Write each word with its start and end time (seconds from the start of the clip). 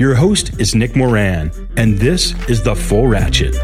Your 0.00 0.14
host 0.14 0.58
is 0.58 0.74
Nick 0.74 0.96
Moran, 0.96 1.52
and 1.76 1.98
this 1.98 2.32
is 2.48 2.62
The 2.62 2.74
Full 2.74 3.06
Ratchet. 3.06 3.54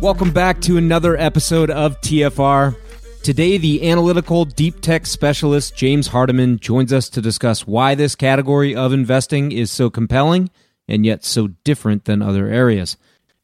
Welcome 0.00 0.32
back 0.32 0.60
to 0.62 0.76
another 0.76 1.16
episode 1.16 1.70
of 1.70 2.00
TFR. 2.00 2.74
Today, 3.22 3.56
the 3.56 3.88
analytical 3.88 4.44
deep 4.44 4.80
tech 4.80 5.06
specialist 5.06 5.76
James 5.76 6.08
Hardiman 6.08 6.58
joins 6.58 6.92
us 6.92 7.08
to 7.10 7.20
discuss 7.20 7.68
why 7.68 7.94
this 7.94 8.16
category 8.16 8.74
of 8.74 8.92
investing 8.92 9.52
is 9.52 9.70
so 9.70 9.88
compelling 9.88 10.50
and 10.88 11.06
yet 11.06 11.24
so 11.24 11.50
different 11.62 12.06
than 12.06 12.20
other 12.20 12.48
areas. 12.48 12.96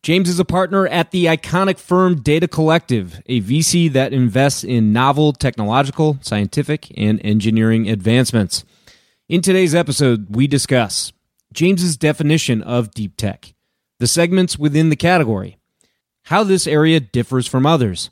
James 0.03 0.29
is 0.29 0.41
a 0.41 0.45
partner 0.45 0.89
at 0.89 1.13
the 1.13 1.27
iconic 1.27 1.79
firm 1.79 2.23
Data 2.23 2.49
Collective, 2.49 3.23
a 3.27 3.41
VC 3.41 3.89
that 3.93 4.13
invests 4.13 4.65
in 4.65 4.93
novel 4.93 5.33
technological, 5.33 6.19
scientific, 6.23 6.93
and 6.97 7.21
engineering 7.25 7.89
advancements. 7.89 8.65
In 9.29 9.43
today's 9.43 9.75
episode, 9.75 10.37
we 10.37 10.47
discuss 10.47 11.13
James's 11.53 11.97
definition 11.97 12.63
of 12.63 12.93
deep 12.93 13.17
tech, 13.17 13.55
the 13.99 14.07
segments 14.07 14.57
within 14.57 14.89
the 14.89 14.95
category, 14.95 15.59
how 16.27 16.45
this 16.45 16.65
area 16.69 17.01
differs 17.01 17.49
from 17.49 17.67
others, 17.67 18.11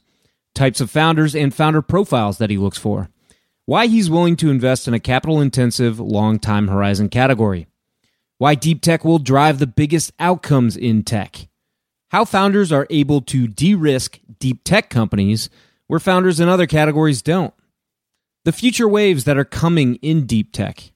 types 0.57 0.81
of 0.81 0.91
founders 0.91 1.37
and 1.37 1.55
founder 1.55 1.83
profiles 1.83 2.39
that 2.39 2.51
he 2.51 2.59
looks 2.59 2.79
for, 2.79 3.11
why 3.65 3.87
he's 3.87 4.11
willing 4.11 4.35
to 4.35 4.51
invest 4.51 4.89
in 4.89 4.95
a 4.95 4.99
capital 4.99 5.41
intensive, 5.41 6.01
long 6.01 6.41
time 6.41 6.67
horizon 6.67 7.09
category, 7.09 7.69
why 8.39 8.57
deep 8.57 8.83
tech 8.83 9.05
will 9.05 9.21
drive 9.21 9.61
the 9.61 9.69
biggest 9.69 10.11
outcomes 10.19 10.77
in 10.77 11.05
tech, 11.05 11.47
how 12.09 12.25
founders 12.25 12.73
are 12.73 12.89
able 12.91 13.21
to 13.21 13.47
de 13.47 13.77
risk 13.77 14.19
deep 14.41 14.65
tech 14.65 14.91
companies 14.91 15.49
where 15.87 16.01
founders 16.01 16.41
in 16.41 16.49
other 16.49 16.67
categories 16.67 17.23
don't, 17.23 17.55
the 18.45 18.51
future 18.51 18.89
waves 18.89 19.23
that 19.23 19.39
are 19.39 19.45
coming 19.45 19.95
in 20.03 20.27
deep 20.27 20.51
tech. 20.51 20.91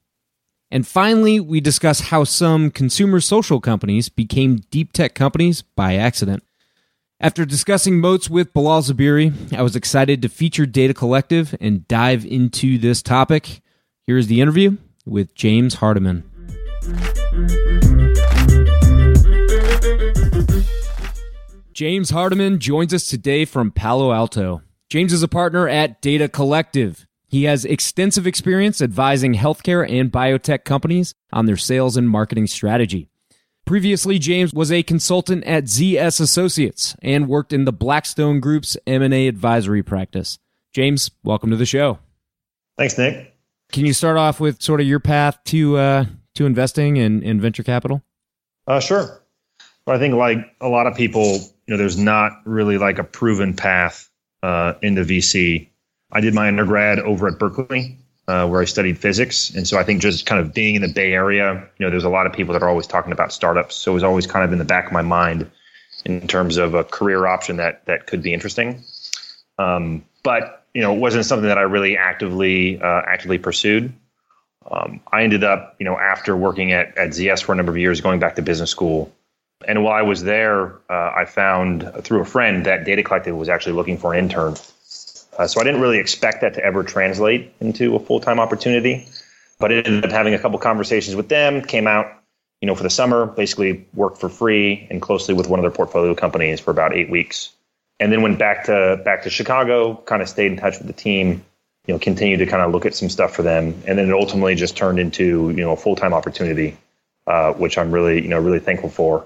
And 0.71 0.85
finally, 0.85 1.39
we 1.39 1.61
discuss 1.61 1.99
how 1.99 2.23
some 2.23 2.69
consumer 2.69 3.19
social 3.21 3.59
companies 3.59 4.07
became 4.07 4.57
deep 4.69 4.93
tech 4.93 5.15
companies 5.15 5.63
by 5.63 5.95
accident. 5.95 6.43
After 7.19 7.43
discussing 7.43 7.99
moats 7.99 8.29
with 8.29 8.53
Bilal 8.53 8.83
Zuberi, 8.83 9.51
I 9.51 9.63
was 9.63 9.75
excited 9.75 10.21
to 10.21 10.29
feature 10.29 10.67
Data 10.67 10.93
Collective 10.93 11.55
and 11.59 11.87
dive 11.87 12.23
into 12.23 12.77
this 12.77 13.01
topic. 13.01 13.61
Here's 14.05 14.27
the 14.27 14.41
interview 14.41 14.77
with 15.05 15.33
James 15.33 15.75
Hardiman. 15.75 16.23
James 21.73 22.11
Hardiman 22.11 22.59
joins 22.59 22.93
us 22.93 23.07
today 23.07 23.43
from 23.43 23.71
Palo 23.71 24.13
Alto. 24.13 24.61
James 24.89 25.13
is 25.13 25.23
a 25.23 25.27
partner 25.27 25.67
at 25.67 26.01
Data 26.01 26.29
Collective. 26.29 27.07
He 27.29 27.43
has 27.43 27.63
extensive 27.63 28.25
experience 28.25 28.81
advising 28.81 29.35
healthcare 29.35 29.87
and 29.87 30.11
biotech 30.11 30.63
companies 30.63 31.13
on 31.31 31.45
their 31.45 31.57
sales 31.57 31.95
and 31.95 32.09
marketing 32.09 32.47
strategy. 32.47 33.07
Previously, 33.67 34.17
James 34.17 34.51
was 34.51 34.71
a 34.71 34.81
consultant 34.81 35.43
at 35.43 35.65
ZS 35.65 36.19
Associates 36.19 36.95
and 37.03 37.27
worked 37.27 37.53
in 37.53 37.65
the 37.65 37.71
Blackstone 37.71 38.39
Group's 38.39 38.75
M&A 38.87 39.27
advisory 39.27 39.83
practice. 39.83 40.39
James, 40.73 41.11
welcome 41.23 41.51
to 41.51 41.55
the 41.55 41.67
show. 41.67 41.99
Thanks, 42.79 42.97
Nick. 42.97 43.35
Can 43.71 43.85
you 43.85 43.93
start 43.93 44.17
off 44.17 44.39
with 44.39 44.59
sort 44.59 44.81
of 44.81 44.87
your 44.87 44.99
path 44.99 45.37
to 45.45 45.77
uh, 45.77 46.05
to 46.33 46.47
investing 46.47 46.97
in, 46.97 47.21
in 47.21 47.39
venture 47.39 47.61
capital? 47.61 48.01
Uh, 48.65 48.79
sure. 48.79 49.21
Well, 49.85 49.95
I 49.95 49.99
think 49.99 50.15
like 50.15 50.39
a 50.61 50.67
lot 50.67 50.87
of 50.87 50.95
people, 50.95 51.33
you 51.33 51.67
know, 51.67 51.77
there's 51.77 51.97
not 51.97 52.31
really 52.45 52.79
like 52.79 52.97
a 52.97 53.03
proven 53.03 53.53
path 53.53 54.09
uh, 54.41 54.73
into 54.81 55.03
VC. 55.03 55.69
I 56.11 56.21
did 56.21 56.33
my 56.33 56.47
undergrad 56.47 56.99
over 56.99 57.27
at 57.27 57.37
Berkeley, 57.37 57.97
uh, 58.27 58.47
where 58.47 58.61
I 58.61 58.65
studied 58.65 58.97
physics. 58.97 59.49
And 59.51 59.67
so 59.67 59.77
I 59.77 59.83
think 59.83 60.01
just 60.01 60.25
kind 60.25 60.41
of 60.41 60.53
being 60.53 60.75
in 60.75 60.81
the 60.81 60.87
Bay 60.87 61.13
Area, 61.13 61.67
you 61.77 61.85
know, 61.85 61.89
there's 61.89 62.03
a 62.03 62.09
lot 62.09 62.25
of 62.25 62.33
people 62.33 62.53
that 62.53 62.63
are 62.63 62.69
always 62.69 62.87
talking 62.87 63.11
about 63.11 63.33
startups. 63.33 63.75
So 63.75 63.91
it 63.91 63.95
was 63.95 64.03
always 64.03 64.27
kind 64.27 64.45
of 64.45 64.51
in 64.51 64.59
the 64.59 64.65
back 64.65 64.87
of 64.87 64.91
my 64.91 65.01
mind 65.01 65.49
in 66.05 66.27
terms 66.27 66.57
of 66.57 66.73
a 66.73 66.83
career 66.83 67.25
option 67.25 67.57
that 67.57 67.85
that 67.85 68.07
could 68.07 68.21
be 68.21 68.33
interesting. 68.33 68.83
Um, 69.57 70.05
but 70.23 70.65
you 70.73 70.81
know, 70.81 70.93
it 70.93 70.99
wasn't 70.99 71.25
something 71.25 71.47
that 71.47 71.57
I 71.57 71.63
really 71.63 71.97
actively 71.97 72.79
uh, 72.81 73.01
actively 73.05 73.37
pursued. 73.37 73.93
Um, 74.69 74.99
I 75.11 75.23
ended 75.23 75.43
up, 75.43 75.75
you 75.79 75.85
know, 75.85 75.97
after 75.97 76.35
working 76.35 76.71
at, 76.71 76.97
at 76.97 77.09
ZS 77.09 77.43
for 77.43 77.53
a 77.53 77.55
number 77.55 77.71
of 77.71 77.77
years, 77.77 78.01
going 78.01 78.19
back 78.19 78.35
to 78.35 78.41
business 78.41 78.69
school. 78.69 79.11
And 79.67 79.83
while 79.83 79.93
I 79.93 80.03
was 80.03 80.23
there, 80.23 80.75
uh, 80.89 81.11
I 81.15 81.25
found 81.25 81.91
through 82.01 82.21
a 82.21 82.25
friend 82.25 82.65
that 82.65 82.85
Data 82.85 83.03
Collective 83.03 83.35
was 83.35 83.49
actually 83.49 83.73
looking 83.73 83.97
for 83.97 84.13
an 84.13 84.19
intern. 84.19 84.55
Uh, 85.39 85.47
so 85.47 85.61
I 85.61 85.63
didn't 85.63 85.79
really 85.79 85.99
expect 85.99 86.41
that 86.41 86.53
to 86.55 86.63
ever 86.63 86.83
translate 86.83 87.53
into 87.61 87.95
a 87.95 87.99
full 87.99 88.19
time 88.19 88.41
opportunity, 88.41 89.07
but 89.57 89.71
I 89.71 89.75
ended 89.75 90.03
up 90.03 90.11
having 90.11 90.33
a 90.33 90.39
couple 90.39 90.59
conversations 90.59 91.15
with 91.15 91.29
them. 91.29 91.61
Came 91.61 91.87
out, 91.87 92.07
you 92.59 92.67
know, 92.67 92.75
for 92.75 92.83
the 92.83 92.89
summer, 92.89 93.25
basically 93.25 93.87
worked 93.93 94.19
for 94.19 94.27
free 94.27 94.85
and 94.91 95.01
closely 95.01 95.33
with 95.33 95.47
one 95.47 95.57
of 95.57 95.63
their 95.63 95.71
portfolio 95.71 96.13
companies 96.13 96.59
for 96.59 96.71
about 96.71 96.93
eight 96.93 97.09
weeks, 97.09 97.53
and 98.01 98.11
then 98.11 98.21
went 98.21 98.37
back 98.37 98.65
to 98.65 99.01
back 99.05 99.23
to 99.23 99.29
Chicago. 99.29 99.95
Kind 99.95 100.21
of 100.21 100.27
stayed 100.27 100.51
in 100.51 100.57
touch 100.57 100.77
with 100.77 100.87
the 100.87 100.93
team. 100.93 101.45
You 101.87 101.93
know, 101.93 101.99
continued 101.99 102.39
to 102.39 102.45
kind 102.45 102.61
of 102.61 102.73
look 102.73 102.85
at 102.85 102.93
some 102.93 103.07
stuff 103.07 103.33
for 103.33 103.41
them, 103.41 103.81
and 103.87 103.97
then 103.97 104.09
it 104.09 104.13
ultimately 104.13 104.55
just 104.55 104.75
turned 104.75 104.99
into 104.99 105.51
you 105.51 105.63
know 105.63 105.71
a 105.71 105.77
full 105.77 105.95
time 105.95 106.13
opportunity, 106.13 106.77
uh, 107.27 107.53
which 107.53 107.77
I'm 107.77 107.91
really 107.91 108.21
you 108.21 108.27
know 108.27 108.39
really 108.39 108.59
thankful 108.59 108.89
for. 108.89 109.25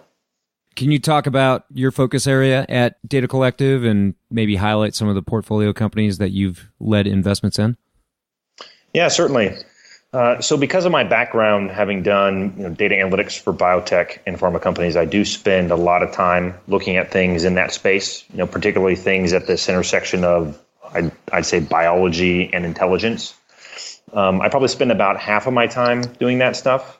Can 0.75 0.91
you 0.91 0.99
talk 0.99 1.27
about 1.27 1.65
your 1.73 1.91
focus 1.91 2.25
area 2.25 2.65
at 2.67 2.97
Data 3.07 3.27
Collective 3.27 3.83
and 3.83 4.15
maybe 4.31 4.55
highlight 4.55 4.95
some 4.95 5.07
of 5.07 5.15
the 5.15 5.21
portfolio 5.21 5.73
companies 5.73 6.17
that 6.17 6.31
you've 6.31 6.71
led 6.79 7.05
investments 7.05 7.59
in? 7.59 7.77
Yeah, 8.93 9.07
certainly. 9.07 9.55
Uh, 10.13 10.39
so, 10.41 10.57
because 10.57 10.85
of 10.85 10.91
my 10.91 11.03
background, 11.03 11.71
having 11.71 12.03
done 12.03 12.53
you 12.55 12.63
know, 12.63 12.69
data 12.69 12.95
analytics 12.95 13.39
for 13.39 13.51
biotech 13.51 14.19
and 14.27 14.37
pharma 14.37 14.61
companies, 14.61 14.95
I 14.95 15.05
do 15.05 15.25
spend 15.25 15.71
a 15.71 15.75
lot 15.75 16.03
of 16.03 16.11
time 16.11 16.53
looking 16.67 16.97
at 16.97 17.11
things 17.11 17.43
in 17.43 17.55
that 17.55 17.73
space. 17.73 18.23
You 18.31 18.37
know, 18.37 18.47
particularly 18.47 18.95
things 18.95 19.33
at 19.33 19.47
this 19.47 19.67
intersection 19.67 20.23
of, 20.23 20.59
I'd, 20.93 21.11
I'd 21.31 21.45
say, 21.47 21.59
biology 21.59 22.53
and 22.53 22.63
intelligence. 22.63 23.33
Um, 24.13 24.39
I 24.41 24.49
probably 24.49 24.67
spend 24.67 24.91
about 24.91 25.19
half 25.19 25.47
of 25.47 25.53
my 25.53 25.65
time 25.65 26.01
doing 26.01 26.37
that 26.39 26.55
stuff. 26.55 26.99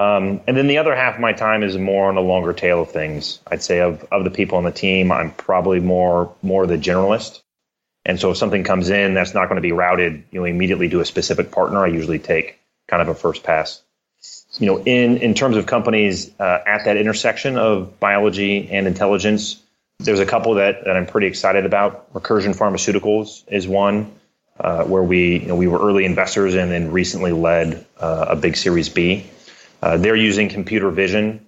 Um, 0.00 0.40
and 0.46 0.56
then 0.56 0.66
the 0.66 0.78
other 0.78 0.96
half 0.96 1.16
of 1.16 1.20
my 1.20 1.34
time 1.34 1.62
is 1.62 1.76
more 1.76 2.08
on 2.08 2.14
the 2.14 2.22
longer 2.22 2.54
tail 2.54 2.80
of 2.80 2.90
things. 2.90 3.38
I'd 3.46 3.62
say 3.62 3.80
of, 3.80 4.02
of 4.10 4.24
the 4.24 4.30
people 4.30 4.56
on 4.56 4.64
the 4.64 4.72
team, 4.72 5.12
I'm 5.12 5.30
probably 5.30 5.78
more 5.78 6.34
more 6.40 6.66
the 6.66 6.78
generalist. 6.78 7.42
And 8.06 8.18
so 8.18 8.30
if 8.30 8.38
something 8.38 8.64
comes 8.64 8.88
in 8.88 9.12
that's 9.12 9.34
not 9.34 9.50
going 9.50 9.56
to 9.56 9.62
be 9.62 9.72
routed, 9.72 10.24
you 10.30 10.40
know, 10.40 10.46
immediately 10.46 10.88
to 10.88 11.00
a 11.00 11.04
specific 11.04 11.50
partner, 11.50 11.84
I 11.84 11.88
usually 11.88 12.18
take 12.18 12.58
kind 12.88 13.02
of 13.02 13.08
a 13.08 13.14
first 13.14 13.42
pass. 13.42 13.82
You 14.58 14.68
know, 14.68 14.82
in 14.82 15.18
in 15.18 15.34
terms 15.34 15.58
of 15.58 15.66
companies 15.66 16.30
uh, 16.40 16.62
at 16.66 16.86
that 16.86 16.96
intersection 16.96 17.58
of 17.58 18.00
biology 18.00 18.70
and 18.70 18.86
intelligence, 18.86 19.62
there's 19.98 20.20
a 20.20 20.24
couple 20.24 20.54
that, 20.54 20.82
that 20.86 20.96
I'm 20.96 21.06
pretty 21.06 21.26
excited 21.26 21.66
about. 21.66 22.10
Recursion 22.14 22.56
Pharmaceuticals 22.56 23.44
is 23.48 23.68
one 23.68 24.12
uh, 24.58 24.84
where 24.84 25.02
we 25.02 25.40
you 25.40 25.46
know 25.48 25.56
we 25.56 25.68
were 25.68 25.78
early 25.78 26.06
investors 26.06 26.54
and 26.54 26.70
then 26.70 26.90
recently 26.90 27.32
led 27.32 27.84
uh, 27.98 28.28
a 28.30 28.36
big 28.36 28.56
Series 28.56 28.88
B. 28.88 29.26
Uh, 29.82 29.96
they're 29.96 30.16
using 30.16 30.48
computer 30.48 30.90
vision, 30.90 31.46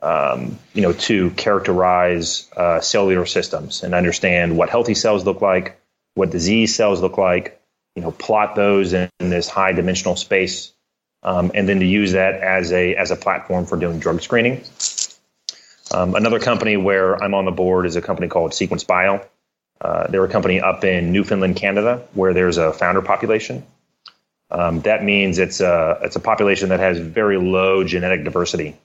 um, 0.00 0.58
you 0.72 0.82
know, 0.82 0.92
to 0.92 1.30
characterize 1.30 2.48
uh, 2.56 2.80
cellular 2.80 3.26
systems 3.26 3.82
and 3.82 3.94
understand 3.94 4.56
what 4.56 4.68
healthy 4.70 4.94
cells 4.94 5.24
look 5.24 5.40
like, 5.40 5.80
what 6.14 6.30
disease 6.30 6.74
cells 6.74 7.00
look 7.00 7.18
like. 7.18 7.60
You 7.96 8.02
know, 8.02 8.10
plot 8.10 8.56
those 8.56 8.92
in, 8.92 9.08
in 9.20 9.30
this 9.30 9.48
high 9.48 9.72
dimensional 9.72 10.16
space, 10.16 10.72
um, 11.22 11.52
and 11.54 11.68
then 11.68 11.78
to 11.78 11.86
use 11.86 12.12
that 12.12 12.34
as 12.34 12.72
a 12.72 12.96
as 12.96 13.12
a 13.12 13.16
platform 13.16 13.66
for 13.66 13.76
doing 13.76 14.00
drug 14.00 14.20
screening. 14.20 14.64
Um, 15.92 16.16
another 16.16 16.40
company 16.40 16.76
where 16.76 17.22
I'm 17.22 17.34
on 17.34 17.44
the 17.44 17.52
board 17.52 17.86
is 17.86 17.94
a 17.94 18.02
company 18.02 18.26
called 18.26 18.52
Sequence 18.52 18.82
Bio. 18.82 19.24
Uh, 19.80 20.08
they're 20.08 20.24
a 20.24 20.28
company 20.28 20.60
up 20.60 20.82
in 20.82 21.12
Newfoundland, 21.12 21.54
Canada, 21.54 22.02
where 22.14 22.34
there's 22.34 22.58
a 22.58 22.72
founder 22.72 23.02
population. 23.02 23.64
Um, 24.50 24.80
that 24.82 25.02
means 25.02 25.38
it's 25.38 25.60
a 25.60 25.98
it's 26.02 26.16
a 26.16 26.20
population 26.20 26.68
that 26.68 26.80
has 26.80 26.98
very 26.98 27.38
low 27.38 27.82
genetic 27.84 28.24
diversity, 28.24 28.76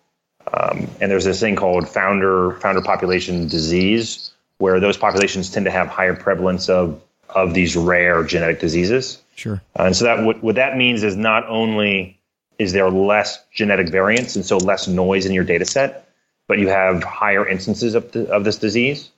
um, 0.51 0.87
and 0.99 1.11
there's 1.11 1.25
this 1.25 1.39
thing 1.39 1.55
called 1.55 1.87
founder 1.87 2.53
founder 2.59 2.81
population 2.81 3.47
disease, 3.47 4.31
where 4.57 4.79
those 4.79 4.97
populations 4.97 5.51
tend 5.51 5.65
to 5.65 5.71
have 5.71 5.87
higher 5.87 6.15
prevalence 6.15 6.69
of 6.69 7.01
of 7.29 7.53
these 7.53 7.75
rare 7.75 8.23
genetic 8.23 8.59
diseases. 8.59 9.21
Sure. 9.35 9.61
Uh, 9.77 9.83
and 9.83 9.95
so 9.95 10.05
that 10.05 10.23
what, 10.23 10.43
what 10.43 10.55
that 10.55 10.75
means 10.75 11.03
is 11.03 11.15
not 11.15 11.47
only 11.47 12.19
is 12.57 12.73
there 12.73 12.89
less 12.89 13.39
genetic 13.53 13.89
variance 13.89 14.35
and 14.35 14.45
so 14.45 14.57
less 14.57 14.87
noise 14.87 15.25
in 15.25 15.33
your 15.33 15.45
data 15.45 15.65
set, 15.65 16.09
but 16.47 16.59
you 16.59 16.67
have 16.67 17.03
higher 17.03 17.47
instances 17.47 17.95
of, 17.95 18.11
the, 18.11 18.29
of 18.31 18.43
this 18.43 18.57
disease. 18.57 19.11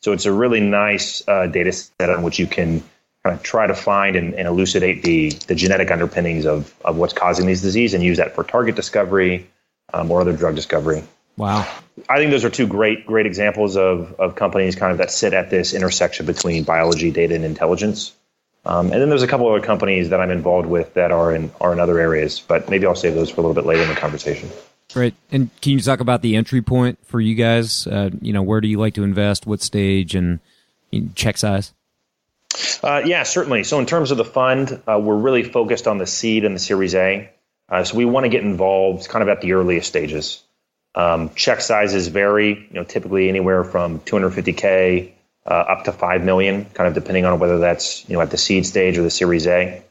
So 0.00 0.12
it's 0.12 0.26
a 0.26 0.32
really 0.32 0.60
nice 0.60 1.26
uh, 1.28 1.46
data 1.46 1.72
set 1.72 2.10
on 2.10 2.22
which 2.22 2.38
you 2.38 2.46
can 2.46 2.82
kind 3.24 3.36
of 3.36 3.42
try 3.42 3.66
to 3.66 3.74
find 3.74 4.16
and, 4.16 4.34
and, 4.34 4.46
elucidate 4.46 5.02
the, 5.02 5.30
the 5.48 5.54
genetic 5.54 5.90
underpinnings 5.90 6.46
of, 6.46 6.74
of 6.84 6.96
what's 6.96 7.12
causing 7.12 7.46
these 7.46 7.62
disease 7.62 7.94
and 7.94 8.02
use 8.02 8.18
that 8.18 8.34
for 8.34 8.44
target 8.44 8.76
discovery 8.76 9.48
um, 9.92 10.10
or 10.10 10.20
other 10.20 10.36
drug 10.36 10.54
discovery. 10.54 11.02
Wow. 11.36 11.66
I 12.08 12.18
think 12.18 12.30
those 12.30 12.44
are 12.44 12.50
two 12.50 12.66
great, 12.66 13.06
great 13.06 13.26
examples 13.26 13.76
of, 13.76 14.14
of 14.18 14.34
companies 14.34 14.76
kind 14.76 14.92
of 14.92 14.98
that 14.98 15.10
sit 15.10 15.32
at 15.32 15.50
this 15.50 15.74
intersection 15.74 16.26
between 16.26 16.64
biology, 16.64 17.10
data, 17.10 17.34
and 17.34 17.44
intelligence. 17.44 18.12
Um, 18.64 18.92
and 18.92 19.00
then 19.00 19.08
there's 19.08 19.22
a 19.22 19.28
couple 19.28 19.48
other 19.48 19.64
companies 19.64 20.10
that 20.10 20.20
I'm 20.20 20.30
involved 20.30 20.68
with 20.68 20.94
that 20.94 21.10
are 21.12 21.34
in 21.34 21.50
are 21.60 21.72
in 21.72 21.80
other 21.80 21.98
areas, 21.98 22.40
but 22.40 22.68
maybe 22.68 22.86
I'll 22.86 22.96
save 22.96 23.14
those 23.14 23.30
for 23.30 23.40
a 23.40 23.44
little 23.44 23.54
bit 23.54 23.66
later 23.66 23.82
in 23.82 23.88
the 23.88 23.94
conversation. 23.94 24.50
Right. 24.94 25.14
And 25.30 25.50
can 25.60 25.72
you 25.72 25.80
talk 25.80 26.00
about 26.00 26.22
the 26.22 26.36
entry 26.36 26.60
point 26.60 26.98
for 27.06 27.20
you 27.20 27.34
guys? 27.34 27.86
Uh, 27.86 28.10
you 28.20 28.32
know, 28.32 28.42
where 28.42 28.60
do 28.60 28.68
you 28.68 28.78
like 28.78 28.94
to 28.94 29.04
invest? 29.04 29.46
What 29.46 29.62
stage 29.62 30.14
and 30.14 30.40
check 31.14 31.38
size? 31.38 31.72
Uh, 32.82 33.02
yeah, 33.04 33.22
certainly. 33.22 33.64
So 33.64 33.78
in 33.78 33.86
terms 33.86 34.10
of 34.10 34.16
the 34.16 34.24
fund, 34.24 34.80
uh, 34.86 34.98
we're 34.98 35.16
really 35.16 35.42
focused 35.42 35.86
on 35.86 35.98
the 35.98 36.06
seed 36.06 36.44
and 36.44 36.54
the 36.54 36.60
Series 36.60 36.94
A. 36.94 37.30
Uh, 37.68 37.84
so 37.84 37.96
we 37.96 38.04
want 38.04 38.24
to 38.24 38.30
get 38.30 38.42
involved 38.42 39.08
kind 39.08 39.22
of 39.22 39.28
at 39.28 39.40
the 39.40 39.52
earliest 39.52 39.88
stages. 39.88 40.42
Um, 40.94 41.30
check 41.34 41.60
sizes 41.60 42.08
vary, 42.08 42.54
you 42.54 42.74
know, 42.74 42.84
typically 42.84 43.28
anywhere 43.28 43.62
from 43.64 44.00
250k 44.00 45.12
uh, 45.46 45.50
up 45.50 45.84
to 45.84 45.92
five 45.92 46.24
million, 46.24 46.64
kind 46.66 46.88
of 46.88 46.94
depending 46.94 47.24
on 47.24 47.38
whether 47.38 47.58
that's 47.58 48.08
you 48.08 48.14
know 48.14 48.22
at 48.22 48.30
the 48.30 48.38
seed 48.38 48.66
stage 48.66 48.96
or 48.96 49.02
the 49.02 49.10
Series 49.10 49.46
A 49.46 49.82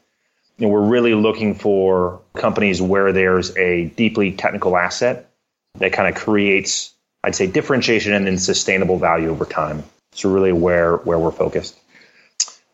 you 0.58 0.66
know, 0.66 0.74
we're 0.74 0.88
really 0.88 1.14
looking 1.14 1.56
for 1.56 2.22
companies 2.36 2.82
where 2.82 3.12
there's 3.14 3.56
a 3.58 3.86
deeply 3.86 4.32
technical 4.32 4.76
asset 4.76 5.30
that 5.76 5.94
kind 5.94 6.14
of 6.14 6.22
creates, 6.22 6.94
I'd 7.24 7.36
say, 7.36 7.48
differentiation 7.48 8.14
and 8.14 8.26
then 8.26 8.38
sustainable 8.38 8.98
value 8.98 9.30
over 9.30 9.46
time. 9.46 9.84
So 10.14 10.32
really 10.32 10.52
where 10.52 10.98
where 10.98 11.20
we're 11.20 11.32
focused. 11.32 11.80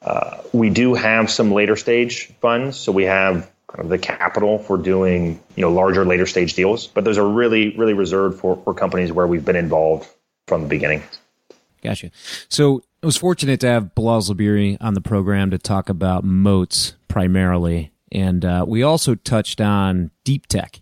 Uh, 0.03 0.37
we 0.51 0.69
do 0.69 0.93
have 0.93 1.29
some 1.29 1.51
later 1.51 1.75
stage 1.75 2.31
funds, 2.41 2.77
so 2.77 2.91
we 2.91 3.03
have 3.03 3.49
kind 3.67 3.85
of 3.85 3.89
the 3.89 3.97
capital 3.97 4.59
for 4.59 4.77
doing 4.77 5.39
you 5.55 5.61
know 5.61 5.71
larger 5.71 6.05
later 6.05 6.25
stage 6.25 6.53
deals, 6.53 6.87
but 6.87 7.03
those 7.03 7.17
are 7.17 7.27
really 7.27 7.75
really 7.77 7.93
reserved 7.93 8.39
for 8.39 8.57
for 8.63 8.73
companies 8.73 9.11
where 9.11 9.27
we've 9.27 9.45
been 9.45 9.55
involved 9.55 10.07
from 10.47 10.61
the 10.61 10.67
beginning. 10.67 11.01
Gotcha. 11.81 12.11
So 12.49 12.83
I 13.01 13.05
was 13.05 13.17
fortunate 13.17 13.59
to 13.61 13.67
have 13.67 13.95
Bilal 13.95 14.21
Zuberi 14.21 14.77
on 14.79 14.93
the 14.93 15.01
program 15.01 15.51
to 15.51 15.57
talk 15.57 15.89
about 15.89 16.23
moats 16.23 16.93
primarily, 17.07 17.91
and 18.11 18.45
uh, 18.45 18.65
we 18.67 18.83
also 18.83 19.15
touched 19.15 19.59
on 19.59 20.11
deep 20.23 20.47
tech. 20.47 20.81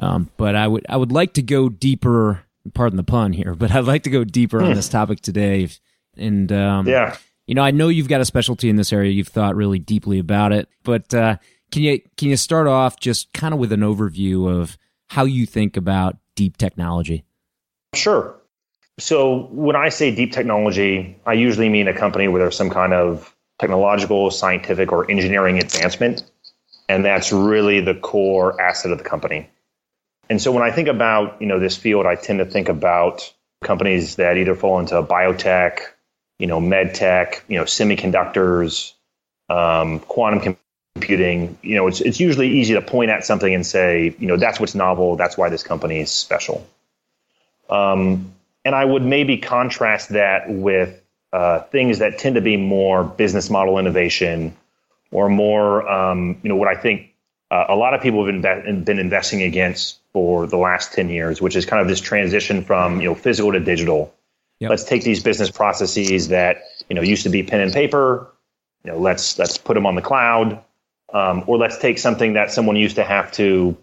Um, 0.00 0.30
but 0.36 0.56
I 0.56 0.66
would 0.66 0.86
I 0.88 0.96
would 0.96 1.12
like 1.12 1.34
to 1.34 1.42
go 1.42 1.68
deeper. 1.68 2.42
Pardon 2.74 2.96
the 2.96 3.04
pun 3.04 3.32
here, 3.32 3.54
but 3.58 3.70
I'd 3.72 3.84
like 3.84 4.04
to 4.04 4.10
go 4.10 4.24
deeper 4.24 4.60
on 4.60 4.68
hmm. 4.68 4.74
this 4.74 4.88
topic 4.88 5.20
today. 5.20 5.68
And 6.16 6.50
um, 6.52 6.86
yeah, 6.86 7.16
you 7.50 7.56
know, 7.56 7.62
I 7.62 7.72
know 7.72 7.88
you've 7.88 8.06
got 8.06 8.20
a 8.20 8.24
specialty 8.24 8.70
in 8.70 8.76
this 8.76 8.92
area. 8.92 9.10
You've 9.10 9.26
thought 9.26 9.56
really 9.56 9.80
deeply 9.80 10.20
about 10.20 10.52
it, 10.52 10.68
but 10.84 11.12
uh, 11.12 11.36
can 11.72 11.82
you 11.82 12.00
can 12.16 12.28
you 12.28 12.36
start 12.36 12.68
off 12.68 13.00
just 13.00 13.32
kind 13.32 13.52
of 13.52 13.58
with 13.58 13.72
an 13.72 13.80
overview 13.80 14.48
of 14.48 14.78
how 15.08 15.24
you 15.24 15.46
think 15.46 15.76
about 15.76 16.16
deep 16.36 16.58
technology? 16.58 17.24
Sure. 17.92 18.36
So 19.00 19.48
when 19.50 19.74
I 19.74 19.88
say 19.88 20.14
deep 20.14 20.30
technology, 20.30 21.18
I 21.26 21.32
usually 21.32 21.68
mean 21.68 21.88
a 21.88 21.92
company 21.92 22.28
where 22.28 22.40
there's 22.40 22.56
some 22.56 22.70
kind 22.70 22.92
of 22.92 23.34
technological, 23.58 24.30
scientific, 24.30 24.92
or 24.92 25.10
engineering 25.10 25.58
advancement. 25.58 26.22
And 26.88 27.04
that's 27.04 27.32
really 27.32 27.80
the 27.80 27.96
core 27.96 28.62
asset 28.62 28.92
of 28.92 28.98
the 28.98 29.04
company. 29.04 29.50
And 30.28 30.40
so 30.40 30.52
when 30.52 30.62
I 30.62 30.70
think 30.70 30.86
about, 30.86 31.42
you 31.42 31.48
know, 31.48 31.58
this 31.58 31.76
field, 31.76 32.06
I 32.06 32.14
tend 32.14 32.38
to 32.38 32.44
think 32.44 32.68
about 32.68 33.34
companies 33.60 34.14
that 34.16 34.36
either 34.36 34.54
fall 34.54 34.78
into 34.78 35.02
biotech, 35.02 35.80
you 36.40 36.46
know, 36.46 36.58
med 36.58 36.94
tech, 36.94 37.44
you 37.48 37.58
know, 37.58 37.64
semiconductors, 37.64 38.94
um, 39.50 40.00
quantum 40.00 40.56
computing. 40.94 41.58
You 41.62 41.76
know, 41.76 41.86
it's, 41.86 42.00
it's 42.00 42.18
usually 42.18 42.48
easy 42.48 42.74
to 42.74 42.80
point 42.80 43.10
at 43.10 43.24
something 43.24 43.54
and 43.54 43.64
say, 43.64 44.16
you 44.18 44.26
know, 44.26 44.38
that's 44.38 44.58
what's 44.58 44.74
novel. 44.74 45.16
That's 45.16 45.36
why 45.36 45.50
this 45.50 45.62
company 45.62 46.00
is 46.00 46.10
special. 46.10 46.66
Um, 47.68 48.32
and 48.64 48.74
I 48.74 48.84
would 48.84 49.04
maybe 49.04 49.36
contrast 49.36 50.10
that 50.10 50.50
with 50.50 51.00
uh, 51.32 51.60
things 51.60 51.98
that 51.98 52.18
tend 52.18 52.36
to 52.36 52.40
be 52.40 52.56
more 52.56 53.04
business 53.04 53.50
model 53.50 53.78
innovation 53.78 54.56
or 55.12 55.28
more, 55.28 55.86
um, 55.88 56.40
you 56.42 56.48
know, 56.48 56.56
what 56.56 56.68
I 56.68 56.74
think 56.74 57.12
uh, 57.50 57.66
a 57.68 57.76
lot 57.76 57.94
of 57.94 58.00
people 58.00 58.24
have 58.24 58.42
been, 58.42 58.84
been 58.84 58.98
investing 58.98 59.42
against 59.42 59.98
for 60.12 60.46
the 60.46 60.56
last 60.56 60.94
10 60.94 61.10
years, 61.10 61.42
which 61.42 61.54
is 61.54 61.66
kind 61.66 61.82
of 61.82 61.88
this 61.88 62.00
transition 62.00 62.64
from, 62.64 63.00
you 63.00 63.08
know, 63.08 63.14
physical 63.14 63.52
to 63.52 63.60
digital. 63.60 64.14
Yep. 64.60 64.70
Let's 64.70 64.84
take 64.84 65.02
these 65.02 65.22
business 65.22 65.50
processes 65.50 66.28
that, 66.28 66.62
you 66.88 66.94
know, 66.94 67.02
used 67.02 67.24
to 67.24 67.28
be 67.28 67.42
pen 67.42 67.60
and 67.60 67.72
paper, 67.72 68.30
you 68.84 68.92
know, 68.92 68.98
let's, 68.98 69.38
let's 69.38 69.58
put 69.58 69.74
them 69.74 69.86
on 69.86 69.94
the 69.94 70.02
cloud. 70.02 70.62
Um, 71.12 71.42
or 71.48 71.58
let's 71.58 71.76
take 71.78 71.98
something 71.98 72.34
that 72.34 72.52
someone 72.52 72.76
used 72.76 72.96
to 72.96 73.04
have 73.04 73.32
to 73.32 73.76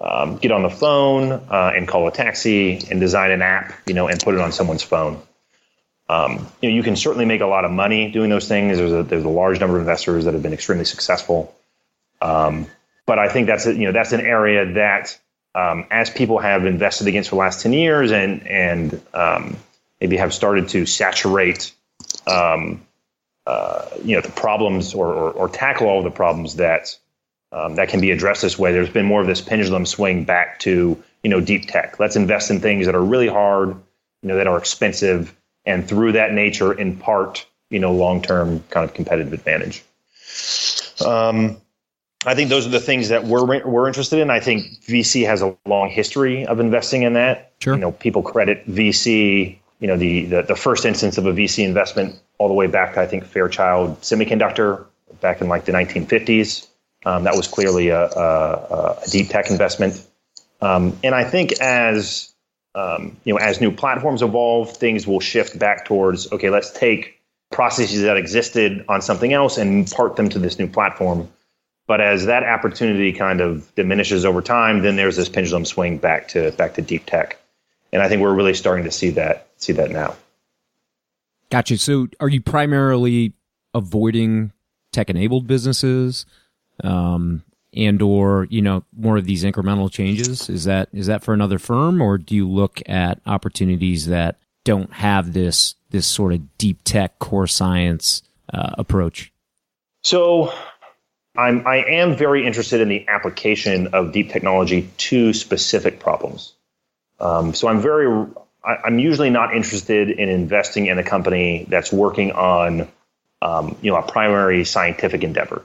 um, 0.00 0.36
get 0.36 0.52
on 0.52 0.62
the 0.62 0.70
phone 0.70 1.32
uh, 1.32 1.72
and 1.74 1.88
call 1.88 2.06
a 2.06 2.12
taxi 2.12 2.78
and 2.88 3.00
design 3.00 3.32
an 3.32 3.42
app, 3.42 3.74
you 3.86 3.94
know, 3.94 4.06
and 4.06 4.20
put 4.20 4.34
it 4.34 4.40
on 4.40 4.52
someone's 4.52 4.84
phone. 4.84 5.20
Um, 6.08 6.46
you 6.62 6.70
know, 6.70 6.76
you 6.76 6.82
can 6.82 6.94
certainly 6.94 7.24
make 7.24 7.40
a 7.40 7.46
lot 7.46 7.64
of 7.64 7.72
money 7.72 8.10
doing 8.10 8.30
those 8.30 8.46
things. 8.46 8.78
There's 8.78 8.92
a, 8.92 9.02
there's 9.02 9.24
a 9.24 9.28
large 9.28 9.58
number 9.58 9.76
of 9.76 9.82
investors 9.82 10.24
that 10.24 10.34
have 10.34 10.42
been 10.42 10.52
extremely 10.52 10.84
successful. 10.84 11.54
Um, 12.20 12.66
but 13.06 13.18
I 13.18 13.28
think 13.28 13.46
that's 13.46 13.66
a, 13.66 13.74
you 13.74 13.86
know 13.86 13.92
that's 13.92 14.12
an 14.12 14.20
area 14.20 14.72
that 14.74 15.18
um, 15.54 15.86
as 15.90 16.10
people 16.10 16.38
have 16.38 16.64
invested 16.64 17.08
against 17.08 17.30
for 17.30 17.36
the 17.36 17.40
last 17.40 17.62
ten 17.62 17.72
years 17.72 18.12
and 18.12 18.46
and 18.46 19.00
um, 19.14 19.56
maybe 20.00 20.16
have 20.16 20.32
started 20.32 20.68
to 20.70 20.86
saturate 20.86 21.72
um, 22.26 22.86
uh, 23.46 23.86
you 24.04 24.14
know 24.14 24.20
the 24.20 24.30
problems 24.30 24.94
or, 24.94 25.06
or, 25.06 25.30
or, 25.30 25.48
tackle 25.48 25.88
all 25.88 25.98
of 25.98 26.04
the 26.04 26.10
problems 26.10 26.56
that 26.56 26.94
um, 27.52 27.76
that 27.76 27.88
can 27.88 28.00
be 28.00 28.10
addressed 28.10 28.42
this 28.42 28.58
way. 28.58 28.72
There's 28.72 28.90
been 28.90 29.06
more 29.06 29.22
of 29.22 29.26
this 29.26 29.40
pendulum 29.40 29.86
swing 29.86 30.24
back 30.24 30.58
to 30.60 31.02
you 31.22 31.30
know 31.30 31.40
deep 31.40 31.66
tech. 31.66 31.98
Let's 31.98 32.16
invest 32.16 32.50
in 32.50 32.60
things 32.60 32.86
that 32.86 32.94
are 32.94 33.02
really 33.02 33.28
hard, 33.28 33.70
you 33.70 34.28
know, 34.28 34.36
that 34.36 34.46
are 34.46 34.58
expensive 34.58 35.34
and 35.64 35.86
through 35.88 36.12
that 36.12 36.32
nature 36.32 36.78
impart 36.78 37.46
you 37.70 37.78
know 37.78 37.92
long 37.92 38.22
term 38.22 38.62
kind 38.70 38.84
of 38.84 38.94
competitive 38.94 39.32
advantage. 39.32 39.82
Um, 41.04 41.60
I 42.26 42.34
think 42.34 42.50
those 42.50 42.66
are 42.66 42.70
the 42.70 42.80
things 42.80 43.08
that 43.10 43.24
we're 43.24 43.64
we're 43.64 43.86
interested 43.86 44.18
in. 44.18 44.30
I 44.30 44.40
think 44.40 44.82
VC 44.82 45.26
has 45.26 45.42
a 45.42 45.56
long 45.66 45.88
history 45.88 46.44
of 46.46 46.60
investing 46.60 47.02
in 47.02 47.14
that. 47.14 47.52
Sure. 47.60 47.74
You 47.74 47.80
know, 47.80 47.92
people 47.92 48.22
credit 48.22 48.68
VC. 48.68 49.58
You 49.80 49.88
know, 49.88 49.96
the, 49.96 50.24
the 50.24 50.42
the 50.42 50.56
first 50.56 50.84
instance 50.84 51.18
of 51.18 51.26
a 51.26 51.32
VC 51.32 51.64
investment 51.64 52.20
all 52.38 52.48
the 52.48 52.54
way 52.54 52.66
back 52.66 52.94
to 52.94 53.00
I 53.00 53.06
think 53.06 53.24
Fairchild 53.24 54.00
Semiconductor 54.00 54.86
back 55.20 55.40
in 55.40 55.48
like 55.48 55.64
the 55.64 55.72
1950s. 55.72 56.66
Um, 57.04 57.24
that 57.24 57.36
was 57.36 57.46
clearly 57.46 57.88
a, 57.88 58.06
a, 58.06 58.98
a 59.04 59.08
deep 59.08 59.28
tech 59.28 59.50
investment. 59.50 60.04
Um, 60.60 60.98
and 61.04 61.14
I 61.14 61.24
think 61.24 61.52
as 61.60 62.32
um, 62.74 63.16
you 63.24 63.34
know, 63.34 63.40
as 63.40 63.60
new 63.60 63.72
platforms 63.72 64.22
evolve, 64.22 64.76
things 64.76 65.06
will 65.06 65.20
shift 65.20 65.58
back 65.58 65.84
towards 65.84 66.30
okay, 66.32 66.50
let's 66.50 66.70
take 66.70 67.20
processes 67.50 68.02
that 68.02 68.16
existed 68.16 68.84
on 68.88 69.00
something 69.02 69.32
else 69.32 69.58
and 69.58 69.90
part 69.90 70.16
them 70.16 70.28
to 70.28 70.38
this 70.38 70.58
new 70.58 70.68
platform. 70.68 71.28
But 71.86 72.00
as 72.00 72.26
that 72.26 72.44
opportunity 72.44 73.12
kind 73.12 73.40
of 73.40 73.74
diminishes 73.74 74.24
over 74.24 74.42
time, 74.42 74.82
then 74.82 74.96
there's 74.96 75.16
this 75.16 75.28
pendulum 75.28 75.64
swing 75.64 75.98
back 75.98 76.28
to 76.28 76.52
back 76.52 76.74
to 76.74 76.82
deep 76.82 77.06
tech, 77.06 77.38
and 77.92 78.02
I 78.02 78.08
think 78.08 78.20
we're 78.20 78.34
really 78.34 78.54
starting 78.54 78.84
to 78.84 78.90
see 78.90 79.10
that 79.10 79.47
see 79.58 79.72
that 79.74 79.90
now. 79.90 80.16
Gotcha. 81.50 81.78
So, 81.78 82.08
are 82.20 82.28
you 82.28 82.40
primarily 82.40 83.32
avoiding 83.74 84.52
tech-enabled 84.92 85.46
businesses? 85.46 86.26
Um, 86.82 87.44
and 87.74 88.00
or 88.00 88.46
you 88.50 88.62
know 88.62 88.84
more 88.96 89.18
of 89.18 89.26
these 89.26 89.44
incremental 89.44 89.90
changes 89.92 90.48
is 90.48 90.64
that 90.64 90.88
is 90.92 91.06
that 91.06 91.22
for 91.22 91.34
another 91.34 91.58
firm 91.58 92.00
or 92.00 92.16
do 92.16 92.34
you 92.34 92.48
look 92.48 92.80
at 92.86 93.20
opportunities 93.26 94.06
that 94.06 94.38
don't 94.64 94.90
have 94.94 95.34
this 95.34 95.74
this 95.90 96.06
sort 96.06 96.32
of 96.32 96.56
deep 96.56 96.78
tech 96.84 97.18
core 97.18 97.46
science 97.46 98.22
uh, 98.54 98.70
approach 98.78 99.32
so 100.02 100.50
I'm 101.38 101.66
I 101.66 101.84
am 101.84 102.16
very 102.16 102.44
interested 102.44 102.80
in 102.80 102.88
the 102.88 103.06
application 103.08 103.88
of 103.88 104.12
deep 104.12 104.30
technology 104.30 104.90
to 104.96 105.32
specific 105.32 106.00
problems. 106.00 106.54
Um, 107.20 107.54
so 107.54 107.68
I'm 107.68 107.80
very 107.80 108.26
I, 108.64 108.86
am 108.86 108.98
usually 108.98 109.30
not 109.30 109.54
interested 109.54 110.10
in 110.10 110.28
investing 110.28 110.86
in 110.86 110.98
a 110.98 111.04
company 111.04 111.66
that's 111.68 111.92
working 111.92 112.32
on 112.32 112.88
um, 113.40 113.76
you 113.82 113.90
know 113.90 113.96
a 113.96 114.02
primary 114.02 114.64
scientific 114.64 115.22
endeavor. 115.22 115.64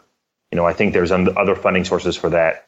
You 0.51 0.57
know 0.57 0.65
I 0.65 0.73
think 0.73 0.93
there's 0.93 1.11
other 1.11 1.55
funding 1.55 1.85
sources 1.85 2.15
for 2.15 2.29
that, 2.29 2.67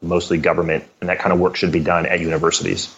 mostly 0.00 0.38
government, 0.38 0.84
and 1.00 1.08
that 1.08 1.18
kind 1.18 1.32
of 1.32 1.40
work 1.40 1.56
should 1.56 1.72
be 1.72 1.80
done 1.80 2.06
at 2.06 2.20
universities. 2.20 2.94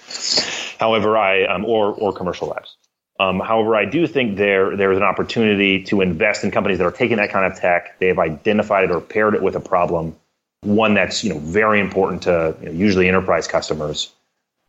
However, 0.79 1.17
I 1.17 1.45
um, 1.45 1.65
or 1.65 1.93
or 1.93 2.13
commercial 2.13 2.49
labs. 2.49 2.77
Um, 3.19 3.41
however, 3.41 3.75
I 3.77 3.87
do 3.87 4.07
think 4.07 4.37
there 4.37 4.77
there 4.77 4.93
is 4.93 4.99
an 4.99 5.05
opportunity 5.05 5.85
to 5.85 6.03
invest 6.03 6.45
in 6.45 6.51
companies 6.51 6.79
that 6.79 6.85
are 6.85 6.93
taking 6.93 7.17
that 7.17 7.31
kind 7.31 7.51
of 7.51 7.59
tech. 7.59 7.99
They 7.99 8.09
have 8.09 8.19
identified 8.19 8.85
it 8.85 8.91
or 8.91 9.01
paired 9.01 9.35
it 9.35 9.43
with 9.43 9.57
a 9.57 9.61
problem, 9.61 10.17
one 10.61 10.95
that's 10.95 11.25
you 11.25 11.33
know 11.33 11.39
very 11.39 11.81
important 11.81 12.25
to 12.25 12.55
you 12.61 12.67
know, 12.67 12.73
usually 12.73 13.09
enterprise 13.09 13.49
customers, 13.49 14.13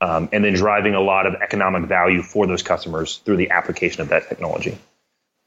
um, 0.01 0.29
and 0.31 0.43
then 0.43 0.53
driving 0.53 0.95
a 0.95 1.01
lot 1.01 1.25
of 1.25 1.35
economic 1.35 1.87
value 1.87 2.21
for 2.21 2.47
those 2.47 2.63
customers 2.63 3.17
through 3.17 3.37
the 3.37 3.49
application 3.49 4.01
of 4.01 4.09
that 4.09 4.29
technology. 4.29 4.77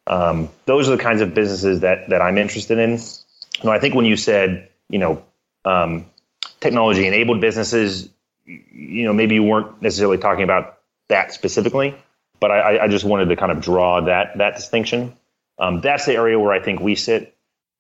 Um, 0.06 0.48
those 0.66 0.88
are 0.88 0.96
the 0.96 1.02
kinds 1.02 1.20
of 1.20 1.34
businesses 1.34 1.80
that 1.80 2.08
that 2.08 2.20
I'm 2.20 2.38
interested 2.38 2.78
in. 2.78 2.92
You 2.92 3.64
know, 3.64 3.70
I 3.70 3.78
think 3.78 3.94
when 3.94 4.06
you 4.06 4.16
said 4.16 4.68
you 4.88 4.98
know 4.98 5.22
um, 5.64 6.06
technology 6.60 7.06
enabled 7.06 7.40
businesses, 7.40 8.08
you 8.44 9.04
know 9.04 9.12
maybe 9.12 9.34
you 9.34 9.42
weren't 9.42 9.80
necessarily 9.82 10.18
talking 10.18 10.44
about 10.44 10.78
that 11.08 11.32
specifically 11.32 11.94
but 12.40 12.50
I, 12.50 12.84
I 12.84 12.88
just 12.88 13.04
wanted 13.04 13.26
to 13.26 13.36
kind 13.36 13.52
of 13.52 13.60
draw 13.60 14.00
that 14.00 14.38
that 14.38 14.56
distinction. 14.56 15.14
Um, 15.58 15.82
that's 15.82 16.06
the 16.06 16.14
area 16.14 16.40
where 16.40 16.52
I 16.52 16.60
think 16.60 16.80
we 16.80 16.94
sit. 16.94 17.36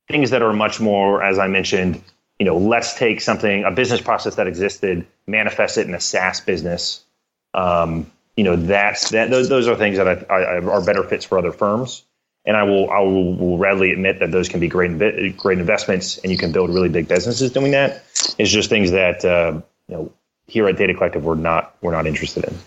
Things 0.08 0.30
that 0.30 0.42
are 0.42 0.52
much 0.52 0.80
more, 0.80 1.22
as 1.22 1.38
I 1.38 1.48
mentioned, 1.48 2.02
you 2.40 2.46
know, 2.46 2.56
let's 2.56 2.94
take 2.94 3.20
something, 3.20 3.64
a 3.64 3.70
business 3.70 4.00
process 4.00 4.36
that 4.36 4.46
existed, 4.46 5.06
manifest 5.26 5.76
it 5.76 5.86
in 5.86 5.94
a 5.94 6.00
SaaS 6.00 6.40
business. 6.40 7.04
Um, 7.52 8.10
you 8.34 8.44
know, 8.44 8.56
that's 8.56 9.10
that. 9.10 9.30
Those, 9.30 9.50
those 9.50 9.68
are 9.68 9.76
things 9.76 9.98
that 9.98 10.08
I, 10.08 10.34
I, 10.34 10.60
are 10.60 10.82
better 10.82 11.04
fits 11.04 11.26
for 11.26 11.36
other 11.36 11.52
firms. 11.52 12.02
And 12.46 12.56
I 12.56 12.62
will, 12.62 12.90
I 12.90 13.00
will, 13.00 13.36
will 13.36 13.58
readily 13.58 13.92
admit 13.92 14.20
that 14.20 14.30
those 14.30 14.48
can 14.48 14.58
be 14.58 14.68
great, 14.68 15.36
great 15.36 15.58
investments, 15.58 16.16
and 16.18 16.32
you 16.32 16.38
can 16.38 16.50
build 16.50 16.70
really 16.70 16.88
big 16.88 17.06
businesses 17.06 17.52
doing 17.52 17.72
that. 17.72 18.02
It's 18.38 18.50
just 18.50 18.70
things 18.70 18.90
that 18.92 19.22
uh, 19.22 19.60
you 19.88 19.94
know 19.94 20.12
here 20.46 20.66
at 20.66 20.78
Data 20.78 20.94
Collective 20.94 21.22
we're 21.22 21.34
not 21.34 21.76
we're 21.82 21.92
not 21.92 22.06
interested 22.06 22.44
in. 22.44 22.58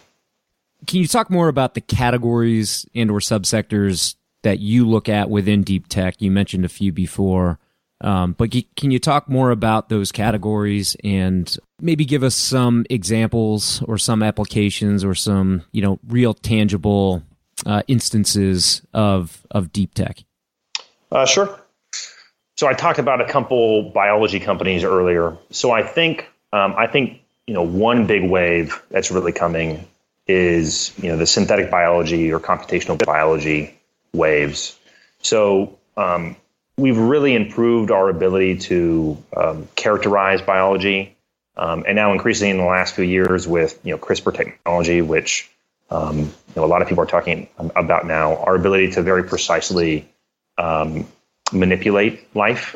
Can 0.85 1.01
you 1.01 1.07
talk 1.07 1.31
more 1.31 1.47
about 1.47 1.73
the 1.73 1.81
categories 1.81 2.85
and 2.93 3.09
or 3.09 3.19
subsectors 3.19 4.13
that 4.43 4.59
you 4.59 4.87
look 4.87 5.09
at 5.09 5.31
within 5.31 5.63
deep 5.63 5.87
tech? 5.87 6.21
You 6.21 6.29
mentioned 6.29 6.65
a 6.65 6.69
few 6.69 6.91
before. 6.91 7.57
Um, 8.03 8.33
but 8.33 8.53
can 8.75 8.91
you 8.91 8.99
talk 8.99 9.29
more 9.29 9.51
about 9.51 9.89
those 9.89 10.11
categories 10.11 10.95
and 11.03 11.57
maybe 11.79 12.05
give 12.05 12.21
us 12.21 12.35
some 12.35 12.85
examples 12.89 13.81
or 13.83 13.97
some 13.97 14.21
applications 14.21 15.03
or 15.03 15.15
some 15.15 15.63
you 15.71 15.81
know 15.81 15.99
real 16.07 16.33
tangible 16.33 17.23
uh, 17.65 17.81
instances 17.87 18.81
of 18.93 19.45
of 19.51 19.71
deep 19.71 19.93
tech? 19.93 20.23
Uh, 21.11 21.25
sure. 21.25 21.59
So 22.55 22.67
I 22.67 22.73
talked 22.73 22.99
about 22.99 23.21
a 23.21 23.27
couple 23.27 23.89
biology 23.91 24.39
companies 24.39 24.83
earlier. 24.83 25.37
So 25.49 25.71
I 25.71 25.83
think 25.83 26.29
um, 26.51 26.75
I 26.77 26.87
think 26.87 27.21
you 27.47 27.53
know 27.53 27.63
one 27.63 28.05
big 28.05 28.29
wave 28.29 28.81
that's 28.89 29.11
really 29.11 29.31
coming 29.31 29.87
is 30.27 30.93
you 30.97 31.09
know 31.09 31.17
the 31.17 31.25
synthetic 31.25 31.71
biology 31.71 32.31
or 32.31 32.39
computational 32.39 33.03
biology 33.03 33.77
waves. 34.13 34.77
So 35.21 35.77
um, 35.95 36.35
we've 36.77 36.97
really 36.97 37.35
improved 37.35 37.91
our 37.91 38.09
ability 38.09 38.57
to 38.57 39.17
um, 39.35 39.67
characterize 39.75 40.41
biology, 40.41 41.15
um, 41.55 41.83
and 41.87 41.95
now 41.95 42.11
increasingly 42.11 42.51
in 42.51 42.57
the 42.57 42.63
last 42.63 42.95
few 42.95 43.03
years 43.03 43.47
with 43.47 43.79
you 43.83 43.91
know 43.91 43.97
CRISPR 43.97 44.35
technology, 44.35 45.01
which 45.01 45.49
um, 45.89 46.19
you 46.19 46.33
know, 46.55 46.65
a 46.65 46.67
lot 46.67 46.81
of 46.81 46.87
people 46.87 47.03
are 47.03 47.07
talking 47.07 47.47
about 47.57 48.07
now, 48.07 48.37
our 48.37 48.55
ability 48.55 48.91
to 48.91 49.01
very 49.01 49.23
precisely 49.23 50.07
um, 50.57 51.07
manipulate 51.51 52.35
life. 52.35 52.75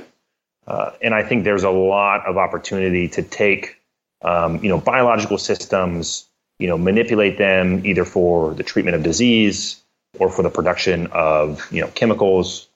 Uh, 0.67 0.91
and 1.01 1.13
I 1.13 1.23
think 1.23 1.43
there's 1.45 1.63
a 1.63 1.69
lot 1.69 2.25
of 2.27 2.37
opportunity 2.37 3.07
to 3.09 3.23
take 3.23 3.77
um, 4.21 4.63
you 4.63 4.69
know 4.69 4.79
biological 4.79 5.37
systems 5.37 6.27
you 6.59 6.67
know, 6.67 6.77
manipulate 6.77 7.37
them 7.37 7.85
either 7.85 8.05
for 8.05 8.53
the 8.53 8.63
treatment 8.63 8.95
of 8.95 9.03
disease 9.03 9.81
or 10.19 10.29
for 10.29 10.41
the 10.41 10.49
production 10.49 11.07
of, 11.07 11.71
you 11.71 11.81
know, 11.81 11.87
chemicals. 11.87 12.67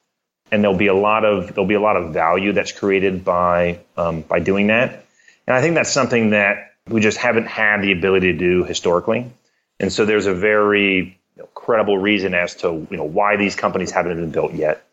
And 0.52 0.64
there'll 0.64 0.78
be 0.78 0.88
a 0.88 0.94
lot 0.94 1.24
of 1.24 1.48
there'll 1.54 1.68
be 1.68 1.76
a 1.76 1.82
lot 1.82 1.96
of 1.96 2.14
value 2.14 2.52
that's 2.52 2.72
created 2.72 3.24
by 3.24 3.80
um, 3.96 4.22
by 4.22 4.40
doing 4.40 4.68
that. 4.68 5.06
And 5.48 5.56
I 5.56 5.62
think 5.62 5.76
that's 5.76 5.92
something 5.92 6.32
that 6.32 6.74
we 6.88 7.02
just 7.02 7.18
haven't 7.18 7.48
had 7.48 7.82
the 7.82 7.92
ability 7.92 8.34
to 8.34 8.38
do 8.38 8.64
historically. 8.64 9.32
And 9.80 9.92
so 9.92 10.06
there's 10.06 10.26
a 10.26 10.34
very 10.34 11.18
you 11.36 11.44
know, 11.44 11.46
credible 11.56 11.98
reason 11.98 12.34
as 12.34 12.56
to 12.58 12.86
you 12.90 12.98
know 12.98 13.04
why 13.04 13.38
these 13.38 13.56
companies 13.56 13.92
haven't 13.92 14.16
been 14.16 14.32
built 14.32 14.54
yet. 14.54 14.86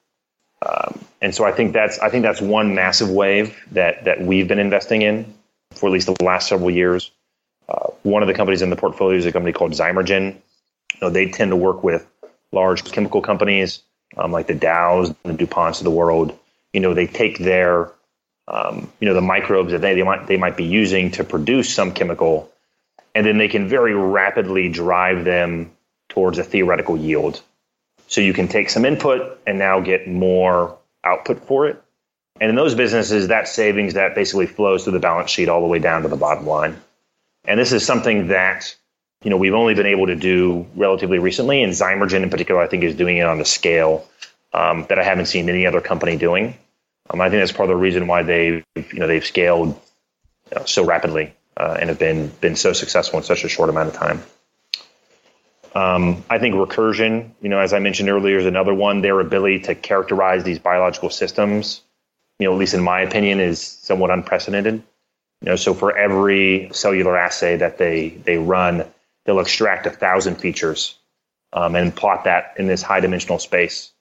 Um, 0.66 1.04
and 1.20 1.34
so 1.34 1.44
I 1.44 1.52
think 1.52 1.72
that's 1.72 1.98
I 1.98 2.08
think 2.08 2.22
that's 2.22 2.40
one 2.40 2.74
massive 2.74 3.10
wave 3.10 3.56
that 3.72 4.04
that 4.04 4.20
we've 4.20 4.48
been 4.48 4.58
investing 4.58 5.02
in 5.02 5.34
for 5.72 5.86
at 5.86 5.92
least 5.92 6.06
the 6.06 6.24
last 6.24 6.48
several 6.48 6.70
years. 6.70 7.10
Uh, 7.68 7.90
one 8.02 8.22
of 8.22 8.28
the 8.28 8.34
companies 8.34 8.62
in 8.62 8.70
the 8.70 8.76
portfolio 8.76 9.18
is 9.18 9.26
a 9.26 9.32
company 9.32 9.52
called 9.52 9.72
Zymergen. 9.72 10.34
You 10.94 11.00
know, 11.02 11.10
they 11.10 11.30
tend 11.30 11.50
to 11.50 11.56
work 11.56 11.84
with 11.84 12.06
large 12.50 12.84
chemical 12.84 13.20
companies 13.20 13.82
um, 14.16 14.32
like 14.32 14.46
the 14.46 14.54
Dows 14.54 15.14
the 15.24 15.32
DuPonts 15.32 15.78
of 15.78 15.84
the 15.84 15.90
world. 15.90 16.36
You 16.72 16.80
know, 16.80 16.94
they 16.94 17.06
take 17.06 17.38
their, 17.38 17.90
um, 18.46 18.90
you 19.00 19.08
know, 19.08 19.14
the 19.14 19.20
microbes 19.20 19.72
that 19.72 19.80
they, 19.80 19.94
they 19.94 20.02
might 20.02 20.26
they 20.26 20.36
might 20.36 20.56
be 20.56 20.64
using 20.64 21.10
to 21.12 21.24
produce 21.24 21.74
some 21.74 21.92
chemical, 21.92 22.50
and 23.14 23.26
then 23.26 23.38
they 23.38 23.48
can 23.48 23.68
very 23.68 23.94
rapidly 23.94 24.68
drive 24.68 25.24
them 25.24 25.70
towards 26.08 26.38
a 26.38 26.44
theoretical 26.44 26.96
yield. 26.96 27.40
So 28.06 28.20
you 28.20 28.32
can 28.32 28.48
take 28.48 28.70
some 28.70 28.84
input 28.84 29.38
and 29.46 29.58
now 29.58 29.80
get 29.80 30.08
more 30.08 30.78
output 31.04 31.44
for 31.44 31.66
it. 31.66 31.82
And 32.40 32.48
in 32.48 32.56
those 32.56 32.74
businesses, 32.74 33.28
that 33.28 33.48
savings 33.48 33.94
that 33.94 34.14
basically 34.14 34.46
flows 34.46 34.84
through 34.84 34.94
the 34.94 35.00
balance 35.00 35.30
sheet 35.30 35.48
all 35.48 35.60
the 35.60 35.66
way 35.66 35.78
down 35.78 36.02
to 36.02 36.08
the 36.08 36.16
bottom 36.16 36.46
line. 36.46 36.80
And 37.44 37.58
this 37.58 37.72
is 37.72 37.84
something 37.84 38.28
that 38.28 38.74
you 39.22 39.30
know 39.30 39.36
we've 39.36 39.54
only 39.54 39.74
been 39.74 39.86
able 39.86 40.06
to 40.06 40.16
do 40.16 40.66
relatively 40.76 41.18
recently, 41.18 41.62
and 41.62 41.72
Zymergen 41.72 42.22
in 42.22 42.30
particular, 42.30 42.60
I 42.60 42.66
think, 42.66 42.84
is 42.84 42.94
doing 42.94 43.16
it 43.16 43.26
on 43.26 43.40
a 43.40 43.44
scale 43.44 44.06
um, 44.52 44.86
that 44.88 44.98
I 44.98 45.04
haven't 45.04 45.26
seen 45.26 45.48
any 45.48 45.66
other 45.66 45.80
company 45.80 46.16
doing. 46.16 46.56
Um, 47.10 47.20
I 47.20 47.30
think 47.30 47.40
that's 47.40 47.52
part 47.52 47.70
of 47.70 47.76
the 47.76 47.80
reason 47.80 48.06
why 48.06 48.22
they've, 48.22 48.64
you 48.76 48.98
know 48.98 49.06
they've 49.06 49.24
scaled 49.24 49.68
you 49.68 50.58
know, 50.58 50.64
so 50.64 50.84
rapidly 50.84 51.34
uh, 51.56 51.76
and 51.80 51.88
have 51.88 51.98
been 51.98 52.28
been 52.40 52.56
so 52.56 52.72
successful 52.72 53.18
in 53.18 53.24
such 53.24 53.44
a 53.44 53.48
short 53.48 53.68
amount 53.68 53.88
of 53.88 53.94
time. 53.94 54.22
Um, 55.74 56.24
I 56.30 56.38
think 56.38 56.54
recursion, 56.54 57.30
you 57.40 57.48
know, 57.48 57.58
as 57.58 57.72
I 57.72 57.78
mentioned 57.78 58.08
earlier, 58.08 58.38
is 58.38 58.46
another 58.46 58.74
one. 58.74 59.00
Their 59.00 59.20
ability 59.20 59.60
to 59.60 59.74
characterize 59.74 60.42
these 60.42 60.58
biological 60.58 61.10
systems, 61.10 61.82
you 62.38 62.46
know, 62.46 62.52
at 62.52 62.58
least 62.58 62.74
in 62.74 62.82
my 62.82 63.00
opinion, 63.00 63.40
is 63.40 63.60
somewhat 63.60 64.10
unprecedented. 64.10 64.74
You 64.74 65.50
know, 65.50 65.56
so 65.56 65.74
for 65.74 65.96
every 65.96 66.70
cellular 66.72 67.16
assay 67.16 67.56
that 67.56 67.78
they 67.78 68.08
they 68.08 68.38
run, 68.38 68.84
they'll 69.28 69.40
extract 69.40 69.86
a 69.86 69.90
thousand 69.90 70.36
features 70.36 70.96
um, 71.52 71.76
and 71.76 71.94
plot 71.94 72.24
that 72.24 72.54
in 72.56 72.66
this 72.66 72.80
high 72.80 72.98
dimensional 72.98 73.38
space. 73.38 73.92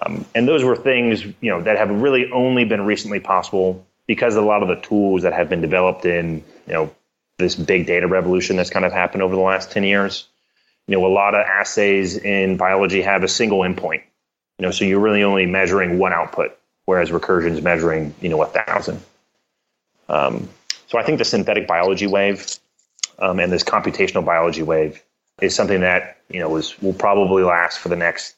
Um, 0.00 0.24
and 0.34 0.48
those 0.48 0.64
were 0.64 0.76
things 0.76 1.26
you 1.26 1.50
know 1.50 1.60
that 1.60 1.76
have 1.76 1.90
really 1.90 2.32
only 2.32 2.64
been 2.64 2.86
recently 2.86 3.20
possible 3.20 3.86
because 4.06 4.36
a 4.36 4.40
lot 4.40 4.62
of 4.62 4.68
the 4.68 4.76
tools 4.76 5.22
that 5.22 5.34
have 5.34 5.50
been 5.50 5.60
developed 5.60 6.06
in 6.06 6.42
you 6.66 6.72
know 6.72 6.90
this 7.36 7.54
big 7.54 7.86
data 7.86 8.06
revolution 8.06 8.56
that's 8.56 8.70
kind 8.70 8.86
of 8.86 8.92
happened 8.92 9.22
over 9.22 9.34
the 9.34 9.42
last 9.42 9.70
10 9.72 9.84
years. 9.84 10.26
You 10.86 10.96
know 10.96 11.06
a 11.06 11.12
lot 11.12 11.34
of 11.34 11.42
assays 11.42 12.16
in 12.16 12.56
biology 12.56 13.02
have 13.02 13.22
a 13.22 13.28
single 13.28 13.58
endpoint. 13.58 14.02
You 14.58 14.64
know 14.64 14.70
so 14.70 14.86
you're 14.86 15.00
really 15.00 15.22
only 15.22 15.44
measuring 15.44 15.98
one 15.98 16.14
output 16.14 16.56
whereas 16.86 17.10
recursion 17.10 17.50
is 17.50 17.60
measuring 17.60 18.14
you 18.22 18.30
know 18.30 18.42
a 18.42 18.46
thousand. 18.46 19.02
Um, 20.08 20.48
so 20.86 20.98
I 20.98 21.02
think 21.02 21.18
the 21.18 21.26
synthetic 21.26 21.68
biology 21.68 22.06
wave 22.06 22.58
um, 23.20 23.38
and 23.38 23.52
this 23.52 23.64
computational 23.64 24.24
biology 24.24 24.62
wave 24.62 25.02
is 25.40 25.54
something 25.54 25.80
that 25.80 26.18
you 26.28 26.40
know 26.40 26.56
is, 26.56 26.80
will 26.80 26.92
probably 26.92 27.42
last 27.42 27.78
for 27.78 27.88
the 27.88 27.96
next 27.96 28.36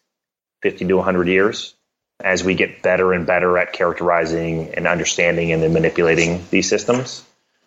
50 0.62 0.86
to 0.86 0.94
100 0.94 1.28
years 1.28 1.74
as 2.22 2.44
we 2.44 2.54
get 2.54 2.82
better 2.82 3.12
and 3.12 3.26
better 3.26 3.58
at 3.58 3.72
characterizing 3.72 4.72
and 4.74 4.86
understanding 4.86 5.52
and 5.52 5.62
then 5.62 5.72
manipulating 5.72 6.44
these 6.50 6.68
systems. 6.68 7.24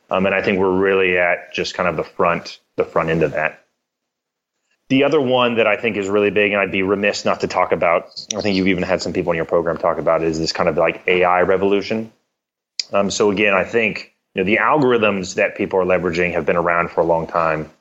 Um, 0.10 0.26
and 0.26 0.34
I 0.34 0.42
think 0.42 0.60
we're 0.60 0.78
really 0.78 1.18
at 1.18 1.54
just 1.54 1.74
kind 1.74 1.90
of 1.90 1.98
the 1.98 2.04
front 2.04 2.60
the 2.76 2.86
front 2.86 3.10
end 3.10 3.24
of 3.24 3.32
that. 3.32 3.62
The 4.88 5.04
other 5.04 5.20
one 5.20 5.56
that 5.56 5.66
I 5.66 5.78
think 5.78 5.98
is 5.98 6.08
really 6.08 6.30
big, 6.30 6.52
and 6.52 6.62
I'd 6.62 6.72
be 6.72 6.84
remiss 6.84 7.26
not 7.26 7.42
to 7.42 7.48
talk 7.48 7.72
about, 7.72 8.24
I 8.36 8.42
think 8.42 8.56
you've 8.56 8.68
even 8.68 8.84
had 8.84 9.02
some 9.02 9.14
people 9.14 9.32
in 9.32 9.36
your 9.36 9.46
program 9.46 9.78
talk 9.78 9.98
about, 9.98 10.22
is 10.22 10.38
this 10.38 10.54
kind 10.54 10.70
of 10.70 10.78
like 10.78 11.02
AI 11.08 11.42
revolution. 11.42 12.12
Um, 12.94 13.10
so 13.10 13.32
again, 13.32 13.56
I 13.56 13.64
think 13.64 14.15
you 14.36 14.44
know, 14.44 14.46
the 14.46 14.58
algorithms 14.58 15.36
that 15.36 15.56
people 15.56 15.80
are 15.80 15.86
leveraging 15.86 16.34
have 16.34 16.46
been 16.46 16.58
around 16.58 16.92
for 16.92 17.02
a 17.02 17.06
long 17.06 17.26
time, 17.26 17.72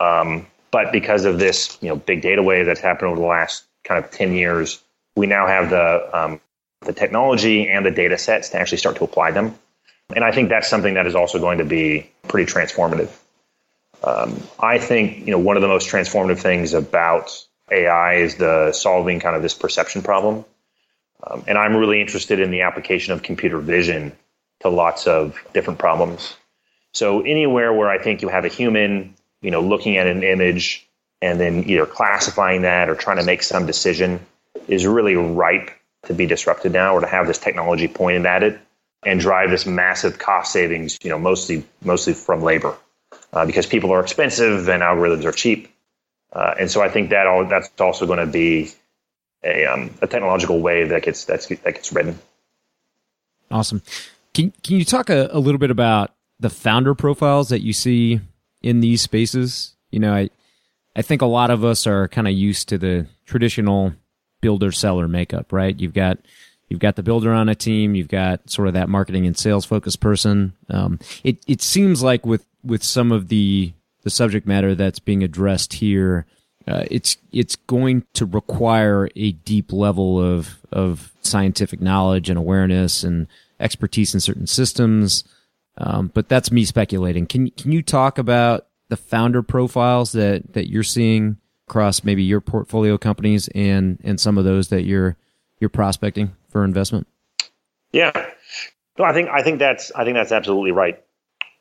um, 0.00 0.46
but 0.70 0.92
because 0.92 1.24
of 1.24 1.38
this 1.38 1.76
you 1.80 1.88
know 1.88 1.96
big 1.96 2.22
data 2.22 2.42
wave 2.42 2.66
that's 2.66 2.80
happened 2.80 3.10
over 3.10 3.20
the 3.20 3.26
last 3.26 3.64
kind 3.84 4.02
of 4.02 4.10
ten 4.10 4.32
years, 4.32 4.80
we 5.16 5.26
now 5.26 5.46
have 5.46 5.70
the 5.70 6.18
um, 6.18 6.40
the 6.82 6.92
technology 6.92 7.68
and 7.68 7.84
the 7.84 7.90
data 7.90 8.16
sets 8.16 8.50
to 8.50 8.58
actually 8.58 8.78
start 8.78 8.96
to 8.96 9.04
apply 9.04 9.32
them. 9.32 9.58
And 10.14 10.24
I 10.24 10.32
think 10.32 10.48
that's 10.48 10.68
something 10.68 10.94
that 10.94 11.06
is 11.06 11.14
also 11.14 11.38
going 11.38 11.58
to 11.58 11.64
be 11.64 12.10
pretty 12.28 12.50
transformative. 12.50 13.10
Um, 14.04 14.40
I 14.60 14.78
think 14.78 15.26
you 15.26 15.32
know 15.32 15.38
one 15.38 15.56
of 15.56 15.62
the 15.62 15.68
most 15.68 15.88
transformative 15.88 16.38
things 16.38 16.74
about 16.74 17.30
AI 17.72 18.14
is 18.14 18.36
the 18.36 18.72
solving 18.72 19.18
kind 19.18 19.34
of 19.34 19.42
this 19.42 19.54
perception 19.54 20.02
problem. 20.02 20.44
Um, 21.26 21.42
and 21.48 21.58
I'm 21.58 21.74
really 21.74 22.00
interested 22.00 22.38
in 22.38 22.52
the 22.52 22.60
application 22.60 23.12
of 23.12 23.24
computer 23.24 23.58
vision 23.58 24.16
to 24.60 24.68
lots 24.68 25.06
of 25.06 25.38
different 25.54 25.78
problems. 25.78 26.36
So 26.92 27.22
anywhere 27.22 27.72
where 27.72 27.88
I 27.88 28.02
think 28.02 28.22
you 28.22 28.28
have 28.28 28.44
a 28.44 28.48
human, 28.48 29.14
you 29.40 29.50
know, 29.50 29.60
looking 29.60 29.96
at 29.96 30.06
an 30.06 30.22
image 30.22 30.88
and 31.20 31.38
then 31.38 31.64
either 31.68 31.86
classifying 31.86 32.62
that 32.62 32.88
or 32.88 32.94
trying 32.94 33.18
to 33.18 33.24
make 33.24 33.42
some 33.42 33.66
decision 33.66 34.20
is 34.66 34.86
really 34.86 35.14
ripe 35.14 35.70
to 36.06 36.14
be 36.14 36.26
disrupted 36.26 36.72
now 36.72 36.94
or 36.94 37.00
to 37.00 37.06
have 37.06 37.26
this 37.26 37.38
technology 37.38 37.88
pointed 37.88 38.26
at 38.26 38.42
it 38.42 38.58
and 39.04 39.20
drive 39.20 39.50
this 39.50 39.66
massive 39.66 40.18
cost 40.18 40.52
savings, 40.52 40.98
you 41.02 41.10
know, 41.10 41.18
mostly 41.18 41.64
mostly 41.82 42.14
from 42.14 42.42
labor. 42.42 42.76
Uh, 43.32 43.44
because 43.44 43.66
people 43.66 43.92
are 43.92 44.00
expensive 44.00 44.68
and 44.68 44.82
algorithms 44.82 45.24
are 45.24 45.32
cheap. 45.32 45.70
Uh, 46.32 46.54
and 46.58 46.70
so 46.70 46.80
I 46.80 46.88
think 46.88 47.10
that 47.10 47.26
all, 47.26 47.44
that's 47.44 47.70
also 47.78 48.06
going 48.06 48.18
to 48.18 48.26
be 48.26 48.70
a, 49.44 49.66
um, 49.66 49.94
a 50.00 50.06
technological 50.06 50.60
wave 50.60 50.88
that 50.90 51.02
gets 51.02 51.24
that's, 51.24 51.46
that 51.46 51.62
gets 51.62 51.92
ridden. 51.92 52.18
Awesome. 53.50 53.82
Can 54.38 54.52
can 54.62 54.76
you 54.76 54.84
talk 54.84 55.10
a, 55.10 55.28
a 55.32 55.40
little 55.40 55.58
bit 55.58 55.72
about 55.72 56.14
the 56.38 56.48
founder 56.48 56.94
profiles 56.94 57.48
that 57.48 57.60
you 57.60 57.72
see 57.72 58.20
in 58.62 58.78
these 58.78 59.02
spaces? 59.02 59.74
You 59.90 59.98
know, 59.98 60.14
I 60.14 60.30
I 60.94 61.02
think 61.02 61.22
a 61.22 61.26
lot 61.26 61.50
of 61.50 61.64
us 61.64 61.88
are 61.88 62.06
kind 62.06 62.28
of 62.28 62.34
used 62.34 62.68
to 62.68 62.78
the 62.78 63.08
traditional 63.26 63.94
builder 64.40 64.70
seller 64.70 65.08
makeup, 65.08 65.52
right? 65.52 65.76
You've 65.80 65.92
got 65.92 66.18
you've 66.68 66.78
got 66.78 66.94
the 66.94 67.02
builder 67.02 67.32
on 67.32 67.48
a 67.48 67.56
team, 67.56 67.96
you've 67.96 68.06
got 68.06 68.48
sort 68.48 68.68
of 68.68 68.74
that 68.74 68.88
marketing 68.88 69.26
and 69.26 69.36
sales 69.36 69.64
focused 69.64 69.98
person. 69.98 70.52
Um, 70.70 71.00
it 71.24 71.42
it 71.48 71.60
seems 71.60 72.04
like 72.04 72.24
with 72.24 72.46
with 72.62 72.84
some 72.84 73.10
of 73.10 73.26
the 73.26 73.72
the 74.04 74.10
subject 74.10 74.46
matter 74.46 74.76
that's 74.76 75.00
being 75.00 75.24
addressed 75.24 75.72
here, 75.72 76.26
uh, 76.68 76.84
it's 76.88 77.16
it's 77.32 77.56
going 77.56 78.04
to 78.14 78.24
require 78.24 79.08
a 79.16 79.32
deep 79.32 79.72
level 79.72 80.22
of 80.22 80.60
of 80.70 81.10
scientific 81.22 81.80
knowledge 81.80 82.30
and 82.30 82.38
awareness 82.38 83.02
and 83.02 83.26
expertise 83.60 84.14
in 84.14 84.20
certain 84.20 84.46
systems. 84.46 85.24
Um, 85.76 86.10
but 86.12 86.28
that's 86.28 86.50
me 86.50 86.64
speculating. 86.64 87.26
Can 87.26 87.50
can 87.50 87.72
you 87.72 87.82
talk 87.82 88.18
about 88.18 88.66
the 88.88 88.96
founder 88.96 89.42
profiles 89.42 90.12
that 90.12 90.52
that 90.54 90.68
you're 90.68 90.82
seeing 90.82 91.36
across 91.68 92.02
maybe 92.02 92.22
your 92.22 92.40
portfolio 92.40 92.98
companies 92.98 93.48
and 93.54 93.98
and 94.02 94.20
some 94.20 94.38
of 94.38 94.44
those 94.44 94.68
that 94.68 94.84
you're 94.84 95.16
you're 95.60 95.70
prospecting 95.70 96.34
for 96.48 96.64
investment? 96.64 97.06
Yeah, 97.92 98.12
no, 98.98 99.04
I 99.04 99.12
think 99.12 99.28
I 99.28 99.42
think 99.42 99.58
that's 99.58 99.92
I 99.94 100.04
think 100.04 100.16
that's 100.16 100.32
absolutely 100.32 100.72
right. 100.72 101.02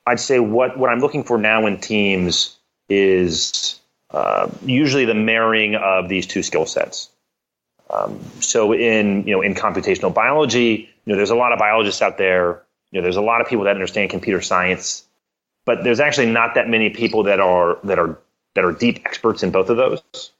I'd 0.05 0.19
say 0.19 0.39
what 0.39 0.77
what 0.77 0.89
I'm 0.89 0.99
looking 0.99 1.23
for 1.23 1.37
now 1.37 1.67
in 1.67 1.79
teams 1.79 2.57
is 2.89 3.79
uh, 4.09 4.49
usually 4.65 5.05
the 5.05 5.13
marrying 5.13 5.75
of 5.75 6.09
these 6.09 6.25
two 6.25 6.41
skill 6.41 6.65
sets. 6.65 7.09
Um, 7.89 8.19
so 8.39 8.73
in 8.73 9.27
you 9.27 9.35
know 9.35 9.41
in 9.41 9.53
computational 9.53 10.13
biology, 10.13 10.89
you 11.07 11.13
know 11.13 11.17
there's 11.17 11.29
a 11.29 11.35
lot 11.35 11.53
of 11.53 11.59
biologists 11.59 12.01
out 12.01 12.17
there. 12.17 12.63
You 12.91 12.99
know 12.99 13.03
there's 13.03 13.15
a 13.15 13.21
lot 13.21 13.39
of 13.39 13.47
people 13.47 13.63
that 13.63 13.75
understand 13.75 14.09
computer 14.09 14.41
science, 14.41 15.05
but 15.65 15.85
there's 15.85 16.01
actually 16.01 16.29
not 16.29 16.55
that 16.55 16.67
many 16.67 16.89
people 16.89 17.23
that 17.23 17.39
are 17.39 17.79
that 17.85 17.97
are 17.97 18.19
that 18.55 18.65
are 18.65 18.73
deep 18.73 19.03
experts 19.05 19.41
in 19.41 19.51
both 19.51 19.69
of 19.69 19.77
those. 19.77 20.31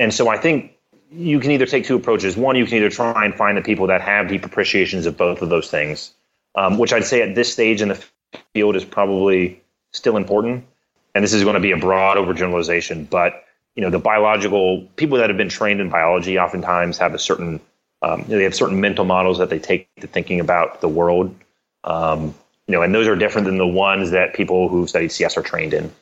And 0.00 0.12
so 0.12 0.28
I 0.28 0.38
think 0.38 0.72
you 1.12 1.38
can 1.38 1.52
either 1.52 1.66
take 1.66 1.84
two 1.84 1.94
approaches. 1.94 2.36
One, 2.36 2.56
you 2.56 2.66
can 2.66 2.78
either 2.78 2.90
try 2.90 3.24
and 3.24 3.32
find 3.32 3.56
the 3.56 3.62
people 3.62 3.86
that 3.86 4.00
have 4.00 4.28
deep 4.28 4.44
appreciations 4.44 5.06
of 5.06 5.16
both 5.16 5.40
of 5.40 5.50
those 5.50 5.70
things, 5.70 6.12
um, 6.56 6.78
which 6.78 6.92
I'd 6.92 7.04
say 7.04 7.22
at 7.22 7.36
this 7.36 7.52
stage 7.52 7.80
in 7.80 7.88
the 7.88 8.04
field 8.54 8.74
is 8.74 8.84
probably 8.84 9.62
still 9.92 10.16
important. 10.16 10.64
And 11.14 11.22
this 11.22 11.32
is 11.32 11.44
going 11.44 11.54
to 11.54 11.60
be 11.60 11.70
a 11.70 11.76
broad 11.76 12.16
overgeneralization, 12.16 13.08
but 13.08 13.44
you 13.76 13.82
know 13.84 13.90
the 13.90 14.00
biological 14.00 14.82
people 14.96 15.18
that 15.18 15.30
have 15.30 15.36
been 15.36 15.48
trained 15.48 15.80
in 15.80 15.90
biology 15.90 16.40
oftentimes 16.40 16.98
have 16.98 17.14
a 17.14 17.20
certain 17.20 17.60
um, 18.02 18.24
they 18.26 18.42
have 18.42 18.54
certain 18.54 18.80
mental 18.80 19.04
models 19.04 19.38
that 19.38 19.48
they 19.48 19.58
take 19.58 19.88
to 20.00 20.06
thinking 20.06 20.40
about 20.40 20.80
the 20.80 20.88
world. 20.88 21.34
Um, 21.84 22.34
you 22.66 22.72
know, 22.72 22.82
and 22.82 22.94
those 22.94 23.06
are 23.06 23.16
different 23.16 23.46
than 23.46 23.58
the 23.58 23.66
ones 23.66 24.10
that 24.10 24.34
people 24.34 24.68
who've 24.68 24.88
studied 24.88 25.12
CS 25.12 25.36
are 25.36 25.42
trained 25.42 25.72
in. 25.72 25.92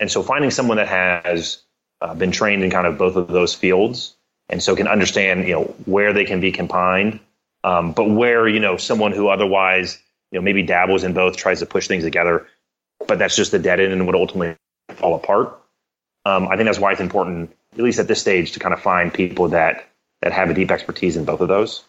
And 0.00 0.10
so, 0.10 0.22
finding 0.22 0.50
someone 0.50 0.78
that 0.78 0.88
has 0.88 1.62
uh, 2.00 2.14
been 2.14 2.30
trained 2.32 2.64
in 2.64 2.70
kind 2.70 2.86
of 2.86 2.98
both 2.98 3.16
of 3.16 3.28
those 3.28 3.54
fields, 3.54 4.14
and 4.48 4.62
so 4.62 4.74
can 4.74 4.88
understand 4.88 5.46
you 5.46 5.54
know 5.54 5.64
where 5.84 6.12
they 6.12 6.24
can 6.24 6.40
be 6.40 6.52
combined, 6.52 7.20
um, 7.64 7.92
but 7.92 8.10
where 8.10 8.48
you 8.48 8.60
know 8.60 8.76
someone 8.76 9.12
who 9.12 9.28
otherwise 9.28 9.98
you 10.30 10.38
know 10.38 10.42
maybe 10.42 10.62
dabbles 10.62 11.04
in 11.04 11.12
both, 11.12 11.36
tries 11.36 11.60
to 11.60 11.66
push 11.66 11.86
things 11.86 12.04
together, 12.04 12.46
but 13.06 13.18
that's 13.18 13.36
just 13.36 13.52
the 13.52 13.58
dead 13.58 13.80
end 13.80 13.92
and 13.92 14.06
would 14.06 14.16
ultimately 14.16 14.56
fall 14.96 15.14
apart. 15.14 15.58
Um, 16.24 16.48
I 16.48 16.56
think 16.56 16.66
that's 16.66 16.78
why 16.78 16.92
it's 16.92 17.00
important, 17.00 17.54
at 17.72 17.80
least 17.80 17.98
at 17.98 18.08
this 18.08 18.20
stage, 18.20 18.52
to 18.52 18.60
kind 18.60 18.72
of 18.72 18.80
find 18.80 19.12
people 19.12 19.48
that 19.48 19.91
that 20.22 20.32
have 20.32 20.50
a 20.50 20.54
deep 20.54 20.70
expertise 20.70 21.16
in 21.16 21.24
both 21.24 21.40
of 21.40 21.48
those. 21.48 21.84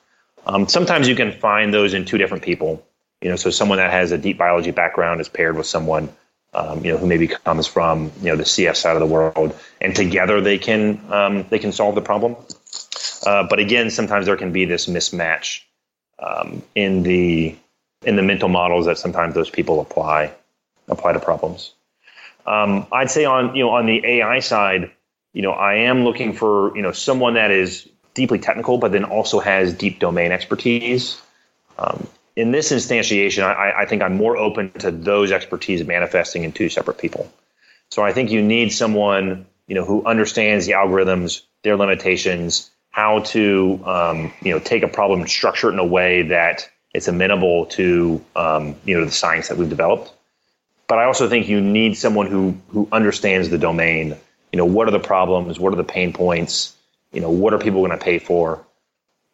Um, 0.46 0.67
sometimes 0.67 1.08
you 1.08 1.15
can 1.15 1.32
find 1.32 1.74
those 1.74 1.93
in 1.93 2.06
two 2.06 2.17
different 2.17 2.43
people. 2.43 2.86
You 3.22 3.30
know, 3.30 3.36
so 3.38 3.50
someone 3.50 3.78
that 3.78 3.91
has 3.91 4.12
a 4.12 4.17
deep 4.17 4.38
biology 4.38 4.72
background 4.72 5.22
is 5.22 5.30
paired 5.30 5.56
with 5.56 5.65
someone 5.65 6.10
um, 6.54 6.86
you 6.86 6.91
know 6.91 6.98
who 6.98 7.08
maybe 7.08 7.28
comes 7.28 7.67
from 7.67 8.12
you 8.22 8.30
know 8.30 8.36
the 8.36 8.46
CS 8.46 8.80
side 8.80 8.96
of 8.96 9.00
the 9.00 9.08
world, 9.08 9.56
and 9.82 9.96
together 9.96 10.41
they 10.41 10.58
can 10.58 11.02
um, 11.12 11.46
they 11.50 11.60
can 11.60 11.72
solve 11.72 11.96
the 11.96 12.02
problem. 12.02 12.36
Uh, 13.26 13.48
but 13.50 13.60
again, 13.60 13.89
sometimes 13.89 14.26
there 14.26 14.38
can 14.38 14.52
be 14.52 14.65
this 14.65 14.88
mismatch 14.88 15.62
um, 16.19 16.62
in 16.76 17.04
the 17.04 17.56
in 18.06 18.15
the 18.15 18.22
mental 18.22 18.50
models 18.50 18.86
that 18.86 18.98
sometimes 18.98 19.34
those 19.34 19.50
people 19.50 19.82
apply 19.82 20.32
apply 20.88 21.13
to 21.13 21.19
problems. 21.19 21.74
Um, 22.46 22.86
I'd 22.91 23.10
say 23.10 23.26
on 23.26 23.56
you 23.56 23.63
know 23.63 23.72
on 23.72 23.86
the 23.86 24.06
AI 24.06 24.39
side, 24.39 24.91
you 25.34 25.41
know 25.41 25.52
I 25.52 25.76
am 25.76 26.04
looking 26.04 26.34
for 26.34 26.76
you 26.76 26.84
know 26.84 26.91
someone 26.91 27.34
that 27.34 27.50
is 27.50 27.89
deeply 28.13 28.39
technical, 28.39 28.78
but 28.78 28.91
then 28.91 29.04
also 29.04 29.39
has 29.39 29.73
deep 29.73 29.99
domain 29.99 30.32
expertise. 30.32 31.21
Um, 31.78 32.08
in 32.36 32.52
this 32.52 32.71
instantiation, 32.71 33.43
I, 33.43 33.82
I, 33.82 33.86
think 33.86 34.02
I'm 34.02 34.15
more 34.15 34.38
open 34.38 34.71
to 34.80 34.91
those 34.91 35.32
expertise 35.32 35.86
manifesting 35.86 36.43
in 36.43 36.52
two 36.52 36.69
separate 36.69 36.97
people. 36.97 37.32
So 37.89 38.04
I 38.04 38.12
think 38.12 38.32
you 38.32 38.41
need 38.41 38.71
someone 38.71 39.45
you 39.67 39.76
know 39.76 39.86
who 39.86 40.06
understands 40.06 40.65
the 40.65 40.73
algorithms, 40.73 41.41
their 41.63 41.76
limitations, 41.76 42.69
how 42.91 43.19
to 43.19 43.82
um, 43.86 44.34
you 44.41 44.52
know 44.52 44.60
take 44.60 44.84
a 44.84 44.88
problem 44.88 45.21
and 45.21 45.30
structure 45.30 45.69
it 45.69 45.73
in 45.73 45.80
a 45.80 45.86
way 45.86 46.23
that 46.23 46.69
it's 46.93 47.08
amenable 47.08 47.65
to 47.67 48.23
um, 48.36 48.76
you 48.86 48.97
know 48.97 49.06
the 49.06 49.12
science 49.12 49.47
that 49.47 49.58
we've 49.58 49.69
developed. 49.69 50.12
But 50.88 50.99
I 50.99 51.06
also 51.06 51.30
think 51.30 51.47
you 51.47 51.62
need 51.62 51.97
someone 51.97 52.28
who 52.28 52.58
who 52.69 52.88
understands 52.91 53.49
the 53.49 53.58
domain. 53.58 54.15
You 54.52 54.58
know, 54.58 54.65
what 54.65 54.88
are 54.88 54.91
the 54.91 54.99
problems? 54.99 55.60
What 55.60 55.73
are 55.73 55.78
the 55.78 55.84
pain 55.84 56.13
points? 56.13 56.76
You 57.13 57.21
know, 57.21 57.30
what 57.30 57.54
are 57.54 57.60
people 57.60 57.80
going 57.80 57.97
to 57.97 58.04
pay 58.04 58.19
for? 58.19 58.65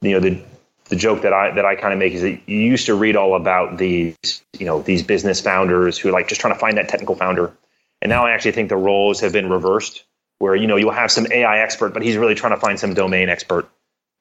You 0.01 0.11
know, 0.11 0.19
the 0.19 0.41
the 0.89 0.95
joke 0.95 1.21
that 1.21 1.33
I 1.33 1.51
that 1.51 1.65
I 1.65 1.75
kind 1.75 1.93
of 1.93 1.99
make 1.99 2.13
is 2.13 2.21
that 2.21 2.41
you 2.47 2.57
used 2.57 2.87
to 2.87 2.95
read 2.95 3.15
all 3.15 3.35
about 3.35 3.77
these 3.77 4.17
you 4.57 4.65
know 4.65 4.81
these 4.81 5.03
business 5.03 5.39
founders 5.39 5.97
who 5.97 6.09
are 6.09 6.11
like 6.11 6.27
just 6.27 6.41
trying 6.41 6.53
to 6.53 6.59
find 6.59 6.77
that 6.77 6.89
technical 6.89 7.15
founder, 7.15 7.53
and 8.01 8.09
now 8.09 8.25
I 8.25 8.31
actually 8.31 8.51
think 8.51 8.69
the 8.69 8.77
roles 8.77 9.21
have 9.21 9.31
been 9.31 9.49
reversed, 9.49 10.03
where 10.39 10.55
you 10.55 10.67
know 10.67 10.75
you'll 10.75 10.91
have 10.91 11.11
some 11.11 11.27
AI 11.31 11.59
expert, 11.59 11.93
but 11.93 12.01
he's 12.01 12.17
really 12.17 12.35
trying 12.35 12.53
to 12.53 12.59
find 12.59 12.79
some 12.79 12.93
domain 12.93 13.29
expert, 13.29 13.69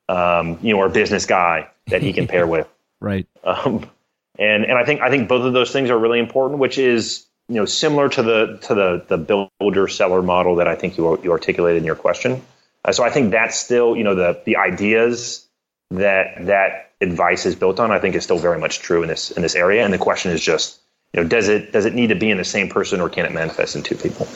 um, 0.08 0.58
you 0.62 0.74
know, 0.74 0.80
or 0.80 0.88
business 0.88 1.26
guy 1.26 1.68
that 1.88 2.02
he 2.02 2.12
can 2.12 2.26
pair 2.26 2.46
with. 2.54 2.68
Right. 3.00 3.26
Um, 3.44 3.88
and 4.38 4.64
and 4.64 4.78
I 4.78 4.84
think 4.84 5.00
I 5.00 5.10
think 5.10 5.28
both 5.28 5.44
of 5.44 5.52
those 5.52 5.72
things 5.72 5.90
are 5.90 5.98
really 5.98 6.18
important, 6.18 6.60
which 6.60 6.78
is 6.78 7.26
you 7.48 7.56
know 7.56 7.64
similar 7.64 8.08
to 8.10 8.22
the 8.22 8.58
to 8.62 8.74
the 8.74 9.04
the 9.08 9.48
builder 9.58 9.88
seller 9.88 10.22
model 10.22 10.56
that 10.56 10.68
I 10.68 10.74
think 10.74 10.98
you 10.98 11.20
you 11.22 11.32
articulated 11.32 11.80
in 11.80 11.86
your 11.86 11.96
question. 11.96 12.42
Uh, 12.88 12.92
so 12.92 13.04
I 13.04 13.10
think 13.10 13.32
that's 13.32 13.58
still 13.58 13.94
you 13.96 14.02
know 14.02 14.14
the 14.14 14.40
the 14.46 14.56
ideas 14.56 15.46
that 15.90 16.46
that 16.46 16.92
advice 17.02 17.44
is 17.44 17.54
built 17.54 17.78
on. 17.78 17.90
I 17.90 17.98
think 17.98 18.14
is 18.14 18.24
still 18.24 18.38
very 18.38 18.58
much 18.58 18.78
true 18.78 19.02
in 19.02 19.08
this 19.08 19.30
in 19.30 19.42
this 19.42 19.54
area. 19.54 19.84
And 19.84 19.92
the 19.92 19.98
question 19.98 20.32
is 20.32 20.40
just 20.40 20.80
you 21.12 21.22
know 21.22 21.28
does 21.28 21.48
it 21.48 21.70
does 21.70 21.84
it 21.84 21.94
need 21.94 22.06
to 22.06 22.14
be 22.14 22.30
in 22.30 22.38
the 22.38 22.44
same 22.44 22.70
person 22.70 23.00
or 23.02 23.10
can 23.10 23.26
it 23.26 23.32
manifest 23.32 23.76
in 23.76 23.82
two 23.82 23.94
people? 23.94 24.26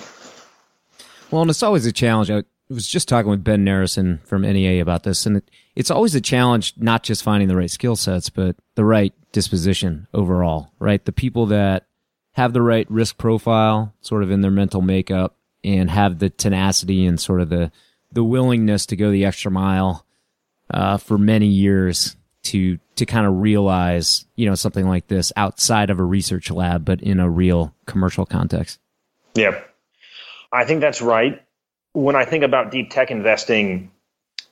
Well, 1.30 1.40
and 1.40 1.50
it's 1.50 1.62
always 1.62 1.86
a 1.86 1.92
challenge. 1.92 2.30
I 2.30 2.44
was 2.68 2.86
just 2.86 3.08
talking 3.08 3.30
with 3.30 3.42
Ben 3.42 3.64
Narasin 3.64 4.22
from 4.26 4.42
NEA 4.42 4.82
about 4.82 5.04
this, 5.04 5.24
and 5.24 5.38
it, 5.38 5.50
it's 5.74 5.90
always 5.90 6.14
a 6.14 6.20
challenge 6.20 6.74
not 6.76 7.04
just 7.04 7.22
finding 7.22 7.48
the 7.48 7.56
right 7.56 7.70
skill 7.70 7.96
sets, 7.96 8.28
but 8.28 8.56
the 8.74 8.84
right 8.84 9.14
disposition 9.32 10.08
overall, 10.12 10.72
right? 10.78 11.02
The 11.02 11.12
people 11.12 11.46
that 11.46 11.86
have 12.32 12.52
the 12.52 12.60
right 12.60 12.90
risk 12.90 13.16
profile 13.16 13.94
sort 14.02 14.22
of 14.22 14.30
in 14.30 14.42
their 14.42 14.50
mental 14.50 14.82
makeup 14.82 15.36
and 15.64 15.88
have 15.88 16.18
the 16.18 16.28
tenacity 16.28 17.06
and 17.06 17.18
sort 17.18 17.40
of 17.40 17.48
the, 17.48 17.72
the 18.12 18.24
willingness 18.24 18.86
to 18.86 18.96
go 18.96 19.10
the 19.10 19.24
extra 19.24 19.50
mile, 19.50 20.04
uh, 20.72 20.96
for 20.96 21.18
many 21.18 21.46
years 21.46 22.16
to, 22.44 22.78
to 22.96 23.06
kind 23.06 23.26
of 23.26 23.40
realize, 23.40 24.26
you 24.36 24.46
know, 24.46 24.54
something 24.54 24.88
like 24.88 25.06
this 25.08 25.32
outside 25.36 25.90
of 25.90 25.98
a 25.98 26.04
research 26.04 26.50
lab, 26.50 26.84
but 26.84 27.02
in 27.02 27.20
a 27.20 27.28
real 27.30 27.74
commercial 27.86 28.26
context. 28.26 28.78
yeah 29.34 29.60
I 30.52 30.64
think 30.64 30.80
that's 30.80 31.00
right. 31.00 31.42
When 31.94 32.14
I 32.14 32.24
think 32.24 32.44
about 32.44 32.70
deep 32.70 32.90
tech 32.90 33.10
investing, 33.10 33.90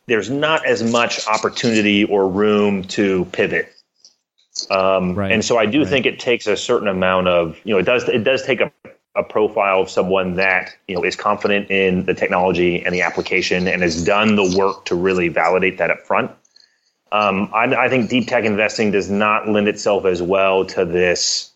there's 0.06 0.30
not 0.30 0.64
as 0.66 0.82
much 0.82 1.26
opportunity 1.28 2.04
or 2.04 2.28
room 2.28 2.84
to 2.84 3.26
pivot. 3.26 3.72
Um, 4.70 5.14
right. 5.14 5.30
And 5.30 5.44
so 5.44 5.58
I 5.58 5.66
do 5.66 5.80
right. 5.80 5.88
think 5.88 6.06
it 6.06 6.18
takes 6.18 6.46
a 6.46 6.56
certain 6.56 6.88
amount 6.88 7.28
of, 7.28 7.58
you 7.64 7.74
know, 7.74 7.78
it 7.78 7.84
does 7.84 8.08
it 8.08 8.24
does 8.24 8.42
take 8.42 8.60
a, 8.60 8.72
a 9.16 9.22
profile 9.22 9.80
of 9.80 9.90
someone 9.90 10.36
that 10.36 10.76
you 10.86 10.94
know 10.94 11.02
is 11.02 11.16
confident 11.16 11.70
in 11.70 12.04
the 12.04 12.14
technology 12.14 12.84
and 12.84 12.94
the 12.94 13.02
application 13.02 13.66
and 13.66 13.82
has 13.82 14.04
done 14.04 14.36
the 14.36 14.56
work 14.56 14.84
to 14.86 14.94
really 14.94 15.28
validate 15.28 15.78
that 15.78 15.90
up 15.90 16.00
front. 16.00 16.30
Um, 17.12 17.50
I, 17.52 17.64
I 17.74 17.88
think 17.88 18.08
deep 18.08 18.28
tech 18.28 18.44
investing 18.44 18.92
does 18.92 19.10
not 19.10 19.48
lend 19.48 19.66
itself 19.66 20.04
as 20.04 20.22
well 20.22 20.64
to 20.66 20.84
this, 20.84 21.50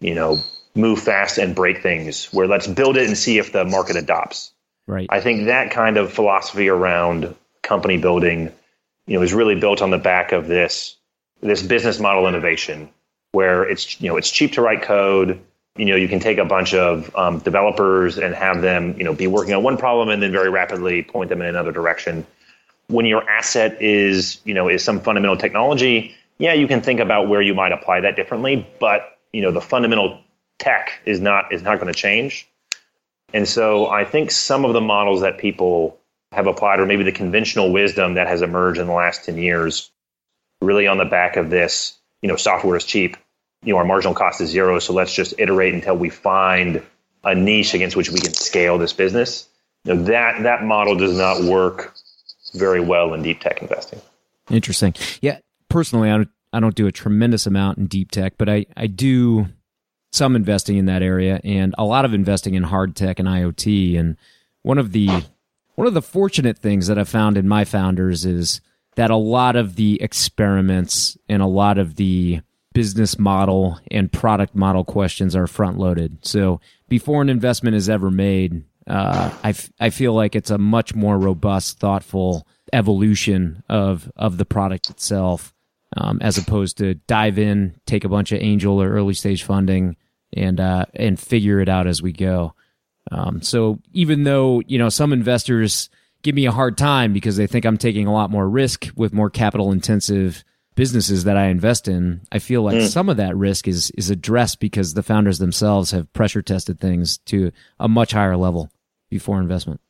you 0.00 0.14
know, 0.14 0.38
move 0.74 1.00
fast 1.00 1.38
and 1.38 1.54
break 1.54 1.82
things 1.82 2.26
where 2.32 2.48
let's 2.48 2.66
build 2.66 2.96
it 2.96 3.06
and 3.06 3.16
see 3.16 3.38
if 3.38 3.52
the 3.52 3.64
market 3.64 3.96
adopts. 3.96 4.52
Right. 4.86 5.06
I 5.10 5.20
think 5.20 5.46
that 5.46 5.70
kind 5.70 5.96
of 5.96 6.12
philosophy 6.12 6.68
around 6.68 7.34
company 7.62 7.98
building, 7.98 8.52
you 9.06 9.16
know, 9.16 9.22
is 9.22 9.32
really 9.32 9.54
built 9.54 9.80
on 9.80 9.90
the 9.90 9.98
back 9.98 10.32
of 10.32 10.46
this 10.48 10.96
this 11.42 11.62
business 11.62 12.00
model 12.00 12.26
innovation 12.26 12.88
where 13.32 13.64
it's 13.64 14.00
you 14.00 14.08
know 14.08 14.16
it's 14.16 14.30
cheap 14.30 14.52
to 14.52 14.62
write 14.62 14.82
code. 14.82 15.40
You 15.76 15.86
know, 15.86 15.96
you 15.96 16.08
can 16.08 16.20
take 16.20 16.38
a 16.38 16.44
bunch 16.44 16.74
of 16.74 17.14
um, 17.16 17.38
developers 17.40 18.18
and 18.18 18.34
have 18.34 18.62
them 18.62 18.96
you 18.98 19.04
know 19.04 19.14
be 19.14 19.26
working 19.26 19.54
on 19.54 19.62
one 19.62 19.76
problem 19.76 20.08
and 20.08 20.22
then 20.22 20.32
very 20.32 20.50
rapidly 20.50 21.02
point 21.02 21.28
them 21.28 21.40
in 21.40 21.48
another 21.48 21.72
direction. 21.72 22.26
When 22.88 23.06
your 23.06 23.28
asset 23.28 23.80
is 23.82 24.40
you 24.44 24.54
know 24.54 24.68
is 24.68 24.84
some 24.84 25.00
fundamental 25.00 25.36
technology, 25.36 26.14
yeah, 26.38 26.52
you 26.52 26.66
can 26.66 26.80
think 26.80 27.00
about 27.00 27.28
where 27.28 27.42
you 27.42 27.54
might 27.54 27.72
apply 27.72 28.00
that 28.00 28.16
differently, 28.16 28.66
but 28.80 29.18
you 29.32 29.42
know 29.42 29.50
the 29.50 29.60
fundamental 29.60 30.20
tech 30.58 30.92
is 31.04 31.20
not 31.20 31.52
is 31.52 31.62
not 31.62 31.80
going 31.80 31.92
to 31.92 31.98
change. 31.98 32.48
And 33.34 33.48
so 33.48 33.88
I 33.88 34.04
think 34.04 34.30
some 34.30 34.64
of 34.64 34.72
the 34.72 34.80
models 34.80 35.20
that 35.20 35.38
people 35.38 35.98
have 36.32 36.46
applied, 36.46 36.80
or 36.80 36.86
maybe 36.86 37.04
the 37.04 37.12
conventional 37.12 37.72
wisdom 37.72 38.14
that 38.14 38.26
has 38.26 38.42
emerged 38.42 38.80
in 38.80 38.86
the 38.86 38.92
last 38.92 39.24
10 39.24 39.38
years, 39.38 39.90
really 40.60 40.86
on 40.86 40.98
the 40.98 41.04
back 41.04 41.36
of 41.36 41.50
this, 41.50 41.98
you 42.22 42.28
know, 42.28 42.36
software 42.36 42.76
is 42.76 42.84
cheap, 42.84 43.16
you 43.66 43.72
know, 43.72 43.78
our 43.78 43.84
marginal 43.84 44.14
cost 44.14 44.40
is 44.40 44.48
zero. 44.48 44.78
So 44.78 44.92
let's 44.92 45.12
just 45.12 45.34
iterate 45.38 45.74
until 45.74 45.96
we 45.96 46.08
find 46.08 46.82
a 47.24 47.34
niche 47.34 47.74
against 47.74 47.96
which 47.96 48.10
we 48.10 48.20
can 48.20 48.32
scale 48.32 48.78
this 48.78 48.92
business. 48.92 49.48
You 49.84 49.94
know, 49.94 50.04
that 50.04 50.44
that 50.44 50.62
model 50.62 50.94
does 50.94 51.18
not 51.18 51.42
work 51.42 51.92
very 52.54 52.80
well 52.80 53.12
in 53.12 53.22
deep 53.22 53.40
tech 53.40 53.60
investing. 53.60 54.00
Interesting. 54.48 54.94
Yeah, 55.20 55.40
personally, 55.68 56.10
I 56.10 56.18
don't, 56.18 56.28
I 56.52 56.60
don't 56.60 56.76
do 56.76 56.86
a 56.86 56.92
tremendous 56.92 57.44
amount 57.46 57.78
in 57.78 57.86
deep 57.86 58.12
tech, 58.12 58.34
but 58.38 58.48
I, 58.48 58.66
I 58.76 58.86
do 58.86 59.48
some 60.12 60.36
investing 60.36 60.76
in 60.76 60.86
that 60.86 61.02
area 61.02 61.40
and 61.42 61.74
a 61.76 61.84
lot 61.84 62.04
of 62.04 62.14
investing 62.14 62.54
in 62.54 62.62
hard 62.62 62.94
tech 62.94 63.18
and 63.18 63.28
IoT. 63.28 63.98
And 63.98 64.16
one 64.62 64.78
of 64.78 64.92
the 64.92 65.24
one 65.74 65.88
of 65.88 65.92
the 65.94 66.02
fortunate 66.02 66.56
things 66.56 66.86
that 66.86 66.98
I 66.98 67.04
found 67.04 67.36
in 67.36 67.48
my 67.48 67.64
founders 67.64 68.24
is 68.24 68.60
that 68.94 69.10
a 69.10 69.16
lot 69.16 69.56
of 69.56 69.74
the 69.74 70.00
experiments 70.00 71.18
and 71.28 71.42
a 71.42 71.46
lot 71.46 71.76
of 71.76 71.96
the 71.96 72.40
business 72.76 73.18
model 73.18 73.80
and 73.90 74.12
product 74.12 74.54
model 74.54 74.84
questions 74.84 75.34
are 75.34 75.46
front 75.46 75.78
loaded. 75.78 76.18
So 76.20 76.60
before 76.90 77.22
an 77.22 77.30
investment 77.30 77.74
is 77.74 77.88
ever 77.88 78.10
made, 78.10 78.64
uh, 78.86 79.30
I, 79.42 79.48
f- 79.48 79.72
I 79.80 79.88
feel 79.88 80.12
like 80.12 80.36
it's 80.36 80.50
a 80.50 80.58
much 80.58 80.94
more 80.94 81.16
robust, 81.16 81.78
thoughtful 81.78 82.46
evolution 82.74 83.62
of 83.70 84.12
of 84.14 84.36
the 84.36 84.44
product 84.44 84.90
itself, 84.90 85.54
um, 85.96 86.18
as 86.20 86.36
opposed 86.36 86.76
to 86.76 86.96
dive 87.06 87.38
in, 87.38 87.80
take 87.86 88.04
a 88.04 88.10
bunch 88.10 88.30
of 88.30 88.42
angel 88.42 88.82
or 88.82 88.90
early 88.90 89.14
stage 89.14 89.42
funding, 89.42 89.96
and 90.34 90.60
uh, 90.60 90.84
and 90.92 91.18
figure 91.18 91.60
it 91.60 91.70
out 91.70 91.86
as 91.86 92.02
we 92.02 92.12
go. 92.12 92.52
Um, 93.10 93.40
so 93.40 93.78
even 93.94 94.24
though 94.24 94.60
you 94.66 94.76
know 94.76 94.90
some 94.90 95.14
investors 95.14 95.88
give 96.20 96.34
me 96.34 96.44
a 96.44 96.52
hard 96.52 96.76
time 96.76 97.14
because 97.14 97.38
they 97.38 97.46
think 97.46 97.64
I'm 97.64 97.78
taking 97.78 98.06
a 98.06 98.12
lot 98.12 98.30
more 98.30 98.46
risk 98.46 98.88
with 98.96 99.14
more 99.14 99.30
capital 99.30 99.72
intensive 99.72 100.44
businesses 100.76 101.24
that 101.24 101.36
I 101.36 101.46
invest 101.46 101.88
in, 101.88 102.20
I 102.30 102.38
feel 102.38 102.62
like 102.62 102.76
mm. 102.76 102.88
some 102.88 103.08
of 103.08 103.16
that 103.16 103.36
risk 103.36 103.66
is 103.66 103.90
is 103.92 104.10
addressed 104.10 104.60
because 104.60 104.94
the 104.94 105.02
founders 105.02 105.38
themselves 105.38 105.90
have 105.90 106.12
pressure 106.12 106.42
tested 106.42 106.78
things 106.78 107.18
to 107.26 107.50
a 107.80 107.88
much 107.88 108.12
higher 108.12 108.36
level 108.36 108.70
before 109.10 109.40
investment. 109.40 109.80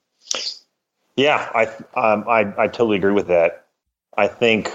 Yeah, 1.16 1.50
I 1.54 1.66
um, 2.00 2.24
I, 2.28 2.52
I 2.56 2.68
totally 2.68 2.96
agree 2.96 3.12
with 3.12 3.28
that. 3.28 3.66
I 4.16 4.28
think 4.28 4.68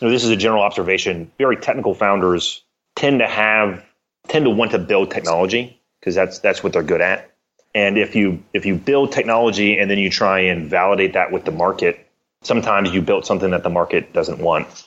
you 0.00 0.06
know, 0.06 0.10
this 0.10 0.22
is 0.22 0.30
a 0.30 0.36
general 0.36 0.62
observation. 0.62 1.32
Very 1.38 1.56
technical 1.56 1.94
founders 1.94 2.62
tend 2.94 3.18
to 3.18 3.26
have 3.26 3.84
tend 4.28 4.44
to 4.44 4.50
want 4.50 4.70
to 4.70 4.78
build 4.78 5.10
technology 5.10 5.80
because 5.98 6.14
that's 6.14 6.38
that's 6.38 6.62
what 6.62 6.72
they're 6.72 6.82
good 6.82 7.00
at. 7.00 7.30
And 7.74 7.98
if 7.98 8.14
you 8.14 8.42
if 8.52 8.66
you 8.66 8.76
build 8.76 9.12
technology 9.12 9.78
and 9.78 9.90
then 9.90 9.98
you 9.98 10.10
try 10.10 10.40
and 10.40 10.68
validate 10.68 11.14
that 11.14 11.32
with 11.32 11.44
the 11.44 11.52
market, 11.52 12.06
sometimes 12.42 12.92
you 12.92 13.00
built 13.02 13.26
something 13.26 13.50
that 13.50 13.62
the 13.62 13.70
market 13.70 14.12
doesn't 14.12 14.38
want. 14.38 14.86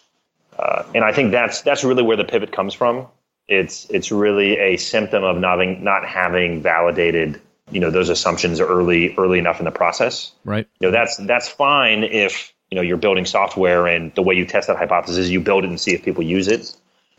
Uh, 0.58 0.84
and 0.96 1.04
I 1.04 1.12
think 1.12 1.32
that's 1.32 1.62
that's 1.62 1.84
really 1.84 2.04
where 2.04 2.18
the 2.18 2.26
pivot 2.26 2.52
comes 2.52 2.74
from. 2.74 3.08
It's 3.48 3.90
it's 3.90 4.12
really 4.12 4.58
a 4.58 4.78
symptom 4.78 5.24
of 5.24 5.38
not 5.38 5.60
having, 5.60 5.84
not 5.84 6.06
having 6.06 6.62
validated 6.62 7.42
you 7.72 7.80
know 7.80 7.92
those 7.92 8.10
assumptions 8.10 8.60
early 8.60 9.16
early 9.18 9.40
enough 9.40 9.60
in 9.60 9.66
the 9.66 9.72
process. 9.72 10.32
Right. 10.46 10.68
You 10.80 10.88
know 10.88 10.92
that's 10.92 11.18
that's 11.18 11.48
fine 11.48 12.04
if 12.04 12.54
you 12.72 12.76
know 12.76 12.82
you're 12.82 12.98
building 12.98 13.26
software 13.26 13.88
and 13.88 14.14
the 14.16 14.22
way 14.22 14.36
you 14.36 14.46
test 14.46 14.68
that 14.68 14.78
hypothesis 14.78 15.18
is 15.18 15.32
you 15.32 15.42
build 15.42 15.64
it 15.64 15.70
and 15.70 15.80
see 15.80 15.94
if 15.94 16.04
people 16.04 16.24
use 16.24 16.48
it. 16.48 16.76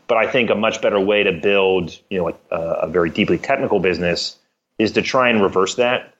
But 0.07 0.17
I 0.17 0.29
think 0.29 0.49
a 0.49 0.55
much 0.55 0.81
better 0.81 0.99
way 0.99 1.23
to 1.23 1.31
build, 1.31 1.97
you 2.09 2.17
know, 2.17 2.37
a, 2.49 2.55
a 2.55 2.87
very 2.87 3.11
deeply 3.11 3.37
technical 3.37 3.79
business 3.79 4.37
is 4.79 4.93
to 4.93 5.03
try 5.03 5.29
and 5.29 5.41
reverse 5.41 5.75
that, 5.75 6.15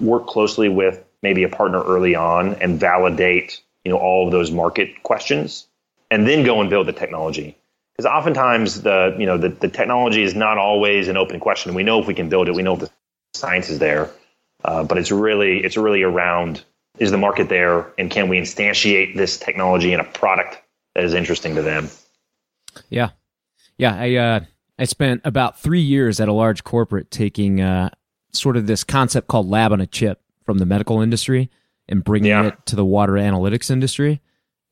work 0.00 0.26
closely 0.26 0.70
with 0.70 1.04
maybe 1.22 1.42
a 1.42 1.48
partner 1.50 1.82
early 1.82 2.14
on 2.14 2.54
and 2.54 2.80
validate, 2.80 3.60
you 3.84 3.92
know, 3.92 3.98
all 3.98 4.24
of 4.24 4.32
those 4.32 4.50
market 4.50 5.02
questions, 5.02 5.66
and 6.14 6.28
then 6.28 6.44
go 6.44 6.60
and 6.60 6.70
build 6.70 6.86
the 6.86 6.92
technology. 6.92 7.56
Because 7.96 8.06
oftentimes 8.06 8.82
the, 8.82 9.16
you 9.18 9.26
know, 9.26 9.36
the, 9.36 9.48
the 9.48 9.68
technology 9.68 10.22
is 10.22 10.34
not 10.34 10.58
always 10.58 11.08
an 11.08 11.16
open 11.16 11.40
question. 11.40 11.74
We 11.74 11.82
know 11.82 12.00
if 12.00 12.06
we 12.06 12.14
can 12.14 12.28
build 12.28 12.48
it, 12.48 12.54
we 12.54 12.62
know 12.62 12.74
if 12.74 12.80
the 12.80 12.90
science 13.34 13.68
is 13.68 13.80
there, 13.80 14.10
uh, 14.64 14.84
but 14.84 14.96
it's 14.96 15.10
really 15.10 15.62
it's 15.62 15.76
really 15.76 16.02
around 16.02 16.64
is 16.98 17.10
the 17.10 17.18
market 17.18 17.48
there 17.48 17.92
and 17.98 18.10
can 18.10 18.28
we 18.28 18.38
instantiate 18.38 19.16
this 19.16 19.36
technology 19.38 19.92
in 19.92 19.98
a 19.98 20.04
product 20.04 20.60
that 20.94 21.04
is 21.04 21.14
interesting 21.14 21.56
to 21.56 21.62
them. 21.62 21.88
Yeah, 22.88 23.10
yeah, 23.76 23.96
I 23.96 24.14
uh, 24.14 24.40
I 24.78 24.84
spent 24.84 25.20
about 25.24 25.58
three 25.58 25.82
years 25.82 26.20
at 26.20 26.28
a 26.28 26.32
large 26.32 26.62
corporate 26.62 27.10
taking 27.10 27.60
uh, 27.60 27.90
sort 28.32 28.56
of 28.56 28.66
this 28.68 28.84
concept 28.84 29.26
called 29.26 29.48
lab 29.48 29.72
on 29.72 29.80
a 29.80 29.86
chip 29.86 30.20
from 30.44 30.58
the 30.58 30.66
medical 30.66 31.00
industry 31.00 31.50
and 31.88 32.04
bringing 32.04 32.30
yeah. 32.30 32.46
it 32.46 32.66
to 32.66 32.76
the 32.76 32.84
water 32.84 33.12
analytics 33.12 33.70
industry. 33.70 34.20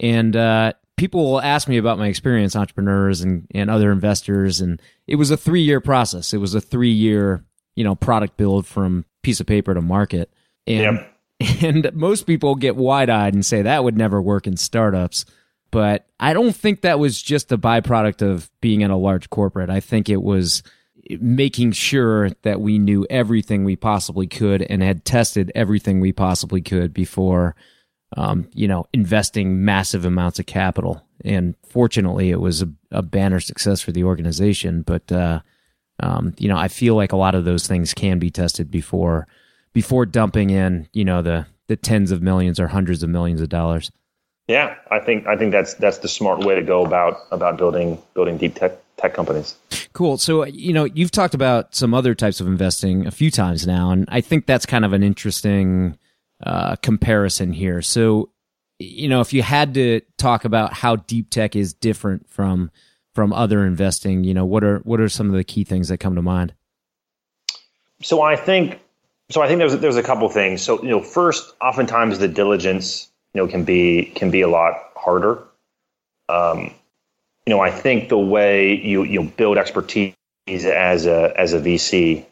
And 0.00 0.34
uh, 0.34 0.72
people 1.02 1.32
will 1.32 1.40
ask 1.40 1.66
me 1.66 1.78
about 1.78 1.98
my 1.98 2.06
experience, 2.06 2.54
entrepreneurs 2.54 3.22
and, 3.22 3.48
and 3.52 3.68
other 3.68 3.90
investors, 3.90 4.60
and 4.60 4.80
it 5.08 5.16
was 5.16 5.32
a 5.32 5.36
three 5.36 5.62
year 5.62 5.80
process. 5.80 6.32
It 6.32 6.38
was 6.38 6.54
a 6.54 6.60
three 6.60 6.92
year 6.92 7.44
you 7.74 7.82
know 7.82 7.96
product 7.96 8.36
build 8.36 8.66
from 8.66 9.04
piece 9.22 9.40
of 9.40 9.46
paper 9.46 9.74
to 9.74 9.80
market. 9.80 10.32
And 10.66 11.00
yep. 11.40 11.60
and 11.62 11.92
most 11.92 12.26
people 12.26 12.54
get 12.54 12.76
wide 12.76 13.10
eyed 13.10 13.34
and 13.34 13.44
say 13.44 13.62
that 13.62 13.82
would 13.82 13.96
never 13.96 14.22
work 14.22 14.46
in 14.46 14.56
startups 14.56 15.24
but 15.72 16.06
I 16.20 16.34
don't 16.34 16.54
think 16.54 16.82
that 16.82 17.00
was 17.00 17.20
just 17.20 17.50
a 17.50 17.58
byproduct 17.58 18.22
of 18.22 18.50
being 18.60 18.82
in 18.82 18.90
a 18.90 18.98
large 18.98 19.30
corporate. 19.30 19.70
I 19.70 19.80
think 19.80 20.08
it 20.08 20.22
was 20.22 20.62
making 21.18 21.72
sure 21.72 22.30
that 22.42 22.60
we 22.60 22.78
knew 22.78 23.06
everything 23.08 23.64
we 23.64 23.74
possibly 23.74 24.26
could 24.26 24.62
and 24.62 24.82
had 24.82 25.04
tested 25.04 25.50
everything 25.54 25.98
we 25.98 26.12
possibly 26.12 26.60
could 26.60 26.92
before, 26.92 27.56
um, 28.16 28.48
you 28.52 28.68
know, 28.68 28.86
investing 28.92 29.64
massive 29.64 30.04
amounts 30.04 30.38
of 30.38 30.46
capital. 30.46 31.02
And 31.24 31.54
fortunately, 31.68 32.30
it 32.30 32.40
was 32.40 32.62
a, 32.62 32.68
a 32.90 33.02
banner 33.02 33.40
success 33.40 33.80
for 33.80 33.92
the 33.92 34.04
organization. 34.04 34.82
But, 34.82 35.10
uh, 35.10 35.40
um, 36.00 36.34
you 36.38 36.48
know, 36.48 36.56
I 36.56 36.68
feel 36.68 36.94
like 36.94 37.12
a 37.12 37.16
lot 37.16 37.34
of 37.34 37.44
those 37.44 37.66
things 37.66 37.94
can 37.94 38.18
be 38.18 38.30
tested 38.30 38.70
before, 38.70 39.26
before 39.72 40.04
dumping 40.04 40.50
in, 40.50 40.88
you 40.92 41.04
know, 41.04 41.22
the, 41.22 41.46
the 41.68 41.76
tens 41.76 42.10
of 42.10 42.22
millions 42.22 42.58
or 42.60 42.68
hundreds 42.68 43.02
of 43.02 43.10
millions 43.10 43.40
of 43.40 43.48
dollars. 43.48 43.90
Yeah, 44.48 44.74
I 44.90 44.98
think 44.98 45.26
I 45.26 45.36
think 45.36 45.52
that's 45.52 45.74
that's 45.74 45.98
the 45.98 46.08
smart 46.08 46.40
way 46.40 46.56
to 46.56 46.62
go 46.62 46.84
about 46.84 47.20
about 47.30 47.56
building 47.56 47.96
building 48.12 48.36
deep 48.38 48.56
tech 48.56 48.72
tech 48.96 49.14
companies. 49.14 49.54
Cool. 49.92 50.18
So 50.18 50.44
you 50.44 50.72
know 50.72 50.84
you've 50.84 51.12
talked 51.12 51.34
about 51.34 51.74
some 51.74 51.94
other 51.94 52.14
types 52.14 52.40
of 52.40 52.48
investing 52.48 53.06
a 53.06 53.12
few 53.12 53.30
times 53.30 53.66
now, 53.66 53.92
and 53.92 54.04
I 54.08 54.20
think 54.20 54.46
that's 54.46 54.66
kind 54.66 54.84
of 54.84 54.92
an 54.92 55.04
interesting 55.04 55.96
uh, 56.42 56.76
comparison 56.76 57.52
here. 57.52 57.82
So 57.82 58.30
you 58.78 59.08
know 59.08 59.20
if 59.20 59.32
you 59.32 59.42
had 59.42 59.74
to 59.74 60.00
talk 60.18 60.44
about 60.44 60.72
how 60.72 60.96
deep 60.96 61.30
tech 61.30 61.54
is 61.56 61.72
different 61.72 62.28
from 62.28 62.70
from 63.14 63.32
other 63.32 63.66
investing, 63.66 64.24
you 64.24 64.34
know 64.34 64.44
what 64.44 64.64
are 64.64 64.78
what 64.80 65.00
are 65.00 65.08
some 65.08 65.28
of 65.28 65.34
the 65.34 65.44
key 65.44 65.64
things 65.64 65.88
that 65.88 65.98
come 65.98 66.14
to 66.16 66.22
mind? 66.22 66.54
So 68.02 68.22
I 68.22 68.36
think 68.36 68.80
so 69.30 69.40
I 69.42 69.48
think 69.48 69.58
there's 69.58 69.76
there's 69.78 69.96
a 69.96 70.02
couple 70.02 70.28
things. 70.28 70.62
So 70.62 70.82
you 70.82 70.90
know 70.90 71.02
first, 71.02 71.54
oftentimes 71.60 72.18
the 72.18 72.28
diligence 72.28 73.10
you 73.34 73.40
know 73.40 73.48
can 73.48 73.64
be 73.64 74.12
can 74.14 74.30
be 74.30 74.40
a 74.40 74.48
lot 74.48 74.74
harder. 74.96 75.42
Um, 76.28 76.72
you 77.46 77.54
know, 77.54 77.60
I 77.60 77.70
think 77.70 78.08
the 78.08 78.18
way 78.18 78.74
you 78.74 79.04
you 79.04 79.24
build 79.24 79.58
expertise 79.58 80.14
as 80.46 81.06
a 81.06 81.32
as 81.36 81.52
a 81.52 81.60
VC 81.60 82.24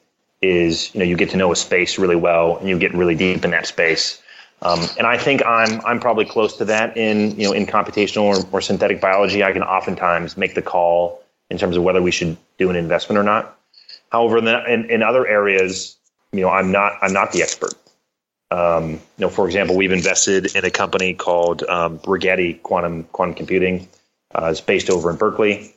is 0.42 0.94
you 0.94 1.00
know 1.00 1.04
you 1.04 1.16
get 1.16 1.30
to 1.30 1.36
know 1.36 1.52
a 1.52 1.56
space 1.56 1.98
really 1.98 2.16
well 2.16 2.56
and 2.56 2.68
you 2.68 2.78
get 2.78 2.94
really 2.94 3.14
deep 3.14 3.44
in 3.44 3.50
that 3.50 3.66
space. 3.66 4.22
Um, 4.62 4.80
and 4.98 5.06
I 5.06 5.16
think 5.16 5.44
I'm 5.46 5.80
I'm 5.84 6.00
probably 6.00 6.24
close 6.24 6.56
to 6.58 6.64
that 6.66 6.96
in 6.96 7.38
you 7.38 7.48
know 7.48 7.52
in 7.52 7.66
computational 7.66 8.24
or, 8.24 8.46
or 8.52 8.60
synthetic 8.60 9.00
biology. 9.00 9.42
I 9.42 9.52
can 9.52 9.62
oftentimes 9.62 10.36
make 10.36 10.54
the 10.54 10.62
call 10.62 11.22
in 11.50 11.58
terms 11.58 11.76
of 11.76 11.82
whether 11.82 12.02
we 12.02 12.10
should 12.10 12.36
do 12.58 12.70
an 12.70 12.76
investment 12.76 13.18
or 13.18 13.22
not. 13.22 13.58
However, 14.10 14.38
in, 14.38 14.90
in 14.90 15.02
other 15.02 15.26
areas, 15.26 15.96
you 16.32 16.40
know, 16.40 16.50
I'm 16.50 16.72
not 16.72 16.92
I'm 17.02 17.12
not 17.12 17.32
the 17.32 17.42
expert. 17.42 17.74
Um, 18.50 18.92
you 18.92 19.00
know, 19.18 19.28
for 19.28 19.46
example, 19.46 19.76
we've 19.76 19.92
invested 19.92 20.54
in 20.56 20.64
a 20.64 20.70
company 20.70 21.14
called 21.14 21.62
um, 21.64 21.98
Rigetti 22.00 22.60
Quantum 22.62 23.04
Quantum 23.04 23.34
Computing. 23.34 23.88
Uh, 24.34 24.48
it's 24.50 24.60
based 24.60 24.90
over 24.90 25.10
in 25.10 25.16
Berkeley. 25.16 25.74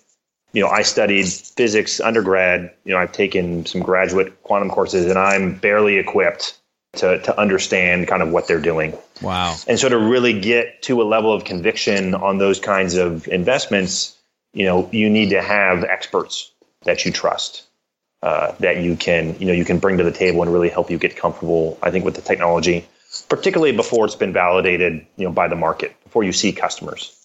You 0.53 0.61
know, 0.61 0.69
I 0.69 0.83
studied 0.83 1.27
physics 1.27 1.99
undergrad. 1.99 2.71
You 2.85 2.93
know, 2.93 2.99
I've 2.99 3.11
taken 3.11 3.65
some 3.65 3.81
graduate 3.81 4.41
quantum 4.43 4.69
courses, 4.69 5.05
and 5.05 5.17
I'm 5.17 5.57
barely 5.57 5.97
equipped 5.97 6.59
to 6.93 7.19
to 7.19 7.39
understand 7.39 8.07
kind 8.07 8.21
of 8.21 8.29
what 8.29 8.47
they're 8.47 8.61
doing. 8.61 8.97
Wow! 9.21 9.55
And 9.67 9.79
so 9.79 9.89
to 9.89 9.97
really 9.97 10.39
get 10.39 10.81
to 10.83 11.01
a 11.01 11.03
level 11.03 11.33
of 11.33 11.43
conviction 11.43 12.13
on 12.13 12.37
those 12.37 12.59
kinds 12.59 12.95
of 12.95 13.27
investments, 13.27 14.17
you 14.53 14.65
know, 14.65 14.89
you 14.91 15.09
need 15.09 15.29
to 15.31 15.41
have 15.41 15.83
experts 15.83 16.51
that 16.83 17.05
you 17.05 17.11
trust 17.11 17.63
uh, 18.23 18.55
that 18.59 18.81
you 18.81 18.95
can 18.95 19.37
you 19.37 19.45
know 19.45 19.53
you 19.53 19.65
can 19.65 19.77
bring 19.77 19.97
to 19.97 20.03
the 20.03 20.11
table 20.11 20.41
and 20.41 20.51
really 20.51 20.69
help 20.69 20.89
you 20.89 20.97
get 20.97 21.15
comfortable. 21.15 21.77
I 21.83 21.91
think 21.91 22.05
with 22.05 22.15
the 22.15 22.21
technology, 22.21 22.87
particularly 23.27 23.75
before 23.75 24.05
it's 24.05 24.15
been 24.15 24.33
validated, 24.33 25.05
you 25.17 25.25
know, 25.25 25.31
by 25.31 25.47
the 25.47 25.57
market, 25.57 25.95
before 26.03 26.23
you 26.23 26.31
see 26.31 26.53
customers. 26.53 27.22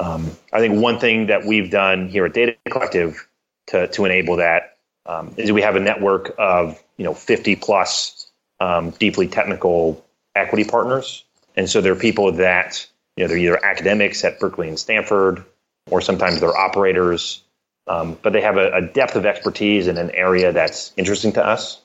Um, 0.00 0.30
I 0.50 0.60
think 0.60 0.80
one 0.80 0.98
thing 0.98 1.26
that 1.26 1.44
we've 1.44 1.70
done 1.70 2.08
here 2.08 2.24
at 2.24 2.32
Data 2.32 2.56
Collective 2.70 3.28
to 3.66 3.86
to 3.88 4.04
enable 4.06 4.36
that 4.36 4.78
um, 5.04 5.34
is 5.36 5.52
we 5.52 5.60
have 5.60 5.76
a 5.76 5.80
network 5.80 6.34
of 6.38 6.82
you 6.96 7.04
know 7.04 7.12
50 7.12 7.56
plus 7.56 8.30
um, 8.60 8.90
deeply 8.90 9.28
technical 9.28 10.02
equity 10.34 10.64
partners, 10.64 11.24
and 11.54 11.68
so 11.68 11.82
they're 11.82 11.94
people 11.94 12.32
that 12.32 12.86
you 13.16 13.24
know 13.24 13.28
they're 13.28 13.36
either 13.36 13.64
academics 13.64 14.24
at 14.24 14.40
Berkeley 14.40 14.68
and 14.68 14.78
Stanford, 14.78 15.44
or 15.90 16.00
sometimes 16.00 16.40
they're 16.40 16.56
operators. 16.56 17.42
Um, 17.86 18.16
but 18.22 18.32
they 18.32 18.40
have 18.40 18.56
a, 18.56 18.72
a, 18.72 18.82
depth 18.82 19.16
of 19.16 19.26
expertise 19.26 19.88
in 19.88 19.98
an 19.98 20.10
area 20.12 20.52
that's 20.52 20.92
interesting 20.96 21.32
to 21.32 21.44
us, 21.44 21.80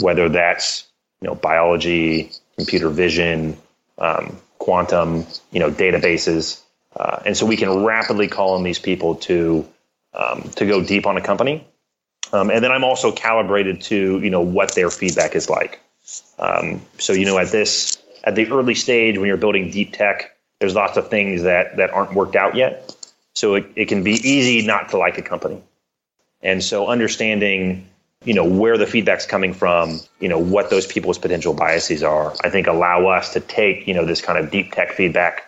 whether 0.00 0.28
that's 0.28 0.86
you 1.20 1.26
know 1.26 1.34
biology, 1.34 2.30
computer 2.56 2.90
vision, 2.90 3.56
um, 3.98 4.36
quantum, 4.58 5.26
you 5.50 5.58
know 5.58 5.70
databases, 5.70 6.62
uh, 6.98 7.20
and 7.26 7.36
so 7.36 7.46
we 7.46 7.56
can 7.56 7.84
rapidly 7.84 8.26
call 8.26 8.54
on 8.54 8.62
these 8.62 8.78
people 8.78 9.16
to 9.16 9.66
um, 10.14 10.42
to 10.56 10.66
go 10.66 10.82
deep 10.82 11.06
on 11.06 11.16
a 11.16 11.20
company. 11.20 11.66
Um, 12.32 12.50
and 12.50 12.64
then 12.64 12.72
I'm 12.72 12.84
also 12.84 13.12
calibrated 13.12 13.80
to 13.82 14.18
you 14.20 14.30
know 14.30 14.40
what 14.40 14.74
their 14.74 14.90
feedback 14.90 15.36
is 15.36 15.50
like. 15.50 15.80
Um, 16.38 16.80
so 16.98 17.12
you 17.12 17.26
know 17.26 17.38
at 17.38 17.48
this 17.48 17.98
at 18.24 18.34
the 18.34 18.50
early 18.50 18.74
stage 18.74 19.18
when 19.18 19.28
you're 19.28 19.36
building 19.36 19.70
deep 19.70 19.92
tech, 19.92 20.36
there's 20.60 20.74
lots 20.74 20.96
of 20.96 21.08
things 21.08 21.42
that 21.42 21.76
that 21.76 21.90
aren't 21.90 22.14
worked 22.14 22.36
out 22.36 22.54
yet. 22.54 22.94
So 23.34 23.54
it, 23.54 23.66
it 23.76 23.86
can 23.86 24.02
be 24.02 24.12
easy 24.12 24.66
not 24.66 24.88
to 24.90 24.96
like 24.96 25.18
a 25.18 25.22
company. 25.22 25.62
And 26.42 26.64
so 26.64 26.86
understanding, 26.86 27.86
you 28.24 28.32
know, 28.32 28.44
where 28.44 28.78
the 28.78 28.86
feedback's 28.86 29.26
coming 29.26 29.52
from, 29.52 30.00
you 30.20 30.28
know, 30.28 30.38
what 30.38 30.70
those 30.70 30.86
people's 30.86 31.18
potential 31.18 31.52
biases 31.52 32.02
are, 32.02 32.34
I 32.42 32.48
think 32.48 32.66
allow 32.66 33.08
us 33.08 33.34
to 33.34 33.40
take, 33.40 33.86
you 33.86 33.92
know, 33.92 34.06
this 34.06 34.22
kind 34.22 34.38
of 34.38 34.50
deep 34.50 34.72
tech 34.72 34.92
feedback 34.92 35.45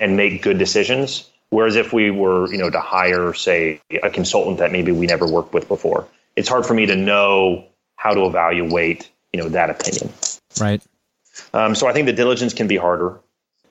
and 0.00 0.16
make 0.16 0.42
good 0.42 0.58
decisions. 0.58 1.30
Whereas 1.50 1.76
if 1.76 1.92
we 1.92 2.10
were, 2.10 2.50
you 2.50 2.58
know, 2.58 2.70
to 2.70 2.80
hire, 2.80 3.32
say, 3.32 3.80
a 4.02 4.10
consultant 4.10 4.58
that 4.58 4.72
maybe 4.72 4.92
we 4.92 5.06
never 5.06 5.26
worked 5.26 5.52
with 5.52 5.68
before, 5.68 6.08
it's 6.36 6.48
hard 6.48 6.66
for 6.66 6.74
me 6.74 6.86
to 6.86 6.96
know 6.96 7.66
how 7.96 8.12
to 8.12 8.26
evaluate, 8.26 9.08
you 9.32 9.40
know, 9.40 9.48
that 9.50 9.70
opinion. 9.70 10.12
Right. 10.60 10.82
Um, 11.52 11.74
so 11.74 11.86
I 11.86 11.92
think 11.92 12.06
the 12.06 12.12
diligence 12.12 12.54
can 12.54 12.66
be 12.66 12.76
harder. 12.76 13.20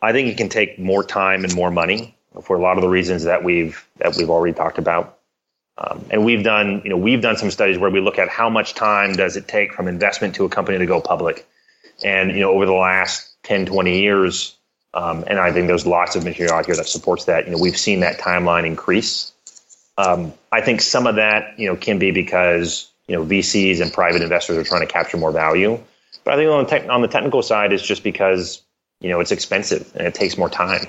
I 0.01 0.11
think 0.11 0.29
it 0.29 0.37
can 0.37 0.49
take 0.49 0.79
more 0.79 1.03
time 1.03 1.43
and 1.43 1.53
more 1.55 1.71
money 1.71 2.15
for 2.41 2.55
a 2.57 2.61
lot 2.61 2.77
of 2.77 2.81
the 2.81 2.89
reasons 2.89 3.23
that 3.23 3.43
we've 3.43 3.85
that 3.97 4.15
we've 4.15 4.29
already 4.29 4.53
talked 4.53 4.77
about. 4.77 5.19
Um, 5.77 6.05
and 6.11 6.23
we've 6.23 6.43
done, 6.43 6.81
you 6.83 6.89
know, 6.89 6.97
we've 6.97 7.21
done 7.21 7.37
some 7.37 7.49
studies 7.49 7.77
where 7.77 7.89
we 7.89 7.99
look 7.99 8.19
at 8.19 8.29
how 8.29 8.49
much 8.49 8.75
time 8.75 9.13
does 9.13 9.37
it 9.37 9.47
take 9.47 9.73
from 9.73 9.87
investment 9.87 10.35
to 10.35 10.45
a 10.45 10.49
company 10.49 10.77
to 10.77 10.85
go 10.85 11.01
public. 11.01 11.47
And, 12.03 12.31
you 12.31 12.41
know, 12.41 12.51
over 12.51 12.65
the 12.65 12.73
last 12.73 13.35
10, 13.43 13.65
20 13.65 14.01
years, 14.01 14.55
um, 14.93 15.23
and 15.27 15.39
I 15.39 15.51
think 15.51 15.67
there's 15.67 15.85
lots 15.85 16.15
of 16.15 16.23
material 16.23 16.55
out 16.55 16.65
here 16.65 16.75
that 16.75 16.87
supports 16.87 17.25
that, 17.25 17.45
you 17.45 17.51
know, 17.51 17.57
we've 17.57 17.77
seen 17.77 18.01
that 18.01 18.19
timeline 18.19 18.65
increase. 18.65 19.31
Um, 19.97 20.33
I 20.51 20.61
think 20.61 20.81
some 20.81 21.07
of 21.07 21.15
that, 21.15 21.57
you 21.59 21.67
know, 21.67 21.75
can 21.75 21.99
be 21.99 22.11
because, 22.11 22.91
you 23.07 23.15
know, 23.15 23.25
VCs 23.25 23.81
and 23.81 23.91
private 23.91 24.21
investors 24.21 24.57
are 24.57 24.63
trying 24.63 24.85
to 24.85 24.91
capture 24.91 25.17
more 25.17 25.31
value. 25.31 25.79
But 26.23 26.35
I 26.35 26.37
think 26.37 26.51
on 26.51 26.63
the, 26.63 26.69
te- 26.69 26.87
on 26.87 27.01
the 27.01 27.07
technical 27.07 27.41
side, 27.41 27.73
it's 27.73 27.83
just 27.83 28.03
because, 28.03 28.61
you 29.01 29.09
know, 29.09 29.19
it's 29.19 29.31
expensive 29.31 29.91
and 29.95 30.07
it 30.07 30.15
takes 30.15 30.37
more 30.37 30.49
time. 30.49 30.87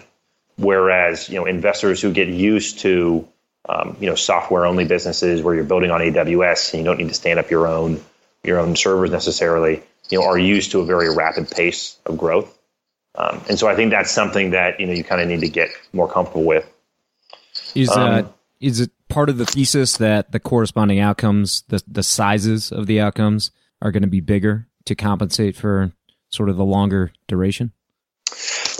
Whereas 0.56 1.28
you 1.28 1.36
know 1.36 1.46
investors 1.46 2.00
who 2.00 2.12
get 2.12 2.28
used 2.28 2.78
to 2.80 3.26
um, 3.68 3.96
you 3.98 4.08
know 4.08 4.14
software 4.14 4.66
only 4.66 4.84
businesses 4.84 5.42
where 5.42 5.54
you're 5.54 5.64
building 5.64 5.90
on 5.90 6.00
AWS 6.00 6.72
and 6.72 6.80
you 6.80 6.84
don't 6.84 6.98
need 6.98 7.08
to 7.08 7.14
stand 7.14 7.38
up 7.38 7.50
your 7.50 7.66
own 7.66 8.00
your 8.44 8.60
own 8.60 8.76
servers 8.76 9.10
necessarily, 9.10 9.82
you 10.10 10.18
know, 10.18 10.24
are 10.24 10.38
used 10.38 10.70
to 10.72 10.80
a 10.80 10.84
very 10.84 11.12
rapid 11.14 11.50
pace 11.50 11.98
of 12.06 12.18
growth. 12.18 12.56
Um, 13.16 13.42
and 13.48 13.58
so 13.58 13.68
I 13.68 13.76
think 13.76 13.90
that's 13.90 14.10
something 14.10 14.50
that 14.50 14.80
you 14.80 14.86
know 14.86 14.92
you 14.92 15.04
kind 15.04 15.20
of 15.20 15.28
need 15.28 15.40
to 15.40 15.48
get 15.48 15.70
more 15.92 16.08
comfortable 16.08 16.44
with. 16.44 16.68
Is 17.74 17.90
uh, 17.90 17.94
um, 17.94 18.24
uh, 18.24 18.28
is 18.60 18.80
it 18.80 18.90
part 19.08 19.28
of 19.28 19.38
the 19.38 19.46
thesis 19.46 19.96
that 19.98 20.32
the 20.32 20.40
corresponding 20.40 21.00
outcomes, 21.00 21.62
the 21.68 21.82
the 21.86 22.02
sizes 22.02 22.72
of 22.72 22.86
the 22.86 23.00
outcomes, 23.00 23.50
are 23.80 23.92
going 23.92 24.02
to 24.02 24.08
be 24.08 24.20
bigger 24.20 24.66
to 24.86 24.94
compensate 24.94 25.56
for 25.56 25.92
sort 26.30 26.48
of 26.48 26.56
the 26.56 26.64
longer 26.64 27.12
duration? 27.28 27.72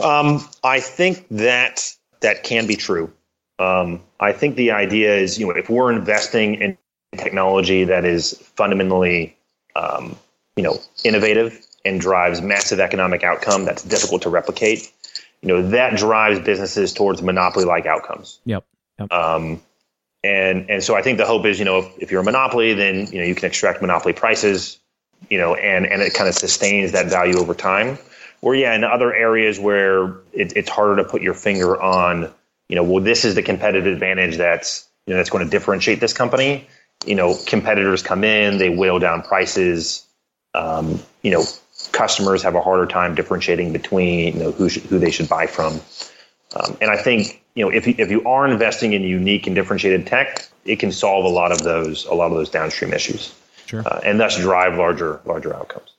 Um, 0.03 0.45
I 0.63 0.79
think 0.79 1.25
that 1.29 1.93
that 2.21 2.43
can 2.43 2.67
be 2.67 2.75
true. 2.75 3.11
Um, 3.59 4.01
I 4.19 4.33
think 4.33 4.57
the 4.57 4.71
idea 4.71 5.15
is, 5.15 5.39
you 5.39 5.47
know, 5.47 5.53
if 5.53 5.69
we're 5.69 5.91
investing 5.91 6.55
in 6.55 6.77
technology 7.17 7.85
that 7.85 8.03
is 8.03 8.33
fundamentally, 8.55 9.37
um, 9.75 10.17
you 10.57 10.63
know, 10.63 10.81
innovative 11.05 11.64
and 11.85 12.01
drives 12.01 12.41
massive 12.41 12.79
economic 12.79 13.23
outcome 13.23 13.63
that's 13.63 13.83
difficult 13.83 14.23
to 14.23 14.29
replicate, 14.29 14.91
you 15.41 15.47
know, 15.47 15.69
that 15.69 15.95
drives 15.97 16.39
businesses 16.39 16.91
towards 16.91 17.21
monopoly-like 17.21 17.85
outcomes. 17.85 18.39
Yep. 18.45 18.65
yep. 18.99 19.13
Um, 19.13 19.61
and 20.23 20.69
and 20.69 20.83
so 20.83 20.95
I 20.95 21.03
think 21.03 21.19
the 21.19 21.25
hope 21.25 21.45
is, 21.45 21.59
you 21.59 21.65
know, 21.65 21.79
if, 21.79 21.99
if 21.99 22.11
you're 22.11 22.21
a 22.21 22.23
monopoly, 22.23 22.73
then 22.73 23.05
you 23.11 23.19
know 23.19 23.25
you 23.25 23.35
can 23.35 23.45
extract 23.45 23.79
monopoly 23.81 24.13
prices, 24.13 24.79
you 25.29 25.37
know, 25.37 25.53
and 25.53 25.85
and 25.85 26.01
it 26.01 26.13
kind 26.13 26.27
of 26.27 26.33
sustains 26.33 26.93
that 26.93 27.05
value 27.07 27.37
over 27.37 27.53
time. 27.53 27.99
Or 28.41 28.55
yeah, 28.55 28.73
in 28.73 28.83
other 28.83 29.13
areas 29.13 29.59
where 29.59 30.07
it, 30.33 30.53
it's 30.55 30.69
harder 30.69 31.03
to 31.03 31.07
put 31.07 31.21
your 31.21 31.33
finger 31.35 31.79
on, 31.79 32.31
you 32.69 32.75
know, 32.75 32.83
well, 32.83 33.03
this 33.03 33.23
is 33.23 33.35
the 33.35 33.43
competitive 33.43 33.91
advantage 33.91 34.37
that's 34.37 34.87
you 35.05 35.13
know 35.13 35.17
that's 35.17 35.29
going 35.29 35.45
to 35.45 35.49
differentiate 35.49 35.99
this 35.99 36.13
company. 36.13 36.67
You 37.05 37.15
know, 37.15 37.37
competitors 37.45 38.01
come 38.01 38.23
in, 38.23 38.57
they 38.57 38.69
whale 38.69 38.97
down 38.97 39.21
prices. 39.21 40.07
Um, 40.55 41.01
you 41.21 41.31
know, 41.31 41.43
customers 41.95 42.43
have 42.43 42.55
a 42.55 42.61
harder 42.61 42.85
time 42.85 43.15
differentiating 43.15 43.71
between 43.71 44.35
you 44.35 44.43
know 44.43 44.51
who 44.51 44.67
who 44.67 44.99
they 44.99 45.09
should 45.09 45.29
buy 45.29 45.47
from. 45.47 45.79
Um, 46.55 46.77
and 46.81 46.91
I 46.91 46.97
think 46.97 47.41
you 47.55 47.65
know 47.65 47.71
if 47.71 47.87
you, 47.87 47.95
if 47.97 48.11
you 48.11 48.23
are 48.25 48.47
investing 48.47 48.93
in 48.93 49.01
unique 49.01 49.47
and 49.47 49.55
differentiated 49.55 50.05
tech, 50.05 50.47
it 50.65 50.75
can 50.77 50.91
solve 50.91 51.25
a 51.25 51.29
lot 51.29 51.51
of 51.51 51.63
those 51.63 52.05
a 52.05 52.13
lot 52.13 52.27
of 52.27 52.33
those 52.33 52.49
downstream 52.49 52.93
issues, 52.93 53.33
sure. 53.65 53.81
uh, 53.87 54.01
and 54.03 54.19
thus 54.19 54.37
drive 54.37 54.77
larger 54.77 55.21
larger 55.25 55.55
outcomes. 55.55 55.89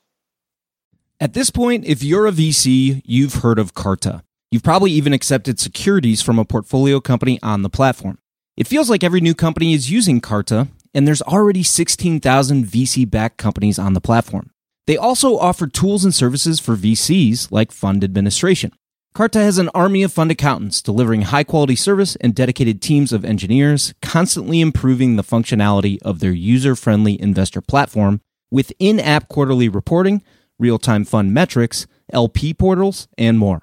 At 1.19 1.33
this 1.33 1.49
point, 1.49 1.87
if 1.87 2.03
you're 2.03 2.27
a 2.27 2.33
VC, 2.33 3.01
you've 3.05 3.37
heard 3.37 3.59
of 3.59 3.73
Carta. 3.73 4.23
You've 4.51 4.63
probably 4.63 4.93
even 4.93 5.13
accepted 5.13 5.59
securities 5.59 6.23
from 6.23 6.39
a 6.39 6.45
portfolio 6.45 7.01
company 7.01 7.41
on 7.43 7.63
the 7.63 7.71
platform. 7.71 8.19
It 8.57 8.67
feels 8.67 8.89
like 8.89 9.03
every 9.03 9.21
new 9.21 9.35
company 9.35 9.73
is 9.73 9.91
using 9.91 10.21
Carta, 10.21 10.69
and 10.95 11.07
there's 11.07 11.23
already 11.23 11.63
16,000 11.63 12.65
VC 12.65 13.11
backed 13.11 13.39
companies 13.39 13.79
on 13.79 13.95
the 13.95 14.01
platform. 14.01 14.51
They 14.87 14.97
also 14.97 15.37
offer 15.37 15.67
tools 15.67 16.05
and 16.05 16.15
services 16.15 16.61
for 16.61 16.77
VCs 16.77 17.51
like 17.51 17.73
fund 17.73 18.05
administration. 18.05 18.73
Carta 19.15 19.39
has 19.39 19.59
an 19.59 19.71
army 19.71 20.03
of 20.03 20.13
fund 20.13 20.31
accountants 20.31 20.83
delivering 20.83 21.23
high 21.23 21.43
quality 21.43 21.75
service 21.75 22.17
and 22.17 22.35
dedicated 22.35 22.83
teams 22.83 23.13
of 23.13 23.25
engineers, 23.25 23.95
constantly 24.03 24.61
improving 24.61 25.17
the 25.17 25.25
functionality 25.25 25.99
of 26.03 26.21
their 26.21 26.33
user 26.33 26.77
friendly 26.77 27.21
investor 27.21 27.61
platform 27.61 28.21
with 28.51 28.73
in 28.79 29.01
app 29.01 29.29
quarterly 29.29 29.69
reporting 29.69 30.23
real 30.59 30.79
time 30.79 31.05
fund 31.05 31.33
metrics, 31.35 31.87
LP 32.13 32.55
portals, 32.55 33.09
and 33.19 33.39
more. 33.39 33.63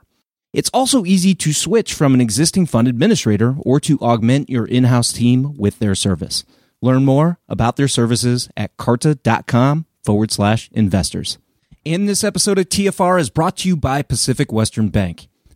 It's 0.51 0.71
also 0.73 1.05
easy 1.05 1.33
to 1.35 1.53
switch 1.53 1.93
from 1.93 2.13
an 2.13 2.21
existing 2.21 2.65
fund 2.65 2.87
administrator 2.87 3.55
or 3.59 3.79
to 3.81 3.99
augment 3.99 4.49
your 4.49 4.65
in 4.65 4.85
house 4.85 5.13
team 5.13 5.55
with 5.55 5.79
their 5.79 5.95
service. 5.95 6.43
Learn 6.81 7.05
more 7.05 7.39
about 7.47 7.75
their 7.75 7.87
services 7.87 8.49
at 8.57 8.75
carta.com 8.77 9.85
forward 10.03 10.31
slash 10.31 10.69
investors. 10.73 11.37
And 11.85 12.07
this 12.07 12.23
episode 12.23 12.59
of 12.59 12.69
TFR 12.69 13.19
is 13.19 13.29
brought 13.29 13.57
to 13.57 13.67
you 13.67 13.75
by 13.75 14.01
Pacific 14.01 14.51
Western 14.51 14.89
Bank. 14.89 15.27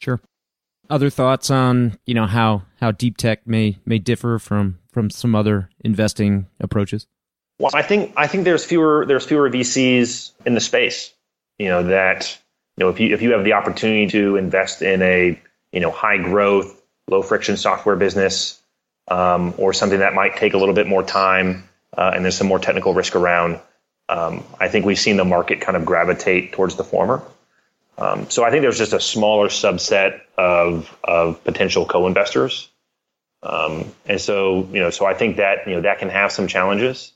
Sure. 0.00 0.20
Other 0.90 1.10
thoughts 1.10 1.50
on 1.50 1.98
you 2.06 2.14
know 2.14 2.26
how 2.26 2.62
how 2.80 2.92
deep 2.92 3.16
tech 3.16 3.46
may 3.46 3.78
may 3.84 3.98
differ 3.98 4.38
from 4.38 4.78
from 4.90 5.10
some 5.10 5.34
other 5.34 5.70
investing 5.84 6.46
approaches? 6.60 7.06
Well, 7.58 7.72
I 7.74 7.82
think 7.82 8.12
I 8.16 8.26
think 8.26 8.44
there's 8.44 8.64
fewer 8.64 9.04
there's 9.06 9.26
fewer 9.26 9.50
VCs 9.50 10.32
in 10.46 10.54
the 10.54 10.60
space. 10.60 11.12
You 11.58 11.68
know 11.68 11.82
that 11.84 12.38
you 12.76 12.84
know 12.84 12.90
if 12.90 13.00
you 13.00 13.12
if 13.12 13.22
you 13.22 13.32
have 13.32 13.44
the 13.44 13.52
opportunity 13.54 14.06
to 14.08 14.36
invest 14.36 14.82
in 14.82 15.02
a 15.02 15.40
you 15.72 15.80
know 15.80 15.90
high 15.90 16.18
growth, 16.18 16.80
low 17.08 17.22
friction 17.22 17.56
software 17.56 17.96
business, 17.96 18.62
um, 19.08 19.54
or 19.58 19.72
something 19.72 19.98
that 19.98 20.14
might 20.14 20.36
take 20.36 20.54
a 20.54 20.58
little 20.58 20.74
bit 20.74 20.86
more 20.86 21.02
time 21.02 21.68
uh, 21.96 22.12
and 22.14 22.24
there's 22.24 22.36
some 22.36 22.46
more 22.46 22.58
technical 22.58 22.94
risk 22.94 23.16
around. 23.16 23.60
Um, 24.08 24.44
I 24.58 24.68
think 24.68 24.86
we've 24.86 24.98
seen 24.98 25.16
the 25.16 25.24
market 25.24 25.60
kind 25.60 25.76
of 25.76 25.84
gravitate 25.84 26.52
towards 26.52 26.76
the 26.76 26.84
former. 26.84 27.22
Um, 27.98 28.30
so 28.30 28.44
I 28.44 28.50
think 28.50 28.62
there's 28.62 28.78
just 28.78 28.92
a 28.92 29.00
smaller 29.00 29.48
subset 29.48 30.20
of 30.36 30.96
of 31.04 31.42
potential 31.44 31.84
co-investors, 31.84 32.68
um, 33.42 33.92
and 34.06 34.20
so 34.20 34.68
you 34.72 34.80
know, 34.80 34.90
so 34.90 35.04
I 35.04 35.14
think 35.14 35.36
that 35.36 35.66
you 35.66 35.74
know 35.74 35.80
that 35.80 35.98
can 35.98 36.08
have 36.08 36.30
some 36.30 36.46
challenges. 36.46 37.12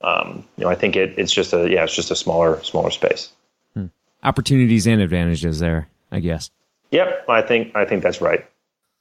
Um, 0.00 0.44
you 0.56 0.64
know, 0.64 0.70
I 0.70 0.74
think 0.74 0.96
it, 0.96 1.14
it's 1.16 1.32
just 1.32 1.52
a 1.52 1.70
yeah, 1.70 1.84
it's 1.84 1.94
just 1.94 2.10
a 2.10 2.16
smaller 2.16 2.62
smaller 2.64 2.90
space. 2.90 3.30
Hmm. 3.74 3.86
Opportunities 4.24 4.88
and 4.88 5.00
advantages 5.00 5.60
there, 5.60 5.88
I 6.10 6.18
guess. 6.18 6.50
Yep, 6.90 7.26
I 7.28 7.42
think 7.42 7.76
I 7.76 7.84
think 7.84 8.02
that's 8.02 8.20
right. 8.20 8.44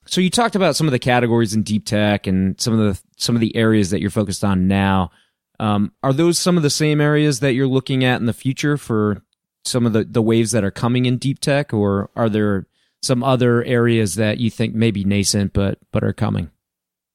So 0.05 0.21
you 0.21 0.29
talked 0.29 0.55
about 0.55 0.75
some 0.75 0.87
of 0.87 0.91
the 0.91 0.99
categories 0.99 1.53
in 1.53 1.63
deep 1.63 1.85
tech 1.85 2.27
and 2.27 2.59
some 2.61 2.73
of 2.73 2.79
the 2.79 3.01
some 3.17 3.35
of 3.35 3.41
the 3.41 3.55
areas 3.55 3.89
that 3.89 4.01
you're 4.01 4.09
focused 4.09 4.43
on 4.43 4.67
now. 4.67 5.11
Um, 5.59 5.91
are 6.03 6.13
those 6.13 6.37
some 6.37 6.57
of 6.57 6.63
the 6.63 6.69
same 6.69 7.01
areas 7.01 7.39
that 7.39 7.53
you're 7.53 7.67
looking 7.67 8.03
at 8.03 8.19
in 8.19 8.27
the 8.27 8.33
future 8.33 8.77
for 8.77 9.23
some 9.65 9.85
of 9.85 9.93
the, 9.93 10.03
the 10.03 10.21
waves 10.21 10.51
that 10.51 10.63
are 10.63 10.71
coming 10.71 11.05
in 11.05 11.17
deep 11.17 11.39
tech, 11.39 11.73
or 11.73 12.09
are 12.15 12.29
there 12.29 12.67
some 13.01 13.23
other 13.23 13.63
areas 13.63 14.15
that 14.15 14.39
you 14.39 14.49
think 14.49 14.73
may 14.73 14.91
be 14.91 15.03
nascent 15.03 15.53
but 15.53 15.79
but 15.91 16.03
are 16.03 16.13
coming? 16.13 16.51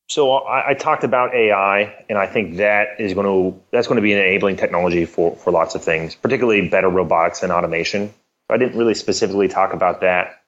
So 0.09 0.33
I, 0.33 0.71
I, 0.71 0.75
talked 0.75 1.05
about 1.05 1.35
AI, 1.35 2.05
and 2.11 2.19
I 2.19 2.27
think 2.27 2.59
that 2.59 3.01
is 3.01 3.15
going 3.15 3.27
to 3.27 3.59
that's 3.71 3.87
going 3.87 3.97
to 3.97 4.03
be 4.03 4.13
an 4.13 4.19
enabling 4.19 4.57
technology 4.57 5.07
for 5.07 5.35
for 5.37 5.51
lots 5.51 5.75
of 5.75 5.83
things, 5.83 6.15
particularly 6.15 6.69
better 6.69 6.89
robotics 6.89 7.43
and 7.43 7.51
automation. 7.51 8.13
I 8.51 8.59
didn't 8.59 8.77
really 8.77 8.95
specifically 8.95 9.49
talk 9.49 9.73
about 9.73 10.03
that. 10.03 10.43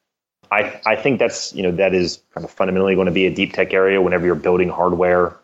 I 0.51 0.81
I 0.85 0.97
think 0.97 1.19
that's 1.19 1.55
you 1.55 1.63
know 1.63 1.73
that 1.73 1.95
is 1.95 2.23
kind 2.35 2.45
of 2.45 2.51
fundamentally 2.51 2.95
going 2.95 3.07
to 3.07 3.13
be 3.13 3.27
a 3.27 3.35
deep 3.35 3.55
tech 3.55 3.73
area. 3.73 4.03
Whenever 4.03 4.27
you're 4.27 4.35
building 4.35 4.69
hardware, 4.69 5.37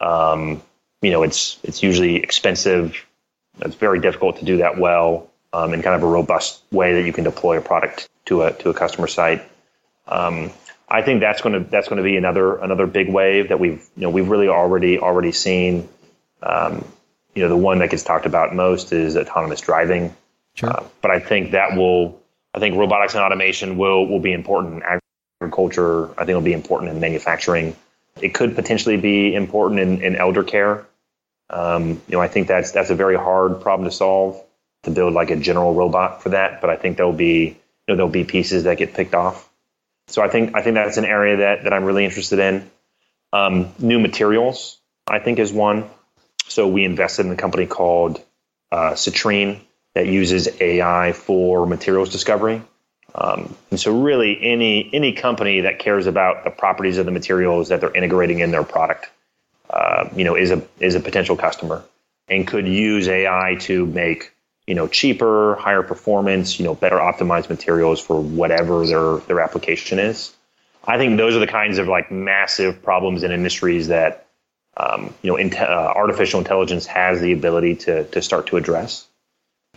um, 0.00 0.60
you 1.06 1.12
know 1.12 1.22
it's 1.22 1.60
it's 1.62 1.84
usually 1.84 2.16
expensive. 2.16 3.06
It's 3.60 3.76
very 3.76 4.00
difficult 4.00 4.40
to 4.40 4.44
do 4.44 4.56
that 4.56 4.76
well 4.76 5.30
um, 5.52 5.72
in 5.72 5.80
kind 5.80 5.94
of 5.94 6.02
a 6.02 6.06
robust 6.06 6.62
way 6.72 6.94
that 6.94 7.06
you 7.06 7.12
can 7.12 7.22
deploy 7.22 7.58
a 7.58 7.60
product 7.60 8.08
to 8.24 8.42
a 8.42 8.52
to 8.54 8.70
a 8.70 8.74
customer 8.74 9.06
site. 9.06 9.40
Um, 10.08 10.50
I 10.88 11.02
think 11.02 11.20
that's 11.20 11.42
going 11.42 11.52
to 11.52 11.70
that's 11.70 11.86
going 11.86 11.98
to 11.98 12.02
be 12.02 12.16
another 12.16 12.56
another 12.56 12.88
big 12.88 13.08
wave 13.08 13.50
that 13.50 13.60
we've 13.60 13.88
you 13.96 14.02
know 14.02 14.10
we've 14.10 14.28
really 14.28 14.48
already 14.48 14.98
already 14.98 15.30
seen. 15.30 15.88
Um, 16.42 16.84
you 17.36 17.42
know, 17.42 17.48
the 17.50 17.56
one 17.56 17.78
that 17.78 17.90
gets 17.90 18.02
talked 18.02 18.26
about 18.26 18.52
most 18.52 18.92
is 18.92 19.16
autonomous 19.16 19.60
driving. 19.60 20.12
Sure. 20.54 20.70
Uh, 20.70 20.82
but 21.02 21.12
I 21.12 21.20
think 21.20 21.52
that 21.52 21.76
will 21.76 22.20
I 22.52 22.58
think 22.58 22.74
robotics 22.76 23.14
and 23.14 23.22
automation 23.22 23.78
will 23.78 24.08
will 24.08 24.18
be 24.18 24.32
important 24.32 24.82
in 24.82 25.00
agriculture. 25.40 26.10
I 26.14 26.24
think 26.24 26.30
it'll 26.30 26.40
be 26.40 26.52
important 26.52 26.90
in 26.90 26.98
manufacturing. 26.98 27.76
It 28.20 28.34
could 28.34 28.56
potentially 28.56 28.96
be 28.96 29.36
important 29.36 29.78
in, 29.78 30.02
in 30.02 30.16
elder 30.16 30.42
care. 30.42 30.84
Um, 31.48 31.88
you 32.08 32.12
know, 32.16 32.20
I 32.20 32.28
think 32.28 32.48
that's 32.48 32.72
that's 32.72 32.90
a 32.90 32.94
very 32.94 33.16
hard 33.16 33.60
problem 33.60 33.88
to 33.88 33.94
solve 33.94 34.42
to 34.82 34.90
build 34.90 35.12
like 35.14 35.30
a 35.30 35.36
general 35.36 35.74
robot 35.74 36.22
for 36.22 36.30
that. 36.30 36.60
But 36.60 36.70
I 36.70 36.76
think 36.76 36.96
there'll 36.96 37.12
be 37.12 37.44
you 37.44 37.54
know 37.88 37.96
there'll 37.96 38.08
be 38.08 38.24
pieces 38.24 38.64
that 38.64 38.78
get 38.78 38.94
picked 38.94 39.14
off. 39.14 39.48
So 40.08 40.22
I 40.22 40.28
think 40.28 40.56
I 40.56 40.62
think 40.62 40.74
that's 40.74 40.96
an 40.96 41.04
area 41.04 41.38
that 41.38 41.64
that 41.64 41.72
I'm 41.72 41.84
really 41.84 42.04
interested 42.04 42.38
in. 42.38 42.70
Um, 43.32 43.72
new 43.78 43.98
materials, 43.98 44.78
I 45.06 45.18
think, 45.18 45.38
is 45.38 45.52
one. 45.52 45.84
So 46.48 46.68
we 46.68 46.84
invested 46.84 47.26
in 47.26 47.32
a 47.32 47.36
company 47.36 47.66
called 47.66 48.22
uh, 48.70 48.92
Citrine 48.92 49.60
that 49.94 50.06
uses 50.06 50.48
AI 50.60 51.12
for 51.12 51.66
materials 51.66 52.10
discovery. 52.10 52.62
Um, 53.14 53.56
and 53.70 53.80
so 53.80 53.98
really 53.98 54.38
any 54.42 54.90
any 54.92 55.14
company 55.14 55.62
that 55.62 55.78
cares 55.78 56.06
about 56.06 56.44
the 56.44 56.50
properties 56.50 56.98
of 56.98 57.06
the 57.06 57.12
materials 57.12 57.70
that 57.70 57.80
they're 57.80 57.96
integrating 57.96 58.40
in 58.40 58.50
their 58.50 58.62
product, 58.62 59.10
uh, 59.70 60.08
you 60.14 60.24
know, 60.24 60.36
is 60.36 60.50
a 60.50 60.66
is 60.80 60.94
a 60.94 61.00
potential 61.00 61.36
customer 61.36 61.84
and 62.28 62.46
could 62.46 62.66
use 62.66 63.08
AI 63.08 63.56
to 63.60 63.86
make 63.86 64.32
you 64.66 64.74
know, 64.74 64.88
cheaper, 64.88 65.54
higher 65.56 65.82
performance, 65.82 66.58
you 66.58 66.64
know, 66.64 66.74
better 66.74 66.96
optimized 66.96 67.48
materials 67.48 68.00
for 68.00 68.20
whatever 68.20 68.84
their 68.84 69.18
their 69.18 69.40
application 69.40 69.98
is. 69.98 70.34
I 70.84 70.98
think 70.98 71.16
those 71.16 71.36
are 71.36 71.40
the 71.40 71.46
kinds 71.46 71.78
of 71.78 71.88
like 71.88 72.10
massive 72.10 72.82
problems 72.82 73.22
in 73.22 73.30
industries 73.30 73.88
that 73.88 74.26
um, 74.76 75.14
you 75.22 75.30
know, 75.30 75.36
in, 75.36 75.54
uh, 75.54 75.64
artificial 75.64 76.38
intelligence 76.38 76.86
has 76.86 77.20
the 77.20 77.32
ability 77.32 77.76
to 77.76 78.04
to 78.04 78.20
start 78.20 78.48
to 78.48 78.56
address. 78.56 79.06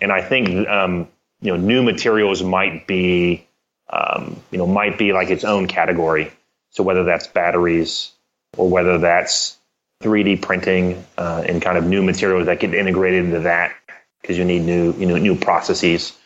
And 0.02 0.12
I 0.12 0.22
think 0.22 0.68
um, 0.68 1.08
you 1.42 1.52
know, 1.52 1.58
new 1.58 1.84
materials 1.84 2.42
might 2.42 2.88
be 2.88 3.48
um, 3.92 4.42
you 4.50 4.58
know 4.58 4.66
might 4.66 4.98
be 4.98 5.14
like 5.14 5.30
its 5.30 5.44
own 5.44 5.68
category. 5.68 6.32
So 6.72 6.84
whether 6.84 7.04
that's 7.04 7.28
batteries 7.28 8.12
or 8.58 8.70
whether 8.70 8.98
that's 8.98 9.59
3D 10.02 10.42
printing 10.42 11.04
uh, 11.18 11.44
and 11.46 11.62
kind 11.62 11.78
of 11.78 11.86
new 11.86 12.02
materials 12.02 12.46
that 12.46 12.60
get 12.60 12.74
integrated 12.74 13.26
into 13.26 13.42
that 13.42 13.74
because 14.22 14.38
you 14.38 14.46
need 14.46 14.62
new 14.62 14.94
you 14.94 15.06
know 15.06 15.18
new 15.18 15.36
processes. 15.36 16.18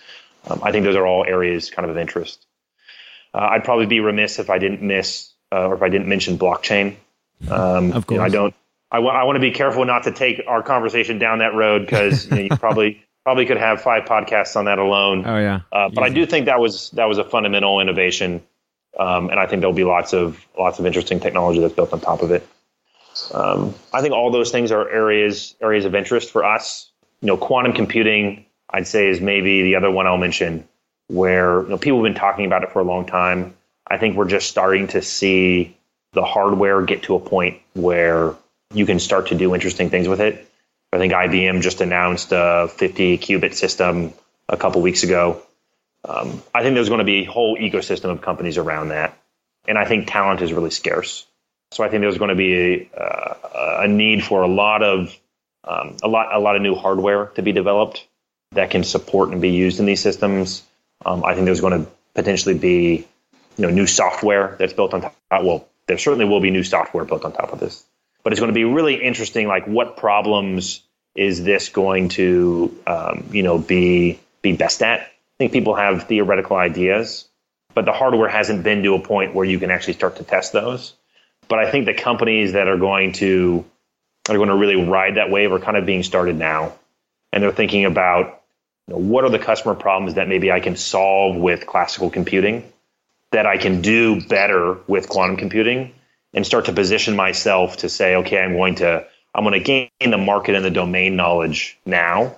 Um, 0.47 0.59
I 0.61 0.71
think 0.71 0.83
those 0.83 0.95
are 0.95 1.07
all 1.07 1.25
areas 1.25 1.69
kind 1.69 1.85
of 1.85 1.91
of 1.91 1.97
interest. 1.97 2.45
Uh, 3.33 3.47
I'd 3.51 3.63
probably 3.63 3.87
be 3.87 3.99
remiss 3.99 4.37
if 4.37 4.49
I 4.49 4.59
didn't 4.59 4.81
miss 4.81 5.31
uh, 5.51 5.67
or 5.67 5.75
if 5.75 5.81
I 5.81 5.89
didn't 5.89 6.07
mention 6.07 6.37
blockchain. 6.37 6.95
Um, 7.49 7.93
of 7.93 8.05
course, 8.05 8.15
you 8.15 8.17
know, 8.17 8.23
I 8.23 8.29
don't. 8.29 8.55
I, 8.91 8.97
w- 8.97 9.11
I 9.11 9.23
want 9.23 9.37
to 9.37 9.39
be 9.39 9.49
careful 9.51 9.85
not 9.85 10.03
to 10.03 10.11
take 10.11 10.43
our 10.47 10.61
conversation 10.61 11.17
down 11.17 11.39
that 11.39 11.55
road 11.55 11.81
because 11.81 12.25
you, 12.25 12.35
know, 12.35 12.41
you 12.41 12.49
probably 12.49 13.03
probably 13.23 13.47
could 13.47 13.57
have 13.57 13.81
five 13.81 14.03
podcasts 14.03 14.55
on 14.55 14.65
that 14.65 14.77
alone. 14.77 15.25
Oh 15.25 15.39
yeah. 15.39 15.61
Uh, 15.71 15.89
but 15.89 16.03
I 16.03 16.09
do 16.09 16.27
think 16.27 16.45
that 16.45 16.59
was 16.59 16.91
that 16.91 17.05
was 17.05 17.17
a 17.17 17.23
fundamental 17.23 17.79
innovation, 17.79 18.43
um, 18.99 19.29
and 19.29 19.39
I 19.39 19.47
think 19.47 19.61
there'll 19.61 19.73
be 19.73 19.83
lots 19.83 20.13
of 20.13 20.45
lots 20.59 20.77
of 20.77 20.85
interesting 20.85 21.19
technology 21.19 21.59
that's 21.59 21.73
built 21.73 21.91
on 21.91 22.01
top 22.01 22.21
of 22.21 22.29
it. 22.29 22.47
Um, 23.33 23.75
I 23.93 24.01
think 24.01 24.13
all 24.13 24.31
those 24.31 24.51
things 24.51 24.71
are 24.71 24.89
areas 24.89 25.55
areas 25.61 25.85
of 25.85 25.95
interest 25.95 26.31
for 26.31 26.43
us 26.43 26.91
you 27.23 27.27
know, 27.27 27.37
quantum 27.37 27.71
computing, 27.71 28.45
I'd 28.69 28.85
say, 28.85 29.07
is 29.07 29.21
maybe 29.21 29.63
the 29.63 29.75
other 29.75 29.89
one 29.89 30.05
I'll 30.05 30.17
mention 30.17 30.67
where 31.07 31.63
you 31.63 31.69
know, 31.69 31.77
people 31.77 31.99
have 31.99 32.03
been 32.03 32.19
talking 32.19 32.45
about 32.45 32.63
it 32.63 32.71
for 32.71 32.81
a 32.81 32.83
long 32.83 33.05
time. 33.05 33.55
I 33.87 33.97
think 33.97 34.17
we're 34.17 34.27
just 34.27 34.49
starting 34.49 34.87
to 34.89 35.01
see 35.01 35.77
the 36.11 36.23
hardware 36.23 36.81
get 36.81 37.03
to 37.03 37.15
a 37.15 37.19
point 37.19 37.61
where 37.75 38.35
you 38.73 38.85
can 38.85 38.99
start 38.99 39.27
to 39.27 39.35
do 39.35 39.55
interesting 39.55 39.89
things 39.89 40.09
with 40.09 40.19
it. 40.19 40.49
I 40.91 40.97
think 40.97 41.13
IBM 41.13 41.61
just 41.61 41.79
announced 41.79 42.33
a 42.33 42.67
50 42.75 43.19
qubit 43.19 43.53
system 43.53 44.13
a 44.49 44.57
couple 44.57 44.81
weeks 44.81 45.03
ago. 45.03 45.41
Um, 46.03 46.43
I 46.53 46.61
think 46.61 46.75
there's 46.75 46.89
going 46.89 46.99
to 46.99 47.05
be 47.05 47.21
a 47.21 47.23
whole 47.23 47.57
ecosystem 47.57 48.09
of 48.09 48.21
companies 48.21 48.57
around 48.57 48.89
that. 48.89 49.17
And 49.65 49.77
I 49.77 49.85
think 49.85 50.11
talent 50.11 50.41
is 50.41 50.51
really 50.51 50.71
scarce. 50.71 51.25
So 51.73 51.83
I 51.83 51.89
think 51.89 52.01
there's 52.01 52.19
going 52.19 52.29
to 52.29 52.35
be 52.35 52.87
a, 52.95 53.35
a 53.81 53.87
need 53.87 54.23
for 54.23 54.43
a 54.43 54.47
lot 54.47 54.83
of 54.83 55.17
um, 55.63 55.97
a 56.03 56.07
lot 56.07 56.33
a 56.33 56.39
lot 56.39 56.55
of 56.55 56.61
new 56.61 56.75
hardware 56.75 57.27
to 57.35 57.41
be 57.41 57.51
developed 57.51 58.07
that 58.51 58.69
can 58.69 58.83
support 58.83 59.29
and 59.29 59.41
be 59.41 59.49
used 59.49 59.79
in 59.79 59.87
these 59.87 59.99
systems. 59.99 60.61
Um, 61.03 61.25
I 61.25 61.33
think 61.33 61.45
there's 61.45 61.61
going 61.61 61.83
to 61.83 61.91
potentially 62.13 62.55
be 62.55 63.07
you 63.57 63.61
know 63.65 63.71
new 63.71 63.87
software 63.87 64.55
that's 64.59 64.73
built 64.73 64.93
on 64.93 65.01
top. 65.01 65.15
Well, 65.31 65.67
there 65.87 65.97
certainly 65.97 66.25
will 66.25 66.41
be 66.41 66.51
new 66.51 66.63
software 66.63 67.05
built 67.05 67.25
on 67.25 67.33
top 67.33 67.51
of 67.51 67.59
this, 67.59 67.83
but 68.23 68.33
it's 68.33 68.39
going 68.39 68.51
to 68.51 68.55
be 68.55 68.65
really 68.65 69.03
interesting. 69.03 69.47
Like 69.47 69.65
what 69.65 69.97
problems 69.97 70.81
is 71.15 71.43
this 71.43 71.69
going 71.69 72.09
to 72.09 72.77
um, 72.85 73.29
you 73.31 73.41
know 73.41 73.57
be 73.57 74.19
be 74.43 74.53
best 74.53 74.83
at? 74.83 74.99
I 74.99 75.07
think 75.39 75.53
people 75.53 75.73
have 75.73 76.03
theoretical 76.03 76.55
ideas, 76.55 77.27
but 77.73 77.85
the 77.85 77.93
hardware 77.93 78.29
hasn't 78.29 78.63
been 78.63 78.83
to 78.83 78.93
a 78.93 78.99
point 78.99 79.33
where 79.33 79.45
you 79.45 79.57
can 79.57 79.71
actually 79.71 79.93
start 79.93 80.17
to 80.17 80.23
test 80.23 80.53
those. 80.53 80.93
But 81.47 81.59
I 81.59 81.71
think 81.71 81.85
the 81.85 81.93
companies 81.93 82.53
that 82.53 82.67
are 82.67 82.77
going 82.77 83.13
to 83.13 83.65
are 84.29 84.37
going 84.37 84.49
to 84.49 84.55
really 84.55 84.75
ride 84.75 85.15
that 85.15 85.29
wave 85.29 85.51
are 85.51 85.59
kind 85.59 85.77
of 85.77 85.85
being 85.85 86.03
started 86.03 86.37
now. 86.37 86.73
And 87.31 87.43
they're 87.43 87.51
thinking 87.51 87.85
about, 87.85 88.41
you 88.87 88.93
know, 88.93 88.99
what 88.99 89.23
are 89.25 89.29
the 89.29 89.39
customer 89.39 89.75
problems 89.75 90.15
that 90.15 90.27
maybe 90.27 90.51
I 90.51 90.59
can 90.59 90.77
solve 90.77 91.35
with 91.35 91.67
classical 91.67 92.09
computing 92.09 92.71
that 93.31 93.45
I 93.47 93.57
can 93.57 93.81
do 93.81 94.21
better 94.21 94.77
with 94.87 95.09
quantum 95.09 95.37
computing 95.37 95.93
and 96.33 96.45
start 96.45 96.65
to 96.65 96.73
position 96.73 97.15
myself 97.15 97.77
to 97.77 97.89
say, 97.89 98.15
okay, 98.17 98.39
I'm 98.39 98.53
going 98.53 98.75
to 98.75 99.05
I'm 99.35 99.43
going 99.43 99.59
to 99.59 99.89
gain 99.99 100.11
the 100.11 100.17
market 100.17 100.55
and 100.55 100.63
the 100.63 100.69
domain 100.69 101.15
knowledge 101.15 101.77
now, 101.87 102.35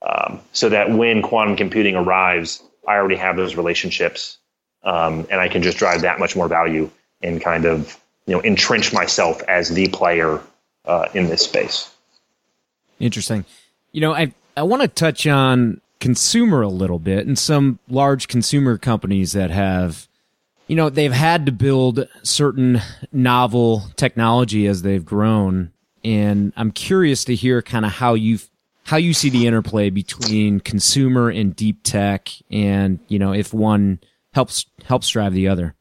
um, 0.00 0.40
so 0.52 0.70
that 0.70 0.90
when 0.90 1.20
quantum 1.20 1.56
computing 1.56 1.94
arrives, 1.94 2.62
I 2.88 2.96
already 2.96 3.16
have 3.16 3.36
those 3.36 3.54
relationships, 3.54 4.38
um, 4.82 5.26
and 5.30 5.38
I 5.38 5.48
can 5.48 5.62
just 5.62 5.76
drive 5.76 6.00
that 6.02 6.18
much 6.18 6.34
more 6.34 6.48
value 6.48 6.90
and 7.22 7.38
kind 7.40 7.66
of 7.66 8.00
you 8.26 8.34
know 8.34 8.42
entrench 8.42 8.92
myself 8.92 9.42
as 9.48 9.70
the 9.70 9.88
player 9.88 10.40
uh, 10.84 11.08
in 11.14 11.28
this 11.28 11.42
space. 11.42 11.94
Interesting. 12.98 13.44
You 13.92 14.00
know, 14.00 14.14
I 14.14 14.32
I 14.56 14.62
want 14.62 14.82
to 14.82 14.88
touch 14.88 15.26
on 15.26 15.80
consumer 16.02 16.62
a 16.62 16.68
little 16.68 16.98
bit 16.98 17.28
and 17.28 17.38
some 17.38 17.78
large 17.88 18.26
consumer 18.26 18.76
companies 18.76 19.32
that 19.32 19.52
have 19.52 20.08
you 20.66 20.74
know 20.74 20.90
they've 20.90 21.12
had 21.12 21.46
to 21.46 21.52
build 21.52 22.08
certain 22.24 22.80
novel 23.12 23.84
technology 23.94 24.66
as 24.66 24.82
they've 24.82 25.04
grown 25.04 25.70
and 26.02 26.52
i'm 26.56 26.72
curious 26.72 27.24
to 27.24 27.36
hear 27.36 27.62
kind 27.62 27.86
of 27.86 27.92
how 27.92 28.14
you 28.14 28.36
how 28.82 28.96
you 28.96 29.14
see 29.14 29.30
the 29.30 29.46
interplay 29.46 29.90
between 29.90 30.58
consumer 30.58 31.28
and 31.28 31.54
deep 31.54 31.84
tech 31.84 32.30
and 32.50 32.98
you 33.06 33.20
know 33.20 33.32
if 33.32 33.54
one 33.54 34.00
helps 34.34 34.66
helps 34.84 35.08
drive 35.08 35.32
the 35.32 35.46
other 35.46 35.72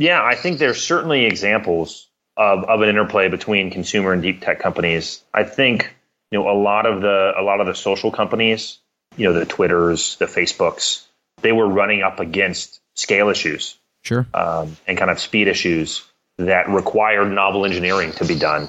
yeah 0.00 0.24
i 0.24 0.34
think 0.34 0.58
there's 0.58 0.82
certainly 0.82 1.24
examples 1.24 2.10
of, 2.40 2.64
of 2.64 2.80
an 2.80 2.88
interplay 2.88 3.28
between 3.28 3.70
consumer 3.70 4.12
and 4.12 4.22
deep 4.22 4.40
tech 4.40 4.58
companies. 4.58 5.22
I 5.34 5.44
think 5.44 5.94
you 6.30 6.38
know 6.38 6.48
a 6.48 6.56
lot 6.56 6.86
of 6.86 7.02
the 7.02 7.32
a 7.36 7.42
lot 7.42 7.60
of 7.60 7.66
the 7.66 7.74
social 7.74 8.10
companies 8.10 8.78
you 9.16 9.26
know 9.26 9.32
the 9.32 9.44
twitters 9.44 10.16
the 10.16 10.26
facebooks 10.26 11.04
they 11.42 11.52
were 11.52 11.68
running 11.68 12.02
up 12.02 12.20
against 12.20 12.80
scale 12.94 13.28
issues 13.28 13.76
sure. 14.02 14.26
um, 14.34 14.76
and 14.86 14.96
kind 14.96 15.10
of 15.10 15.20
speed 15.20 15.48
issues 15.48 16.04
that 16.38 16.68
required 16.68 17.30
novel 17.30 17.66
engineering 17.66 18.12
to 18.12 18.24
be 18.24 18.38
done. 18.38 18.68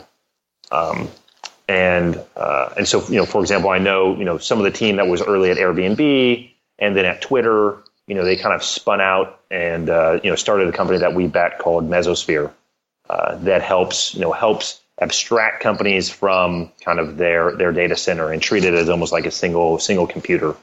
Um, 0.71 1.09
and 1.69 2.19
uh, 2.36 2.73
and 2.75 2.88
so 2.88 3.07
you 3.07 3.15
know 3.15 3.25
for 3.25 3.41
example 3.41 3.69
i 3.69 3.77
know 3.77 4.17
you 4.17 4.25
know 4.25 4.38
some 4.38 4.57
of 4.57 4.65
the 4.65 4.71
team 4.71 4.97
that 4.97 5.07
was 5.07 5.21
early 5.21 5.51
at 5.51 5.57
airbnb 5.57 6.51
and 6.79 6.95
then 6.95 7.05
at 7.05 7.21
twitter 7.21 7.77
you 8.12 8.18
know 8.18 8.26
they 8.26 8.36
kind 8.36 8.53
of 8.53 8.62
spun 8.62 8.99
out 8.99 9.39
and 9.49 9.89
uh, 9.89 10.20
you 10.22 10.30
know 10.30 10.36
started 10.36 10.68
a 10.68 10.74
company 10.74 10.99
that 10.99 11.16
we 11.16 11.28
bet 11.28 11.59
called 11.59 11.89
mesosphere 11.89 12.51
uh, 13.09 13.38
that 13.38 13.62
helps 13.62 14.14
you 14.14 14.20
know 14.20 14.34
helps 14.34 14.82
abstract 14.99 15.64
companies 15.64 16.09
from 16.09 16.70
kind 16.84 16.99
of 16.99 17.16
their 17.16 17.55
their 17.55 17.72
data 17.72 17.95
center 17.95 18.30
and 18.30 18.41
treat 18.41 18.66
it 18.66 18.74
as 18.74 18.89
almost 18.89 19.14
like 19.14 19.26
a 19.26 19.32
single 19.32 19.80
single 19.80 20.05
computer. 20.05 20.57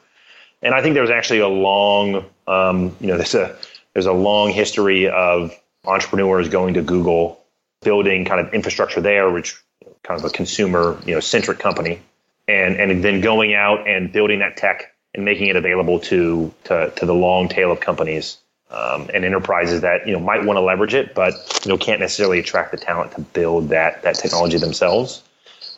And 0.61 0.75
I 0.75 0.83
think 0.83 0.93
there's 0.93 1.09
actually 1.09 1.39
a 1.39 1.49
long, 1.49 2.23
um, 2.47 2.95
you 3.01 3.07
know, 3.07 3.17
there's 3.23 3.35
a 3.35 3.57
there's 3.95 4.05
a 4.05 4.13
long 4.13 4.51
history 4.51 5.09
of 5.09 5.59
entrepreneurs 5.87 6.51
going 6.51 6.75
to 6.75 6.83
Google, 6.83 7.41
building 7.81 8.27
kind 8.27 8.47
of 8.47 8.53
infrastructure 8.53 9.01
there, 9.01 9.31
which 9.31 9.57
kind 10.03 10.21
of 10.21 10.25
a 10.27 10.31
consumer, 10.31 11.01
you 11.07 11.15
know, 11.15 11.21
centric 11.21 11.61
company, 11.61 12.03
and 12.47 12.77
and 12.77 13.03
then 13.03 13.23
going 13.23 13.55
out 13.55 13.89
and 13.89 14.13
building 14.13 14.41
that 14.41 14.59
tech 14.59 14.93
and 15.15 15.25
making 15.25 15.49
it 15.49 15.57
available 15.57 16.01
to 16.01 16.53
to, 16.65 16.93
to 16.97 17.07
the 17.07 17.15
long 17.15 17.49
tail 17.49 17.73
of 17.73 17.81
companies 17.81 18.39
um, 18.71 19.09
and 19.13 19.25
enterprises 19.25 19.81
that 19.81 20.07
you 20.07 20.13
know 20.13 20.21
might 20.21 20.45
want 20.45 20.57
to 20.57 20.61
leverage 20.61 20.95
it, 20.95 21.15
but 21.15 21.35
you 21.65 21.71
know 21.71 21.79
can't 21.79 22.01
necessarily 22.01 22.39
attract 22.39 22.71
the 22.71 22.77
talent 22.77 23.13
to 23.13 23.21
build 23.21 23.71
that 23.71 24.03
that 24.03 24.17
technology 24.17 24.59
themselves. 24.59 25.23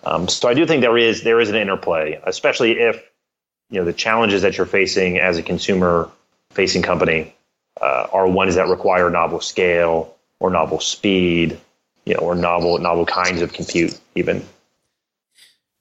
Um, 0.04 0.28
so 0.28 0.48
I 0.48 0.54
do 0.54 0.66
think 0.66 0.80
there 0.80 0.98
is 0.98 1.22
there 1.22 1.40
is 1.40 1.48
an 1.48 1.56
interplay, 1.56 2.20
especially 2.24 2.72
if 2.80 3.02
you 3.70 3.78
know 3.78 3.84
the 3.84 3.92
challenges 3.92 4.42
that 4.42 4.56
you're 4.56 4.66
facing 4.66 5.18
as 5.18 5.38
a 5.38 5.42
consumer 5.42 6.10
facing 6.50 6.82
company 6.82 7.34
uh, 7.80 8.08
are 8.12 8.26
ones 8.26 8.56
that 8.56 8.68
require 8.68 9.08
novel 9.10 9.40
scale 9.40 10.16
or 10.40 10.50
novel 10.50 10.80
speed, 10.80 11.58
you 12.04 12.14
know, 12.14 12.20
or 12.20 12.34
novel 12.34 12.78
novel 12.78 13.06
kinds 13.06 13.40
of 13.40 13.52
compute 13.52 13.98
even. 14.14 14.44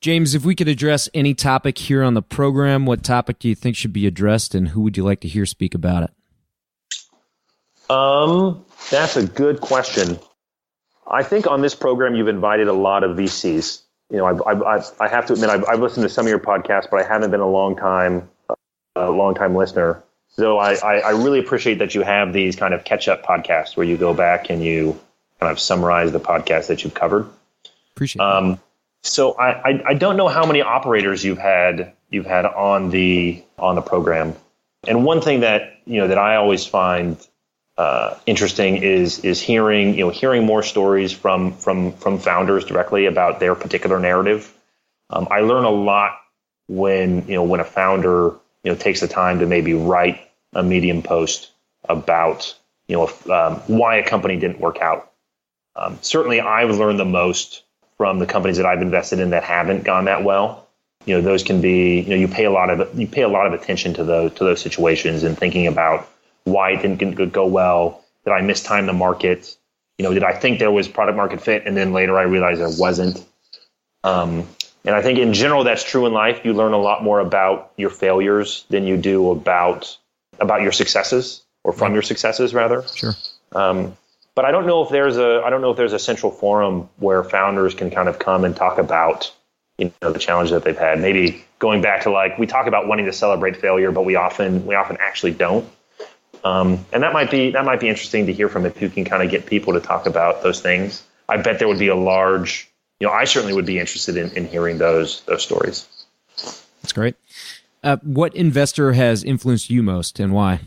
James, 0.02 0.34
if 0.34 0.46
we 0.46 0.56
could 0.56 0.70
address 0.70 1.10
any 1.14 1.34
topic 1.34 1.78
here 1.78 2.04
on 2.04 2.14
the 2.14 2.22
program, 2.22 2.86
what 2.86 3.04
topic 3.04 3.40
do 3.40 3.50
you 3.50 3.56
think 3.56 3.76
should 3.76 3.92
be 3.92 4.08
addressed, 4.08 4.56
and 4.56 4.70
who 4.70 4.82
would 4.82 4.96
you 4.96 5.04
like 5.04 5.20
to 5.22 5.28
hear 5.28 5.46
speak 5.46 5.76
about 5.76 6.04
it? 6.04 6.12
Um, 7.90 8.64
that's 8.92 9.18
a 9.18 9.26
good 9.28 9.60
question. 9.60 10.18
I 11.10 11.24
think 11.24 11.48
on 11.48 11.62
this 11.62 11.76
program 11.76 12.16
you've 12.16 12.28
invited 12.28 12.68
a 12.68 12.74
lot 12.74 13.04
of 13.04 13.18
VCs. 13.18 13.82
You 14.10 14.18
know, 14.18 14.26
I've, 14.26 14.42
I've, 14.44 14.64
I've 14.64 14.92
I 15.02 15.08
have 15.08 15.26
to 15.28 15.34
admit 15.34 15.50
I've, 15.50 15.66
I've, 15.66 15.80
listened 15.80 16.04
to 16.04 16.10
some 16.10 16.26
of 16.26 16.30
your 16.30 16.40
podcasts, 16.40 16.90
but 16.90 17.00
I 17.00 17.04
haven't 17.04 17.32
been 17.32 17.40
a 17.40 17.50
long 17.50 17.76
time, 17.76 18.30
a 18.96 19.10
long 19.10 19.36
time 19.36 19.56
listener. 19.56 20.04
So 20.30 20.60
I, 20.60 20.76
I, 20.76 21.00
I 21.00 21.10
really 21.12 21.40
appreciate 21.40 21.80
that 21.80 21.94
you 21.94 22.04
have 22.04 22.32
these 22.32 22.56
kind 22.56 22.74
of 22.74 22.84
catch 22.84 23.08
up 23.08 23.24
podcasts 23.24 23.76
where 23.76 23.86
you 23.86 23.98
go 23.98 24.14
back 24.14 24.50
and 24.50 24.64
you 24.64 25.00
kind 25.40 25.52
of 25.52 25.60
summarize 25.60 26.12
the 26.12 26.20
podcast 26.20 26.68
that 26.68 26.84
you've 26.84 26.94
covered. 26.94 27.28
Appreciate. 27.96 28.22
Um, 28.22 28.52
that. 28.52 28.60
So 29.02 29.34
I, 29.34 29.70
I, 29.70 29.84
I 29.88 29.94
don't 29.94 30.18
know 30.18 30.28
how 30.28 30.46
many 30.46 30.62
operators 30.62 31.24
you've 31.24 31.38
had 31.38 31.94
you've 32.10 32.26
had 32.26 32.46
on 32.46 32.90
the 32.90 33.44
on 33.58 33.76
the 33.76 33.82
program, 33.82 34.36
and 34.88 35.06
one 35.06 35.22
thing 35.22 35.42
that 35.42 35.80
you 35.86 36.00
know 36.00 36.08
that 36.08 36.18
I 36.18 36.36
always 36.36 36.66
find 36.66 37.18
uh, 37.78 38.16
interesting 38.26 38.78
is 38.78 39.20
is 39.20 39.40
hearing 39.42 39.98
you 39.98 40.06
know 40.06 40.10
hearing 40.10 40.46
more 40.46 40.64
stories 40.64 41.14
from 41.14 41.54
from 41.54 41.94
from 41.94 42.20
founders 42.20 42.66
directly 42.66 43.06
about 43.06 43.40
their 43.40 43.56
particular 43.56 44.00
narrative. 44.00 44.54
Um, 45.10 45.28
I 45.32 45.42
learn 45.42 45.64
a 45.64 45.72
lot 45.72 46.20
when 46.68 47.28
you 47.28 47.36
know 47.36 47.44
when 47.44 47.62
a 47.62 47.66
founder 47.66 48.36
you 48.64 48.72
know 48.72 48.76
takes 48.76 49.00
the 49.00 49.08
time 49.08 49.40
to 49.40 49.46
maybe 49.46 49.74
write 49.74 50.20
a 50.54 50.62
Medium 50.62 51.02
post 51.04 51.52
about 51.88 52.54
you 52.90 52.98
know 52.98 53.06
if, 53.06 53.30
um, 53.30 53.56
why 53.68 53.96
a 53.96 54.06
company 54.06 54.38
didn't 54.38 54.60
work 54.60 54.80
out. 54.82 55.12
Um, 55.76 55.98
certainly, 56.02 56.42
I've 56.42 56.76
learned 56.76 57.00
the 57.00 57.06
most 57.06 57.64
from 58.00 58.18
the 58.18 58.26
companies 58.26 58.56
that 58.56 58.66
I've 58.66 58.82
invested 58.82 59.20
in 59.20 59.32
that 59.32 59.44
haven't 59.44 59.84
gone 59.84 60.06
that 60.06 60.24
well. 60.24 60.66
You 61.06 61.16
know, 61.16 61.22
those 61.22 61.44
can 61.44 61.60
be 61.60 62.00
you 62.00 62.10
know 62.10 62.16
you 62.16 62.28
pay 62.28 62.46
a 62.46 62.52
lot 62.52 62.70
of 62.70 62.98
you 62.98 63.06
pay 63.06 63.22
a 63.22 63.28
lot 63.28 63.46
of 63.46 63.54
attention 63.54 63.94
to 63.96 64.04
those 64.04 64.34
to 64.36 64.46
those 64.46 64.62
situations 64.62 65.24
and 65.24 65.38
thinking 65.38 65.68
about 65.68 66.10
why 66.46 66.72
it 66.72 66.82
didn't 66.82 67.32
go 67.32 67.46
well. 67.46 68.04
Did 68.26 68.32
I 68.32 68.42
mistime 68.42 68.86
the 68.86 68.94
market? 68.94 69.56
You 69.98 70.04
know, 70.04 70.14
did 70.14 70.24
I 70.24 70.34
think 70.34 70.60
there 70.60 70.72
was 70.72 70.88
product 70.88 71.18
market 71.18 71.42
fit 71.42 71.68
and 71.68 71.76
then 71.76 71.92
later 71.92 72.18
I 72.18 72.24
realized 72.24 72.62
there 72.62 72.70
wasn't? 72.70 73.24
Um, 74.06 74.48
and 74.86 74.96
I 74.96 75.02
think 75.02 75.20
in 75.20 75.34
general 75.34 75.66
that's 75.66 75.84
true 75.84 76.06
in 76.06 76.14
life. 76.14 76.46
You 76.46 76.54
learn 76.54 76.72
a 76.72 76.80
lot 76.80 77.04
more 77.04 77.20
about 77.20 77.74
your 77.76 77.90
failures 77.90 78.66
than 78.70 78.88
you 78.88 78.96
do 78.96 79.30
about 79.32 79.98
about 80.40 80.62
your 80.62 80.72
successes 80.72 81.44
or 81.66 81.74
from 81.74 81.94
your 81.94 82.04
successes 82.04 82.54
rather. 82.54 82.84
Sure. 82.96 83.14
Um, 83.52 83.98
but 84.40 84.46
I 84.46 84.52
don't 84.52 84.66
know 84.66 84.82
if 84.82 84.88
there's 84.88 85.18
a 85.18 85.42
I 85.44 85.50
don't 85.50 85.60
know 85.60 85.72
if 85.72 85.76
there's 85.76 85.92
a 85.92 86.00
central 86.00 86.32
forum 86.32 86.88
where 86.96 87.26
founders 87.26 87.74
can 87.74 87.92
kind 87.92 88.08
of 88.08 88.20
come 88.20 88.46
and 88.46 88.56
talk 88.56 88.78
about 88.78 89.36
you 89.78 89.92
know 90.02 90.14
the 90.14 90.20
challenges 90.20 90.52
that 90.52 90.64
they've 90.64 90.78
had. 90.78 91.02
Maybe 91.02 91.44
going 91.60 91.82
back 91.82 92.04
to 92.04 92.10
like 92.10 92.40
we 92.40 92.48
talk 92.48 92.66
about 92.66 92.88
wanting 92.88 93.06
to 93.08 93.12
celebrate 93.12 93.58
failure, 93.58 93.92
but 93.92 94.06
we 94.06 94.16
often 94.16 94.66
we 94.66 94.76
often 94.76 94.96
actually 95.02 95.32
don't. 95.34 95.70
Um, 96.46 96.86
and 96.94 97.04
that 97.04 97.12
might 97.12 97.30
be 97.30 97.52
that 97.52 97.66
might 97.66 97.82
be 97.82 97.90
interesting 97.90 98.28
to 98.28 98.34
hear 98.34 98.48
from 98.48 98.66
if 98.66 98.82
you 98.82 98.90
can 98.90 99.04
kind 99.04 99.22
of 99.22 99.30
get 99.30 99.46
people 99.46 99.74
to 99.74 99.82
talk 99.82 100.06
about 100.06 100.42
those 100.42 100.62
things. 100.62 101.04
I 101.28 101.36
bet 101.36 101.60
there 101.60 101.68
would 101.68 101.78
be 101.78 101.90
a 101.90 101.96
large, 101.98 102.72
you 103.02 103.08
know, 103.08 103.14
I 103.14 103.26
certainly 103.26 103.54
would 103.54 103.66
be 103.66 103.78
interested 103.78 104.16
in, 104.16 104.32
in 104.38 104.48
hearing 104.48 104.78
those 104.78 105.20
those 105.26 105.44
stories. 105.44 105.86
That's 106.82 106.94
great. 106.94 107.18
Uh, 107.84 107.98
what 108.04 108.34
investor 108.38 108.94
has 108.94 109.22
influenced 109.22 109.70
you 109.70 109.84
most, 109.84 110.18
and 110.18 110.32
why? 110.32 110.62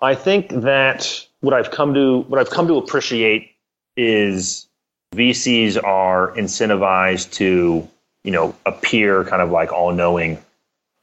I 0.00 0.14
think 0.14 0.50
that 0.50 1.26
what 1.40 1.54
I've 1.54 1.70
come 1.70 1.94
to 1.94 2.20
what 2.22 2.40
I've 2.40 2.50
come 2.50 2.66
to 2.68 2.76
appreciate 2.76 3.52
is 3.96 4.66
VCs 5.14 5.82
are 5.82 6.32
incentivized 6.32 7.32
to 7.34 7.88
you 8.24 8.32
know 8.32 8.54
appear 8.66 9.24
kind 9.24 9.42
of 9.42 9.50
like 9.50 9.72
all 9.72 9.92
knowing. 9.92 10.38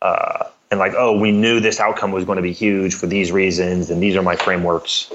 Uh, 0.02 0.46
and 0.70 0.80
like, 0.80 0.94
oh, 0.98 1.18
we 1.18 1.32
knew 1.32 1.60
this 1.60 1.80
outcome 1.80 2.12
was 2.12 2.26
going 2.26 2.38
to 2.38 2.42
be 2.42 2.52
huge 2.52 2.96
for 2.96 3.06
these 3.06 3.32
reasons, 3.32 3.92
and 3.92 4.02
these 4.02 4.16
are 4.16 4.24
my 4.24 4.36
frameworks. 4.36 5.12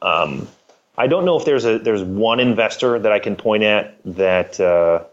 Um, 0.00 0.48
I 0.96 1.08
don't 1.08 1.24
know 1.24 1.36
if 1.36 1.44
there's 1.44 1.64
a 1.64 1.78
there's 1.78 2.02
one 2.02 2.38
investor 2.40 2.98
that 2.98 3.10
I 3.10 3.18
can 3.18 3.36
point 3.36 3.64
at 3.64 3.96
that 4.04 4.60
uh, 4.60 5.04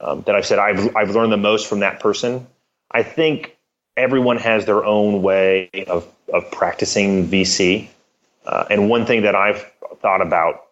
um, 0.00 0.22
that 0.22 0.34
I've 0.34 0.44
said 0.44 0.58
I've 0.58 0.96
I've 0.96 1.10
learned 1.10 1.32
the 1.32 1.36
most 1.36 1.68
from 1.68 1.80
that 1.80 2.00
person. 2.00 2.46
I 2.90 3.02
think 3.04 3.56
everyone 3.96 4.38
has 4.38 4.64
their 4.66 4.84
own 4.84 5.22
way 5.22 5.70
of 5.86 6.06
of 6.32 6.50
practicing 6.50 7.28
VC, 7.28 7.88
uh, 8.46 8.64
and 8.70 8.88
one 8.88 9.06
thing 9.06 9.22
that 9.22 9.34
I've 9.34 9.70
thought 10.00 10.22
about, 10.22 10.64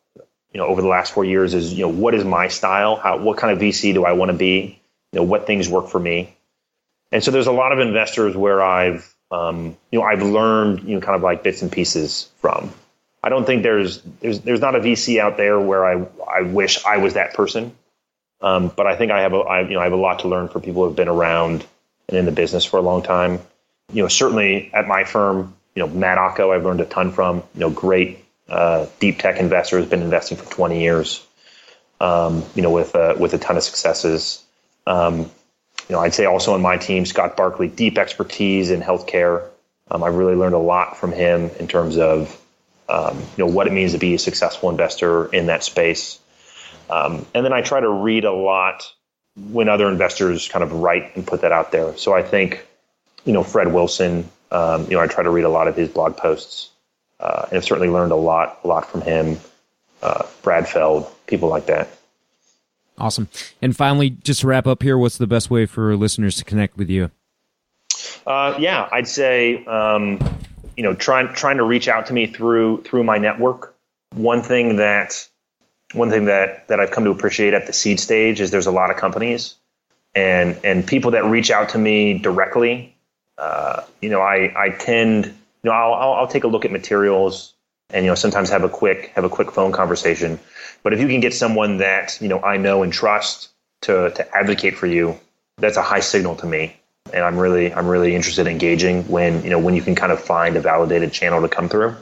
you 0.53 0.59
know, 0.59 0.67
over 0.67 0.83
the 0.83 0.89
last 0.89 1.13
four 1.13 1.25
years 1.25 1.55
is 1.55 1.73
you 1.73 1.83
know 1.83 1.93
what 1.93 2.15
is 2.15 2.25
my 2.25 2.49
style? 2.49 2.97
How 2.97 3.19
what 3.19 3.39
kind 3.39 3.53
of 3.53 3.63
VC 3.63 3.95
do 3.95 4.05
I 4.05 4.13
want 4.13 4.31
to 4.31 4.37
be? 4.37 4.81
You 5.13 5.21
know, 5.21 5.25
what 5.25 5.47
things 5.47 5.69
work 5.69 5.89
for 5.89 6.01
me? 6.01 6.35
And 7.13 7.23
so 7.23 7.31
there's 7.31 7.47
a 7.47 7.53
lot 7.53 7.73
of 7.73 7.81
investors 7.81 8.37
where 8.37 8.63
I've, 8.63 9.15
um, 9.31 9.77
you 9.91 9.99
know, 9.99 10.05
I've 10.05 10.23
learned, 10.23 10.89
you 10.89 10.95
know, 10.95 11.01
kind 11.01 11.17
of 11.17 11.23
like 11.23 11.43
bits 11.43 11.63
and 11.63 11.71
pieces 11.71 12.29
from. 12.39 12.73
I 13.23 13.29
don't 13.29 13.45
think 13.45 13.63
there's 13.63 14.03
there's 14.21 14.41
there's 14.41 14.61
not 14.61 14.75
a 14.75 14.81
VC 14.81 15.21
out 15.21 15.37
there 15.37 15.61
where 15.61 15.85
I 15.85 16.07
I 16.29 16.43
wish 16.43 16.85
I 16.85 16.97
was 16.97 17.15
that 17.15 17.35
person. 17.35 17.77
Um, 18.41 18.73
but 18.75 18.87
I 18.87 18.97
think 18.97 19.13
I 19.13 19.21
have 19.23 19.35
a 19.35 19.39
I, 19.39 19.61
you 19.63 19.75
know 19.75 19.81
I 19.81 19.85
have 19.85 19.93
a 19.93 19.97
lot 19.97 20.21
to 20.21 20.29
learn 20.29 20.49
from 20.49 20.63
people 20.63 20.83
who 20.83 20.89
have 20.89 20.97
been 20.97 21.09
around 21.09 21.67
and 22.09 22.17
in 22.17 22.25
the 22.25 22.33
business 22.33 22.65
for 22.65 22.79
a 22.79 22.83
long 22.83 23.03
time. 23.03 23.41
You 23.93 24.03
know, 24.03 24.09
certainly 24.09 24.71
at 24.73 24.87
my 24.87 25.05
firm, 25.05 25.57
you 25.75 25.87
know, 25.87 25.89
Matt 25.89 26.19
Ocko, 26.19 26.55
I've 26.55 26.65
learned 26.65 26.81
a 26.81 26.85
ton 26.85 27.13
from. 27.13 27.43
You 27.55 27.61
know, 27.61 27.71
great 27.71 28.25
uh, 28.49 28.87
deep 28.99 29.19
tech 29.19 29.39
investor 29.39 29.79
has 29.79 29.89
been 29.89 30.03
investing 30.03 30.37
for 30.37 30.51
20 30.51 30.81
years. 30.81 31.27
Um, 32.01 32.45
you 32.55 32.63
know, 32.63 32.71
with 32.71 32.95
uh, 32.95 33.15
with 33.19 33.35
a 33.35 33.39
ton 33.39 33.57
of 33.57 33.63
successes. 33.63 34.43
Um, 34.87 35.31
you 35.89 35.97
know, 35.97 36.01
I'd 36.01 36.15
say 36.15 36.25
also 36.25 36.55
on 36.55 36.63
my 36.63 36.77
team, 36.77 37.05
Scott 37.05 37.37
Barkley, 37.37 37.69
deep 37.69 37.99
expertise 37.99 38.71
in 38.71 38.81
healthcare. 38.81 39.47
Um, 39.91 40.03
I've 40.03 40.15
really 40.15 40.35
learned 40.35 40.55
a 40.55 40.59
lot 40.59 40.97
from 40.97 41.13
him 41.13 41.51
in 41.59 41.69
terms 41.69 41.99
of 41.99 42.41
um, 42.89 43.19
you 43.19 43.45
know 43.45 43.47
what 43.47 43.67
it 43.67 43.73
means 43.73 43.93
to 43.93 43.99
be 43.99 44.15
a 44.15 44.19
successful 44.19 44.71
investor 44.71 45.27
in 45.27 45.47
that 45.47 45.63
space. 45.63 46.19
Um, 46.89 47.27
and 47.35 47.45
then 47.45 47.53
I 47.53 47.63
try 47.63 47.81
to 47.81 47.89
read 47.89 48.25
a 48.25 48.33
lot 48.33 48.93
when 49.37 49.69
other 49.69 49.89
investors 49.89 50.49
kind 50.49 50.63
of 50.63 50.73
write 50.73 51.17
and 51.17 51.27
put 51.27 51.43
that 51.43 51.53
out 51.53 51.73
there. 51.73 51.97
So 51.97 52.13
I 52.13 52.23
think, 52.23 52.67
you 53.25 53.33
know, 53.33 53.43
Fred 53.43 53.73
Wilson, 53.73 54.29
um, 54.51 54.85
you 54.85 54.93
know, 54.93 55.01
I 55.01 55.07
try 55.07 55.23
to 55.23 55.31
read 55.31 55.45
a 55.45 55.49
lot 55.49 55.69
of 55.69 55.77
his 55.77 55.89
blog 55.89 56.17
posts, 56.17 56.71
uh, 57.19 57.47
and 57.49 57.59
I've 57.59 57.65
certainly 57.65 57.89
learned 57.89 58.13
a 58.13 58.17
lot, 58.17 58.61
a 58.65 58.69
lot 58.69 58.91
from 58.91 59.03
him. 59.03 59.39
Uh, 60.03 60.25
Brad 60.43 60.69
Feld, 60.69 61.11
people 61.27 61.49
like 61.49 61.67
that. 61.67 61.89
Awesome. 62.99 63.29
And 63.63 63.77
finally, 63.77 64.11
just 64.11 64.43
to 64.43 64.47
wrap 64.47 64.67
up 64.67 64.83
here, 64.83 64.99
what's 64.99 65.19
the 65.19 65.27
best 65.27 65.51
way 65.51 65.67
for 65.67 65.97
listeners 65.97 66.37
to 66.37 66.45
connect 66.45 66.77
with 66.77 66.91
you? 66.91 67.11
Uh, 68.27 68.55
yeah, 68.59 68.89
I'd 68.93 69.09
say 69.09 69.65
um, 69.65 70.19
you 70.77 70.83
know 70.83 70.95
trying 70.95 71.33
trying 71.35 71.57
to 71.57 71.65
reach 71.65 71.89
out 71.89 72.07
to 72.07 72.13
me 72.13 72.27
through 72.27 72.83
through 72.83 73.05
my 73.05 73.19
network. 73.19 73.75
One 74.15 74.43
thing 74.43 74.77
that 74.77 75.29
one 75.93 76.11
thing 76.11 76.27
that 76.27 76.69
that 76.69 76.81
I've 76.81 76.91
come 76.91 77.05
to 77.05 77.11
appreciate 77.11 77.55
at 77.55 77.67
the 77.67 77.73
seed 77.73 78.01
stage 78.01 78.41
is 78.41 78.51
there's 78.51 78.67
a 78.67 78.71
lot 78.71 78.91
of 78.91 78.97
companies 78.97 79.57
and 80.15 80.59
and 80.65 80.87
people 80.87 81.13
that 81.13 81.25
reach 81.25 81.51
out 81.51 81.71
to 81.71 81.79
me 81.79 82.19
directly. 82.19 82.90
Uh, 83.41 83.83
you 84.01 84.11
know, 84.11 84.21
I 84.21 84.53
I 84.57 84.71
tend 84.71 85.27
you 85.27 85.33
know 85.65 85.73
I'll, 85.73 85.95
I'll 85.95 86.13
I'll 86.13 86.29
take 86.29 86.45
a 86.45 86.49
look 86.49 86.65
at 86.65 86.71
materials 86.71 87.55
and 87.91 88.05
you 88.05 88.11
know 88.11 88.15
sometimes 88.15 88.51
have 88.51 88.65
a 88.65 88.69
quick 88.69 89.13
have 89.15 89.25
a 89.25 89.31
quick 89.31 89.51
phone 89.51 89.73
conversation. 89.73 90.39
But 90.83 90.93
if 90.93 91.01
you 91.01 91.09
can 91.09 91.21
get 91.21 91.35
someone 91.35 91.79
that 91.79 92.19
you 92.21 92.29
know 92.29 92.41
I 92.41 92.57
know 92.57 92.83
and 92.83 92.93
trust 92.93 93.49
to 93.83 94.11
to 94.11 94.37
advocate 94.37 94.77
for 94.77 94.87
you, 94.87 95.19
that's 95.57 95.77
a 95.77 95.83
high 95.83 96.01
signal 96.01 96.37
to 96.37 96.47
me 96.47 96.77
and 97.13 97.25
I'm 97.25 97.39
really 97.39 97.73
I'm 97.73 97.89
really 97.89 98.15
interested 98.15 98.43
in 98.43 98.53
engaging 98.53 99.05
when 99.05 99.43
you 99.43 99.51
know 99.51 99.59
when 99.59 99.75
you 99.75 99.83
can 99.83 99.95
kind 99.95 100.13
of 100.13 100.21
find 100.21 100.57
a 100.57 100.61
validated 100.61 101.13
channel 101.13 101.41
to 101.43 101.49
come 101.49 101.69
through. 101.69 101.97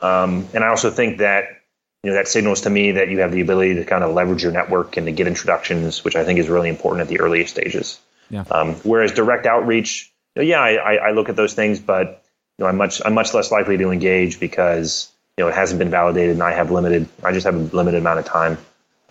Um, 0.00 0.48
and 0.52 0.64
I 0.64 0.68
also 0.68 0.90
think 0.90 1.18
that 1.18 1.60
you 2.02 2.10
know 2.10 2.16
that 2.16 2.28
signals 2.28 2.62
to 2.62 2.70
me 2.70 2.92
that 2.92 3.08
you 3.08 3.20
have 3.20 3.32
the 3.32 3.40
ability 3.40 3.74
to 3.74 3.84
kind 3.84 4.04
of 4.04 4.14
leverage 4.14 4.42
your 4.42 4.52
network 4.52 4.96
and 4.96 5.06
to 5.06 5.12
get 5.12 5.26
introductions, 5.26 6.04
which 6.04 6.16
I 6.16 6.24
think 6.24 6.38
is 6.38 6.48
really 6.48 6.68
important 6.68 7.02
at 7.02 7.08
the 7.08 7.20
earliest 7.20 7.52
stages. 7.52 8.00
Yeah. 8.30 8.44
Um, 8.50 8.74
whereas 8.76 9.12
direct 9.12 9.46
outreach, 9.46 10.12
yeah, 10.42 10.60
I, 10.60 10.96
I 10.96 11.10
look 11.12 11.28
at 11.28 11.36
those 11.36 11.54
things, 11.54 11.80
but 11.80 12.24
you 12.58 12.64
know 12.64 12.68
I'm 12.68 12.76
much 12.76 13.00
I'm 13.04 13.14
much 13.14 13.34
less 13.34 13.50
likely 13.50 13.76
to 13.78 13.90
engage 13.90 14.40
because 14.40 15.10
you 15.36 15.44
know 15.44 15.48
it 15.48 15.54
hasn't 15.54 15.78
been 15.78 15.90
validated 15.90 16.32
and 16.32 16.42
I 16.42 16.52
have 16.52 16.70
limited 16.70 17.08
I 17.22 17.32
just 17.32 17.46
have 17.46 17.54
a 17.54 17.76
limited 17.76 17.98
amount 17.98 18.18
of 18.18 18.24
time 18.24 18.58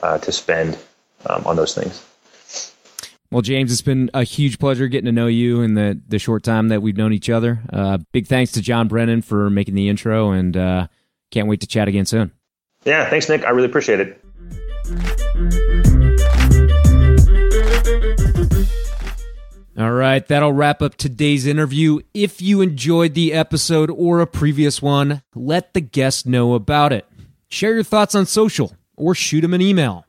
uh, 0.02 0.18
to 0.20 0.32
spend 0.32 0.78
um, 1.26 1.46
on 1.46 1.56
those 1.56 1.74
things. 1.74 2.06
Well, 3.32 3.42
James, 3.42 3.72
it's 3.72 3.82
been 3.82 4.12
a 4.14 4.24
huge 4.24 4.60
pleasure 4.60 4.88
getting 4.88 5.08
to 5.08 5.12
know 5.12 5.26
you 5.26 5.62
in 5.62 5.74
the, 5.74 6.00
the 6.08 6.20
short 6.20 6.44
time 6.44 6.68
that 6.68 6.84
we've 6.84 6.96
known 6.96 7.14
each 7.14 7.32
other. 7.32 7.62
Uh, 7.72 7.98
big 8.12 8.28
thanks 8.28 8.52
to 8.52 8.62
John 8.62 8.88
Brennan 8.88 9.24
for 9.24 9.50
making 9.50 9.74
the 9.74 9.90
intro, 9.90 10.30
and 10.30 10.56
uh, 10.56 10.88
can't 11.32 11.48
wait 11.48 11.62
to 11.62 11.68
chat 11.68 11.88
again 11.88 12.06
soon. 12.06 12.32
Yeah, 12.86 13.10
thanks, 13.10 13.28
Nick. 13.30 13.44
I 13.44 13.50
really 13.50 13.70
appreciate 13.70 14.02
it. 14.02 14.20
All 19.76 19.92
right, 19.92 20.26
that'll 20.28 20.54
wrap 20.54 20.84
up 20.84 20.96
today's 20.96 21.48
interview. 21.48 22.02
If 22.14 22.44
you 22.44 22.62
enjoyed 22.62 23.16
the 23.16 23.34
episode 23.34 23.90
or 23.90 24.20
a 24.20 24.28
previous 24.28 24.84
one, 24.84 25.24
let 25.34 25.74
the 25.74 25.82
guest 25.82 26.28
know 26.28 26.54
about 26.54 26.94
it. 26.94 27.08
Share 27.48 27.74
your 27.74 27.84
thoughts 27.84 28.14
on 28.14 28.28
social 28.28 28.76
or 28.96 29.16
shoot 29.16 29.44
him 29.44 29.56
an 29.56 29.62
email. 29.62 30.06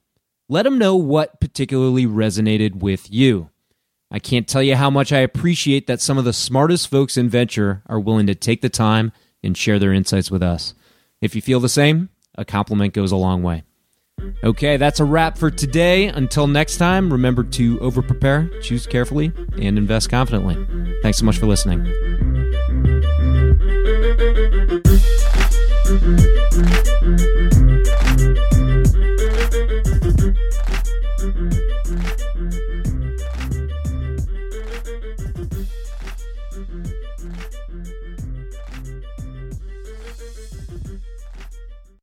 Let 0.50 0.64
them 0.64 0.76
know 0.76 0.96
what 0.96 1.40
particularly 1.40 2.04
resonated 2.04 2.76
with 2.76 3.10
you. 3.10 3.48
I 4.10 4.18
can't 4.18 4.46
tell 4.46 4.62
you 4.62 4.76
how 4.76 4.90
much 4.90 5.14
I 5.14 5.20
appreciate 5.20 5.86
that 5.86 6.02
some 6.02 6.18
of 6.18 6.26
the 6.26 6.34
smartest 6.34 6.88
folks 6.88 7.16
in 7.16 7.30
venture 7.30 7.82
are 7.86 7.98
willing 7.98 8.26
to 8.26 8.34
take 8.34 8.60
the 8.60 8.68
time 8.68 9.12
and 9.42 9.56
share 9.56 9.78
their 9.78 9.94
insights 9.94 10.30
with 10.30 10.42
us. 10.42 10.74
If 11.22 11.34
you 11.34 11.40
feel 11.40 11.60
the 11.60 11.70
same, 11.70 12.10
a 12.34 12.44
compliment 12.44 12.92
goes 12.92 13.12
a 13.12 13.16
long 13.16 13.42
way. 13.42 13.62
Okay, 14.42 14.76
that's 14.76 15.00
a 15.00 15.04
wrap 15.04 15.38
for 15.38 15.50
today. 15.50 16.06
Until 16.06 16.46
next 16.46 16.76
time, 16.76 17.12
remember 17.12 17.42
to 17.44 17.78
overprepare, 17.78 18.62
choose 18.62 18.86
carefully, 18.86 19.32
and 19.58 19.78
invest 19.78 20.10
confidently. 20.10 20.56
Thanks 21.02 21.18
so 21.18 21.24
much 21.24 21.38
for 21.38 21.46
listening. 21.46 21.84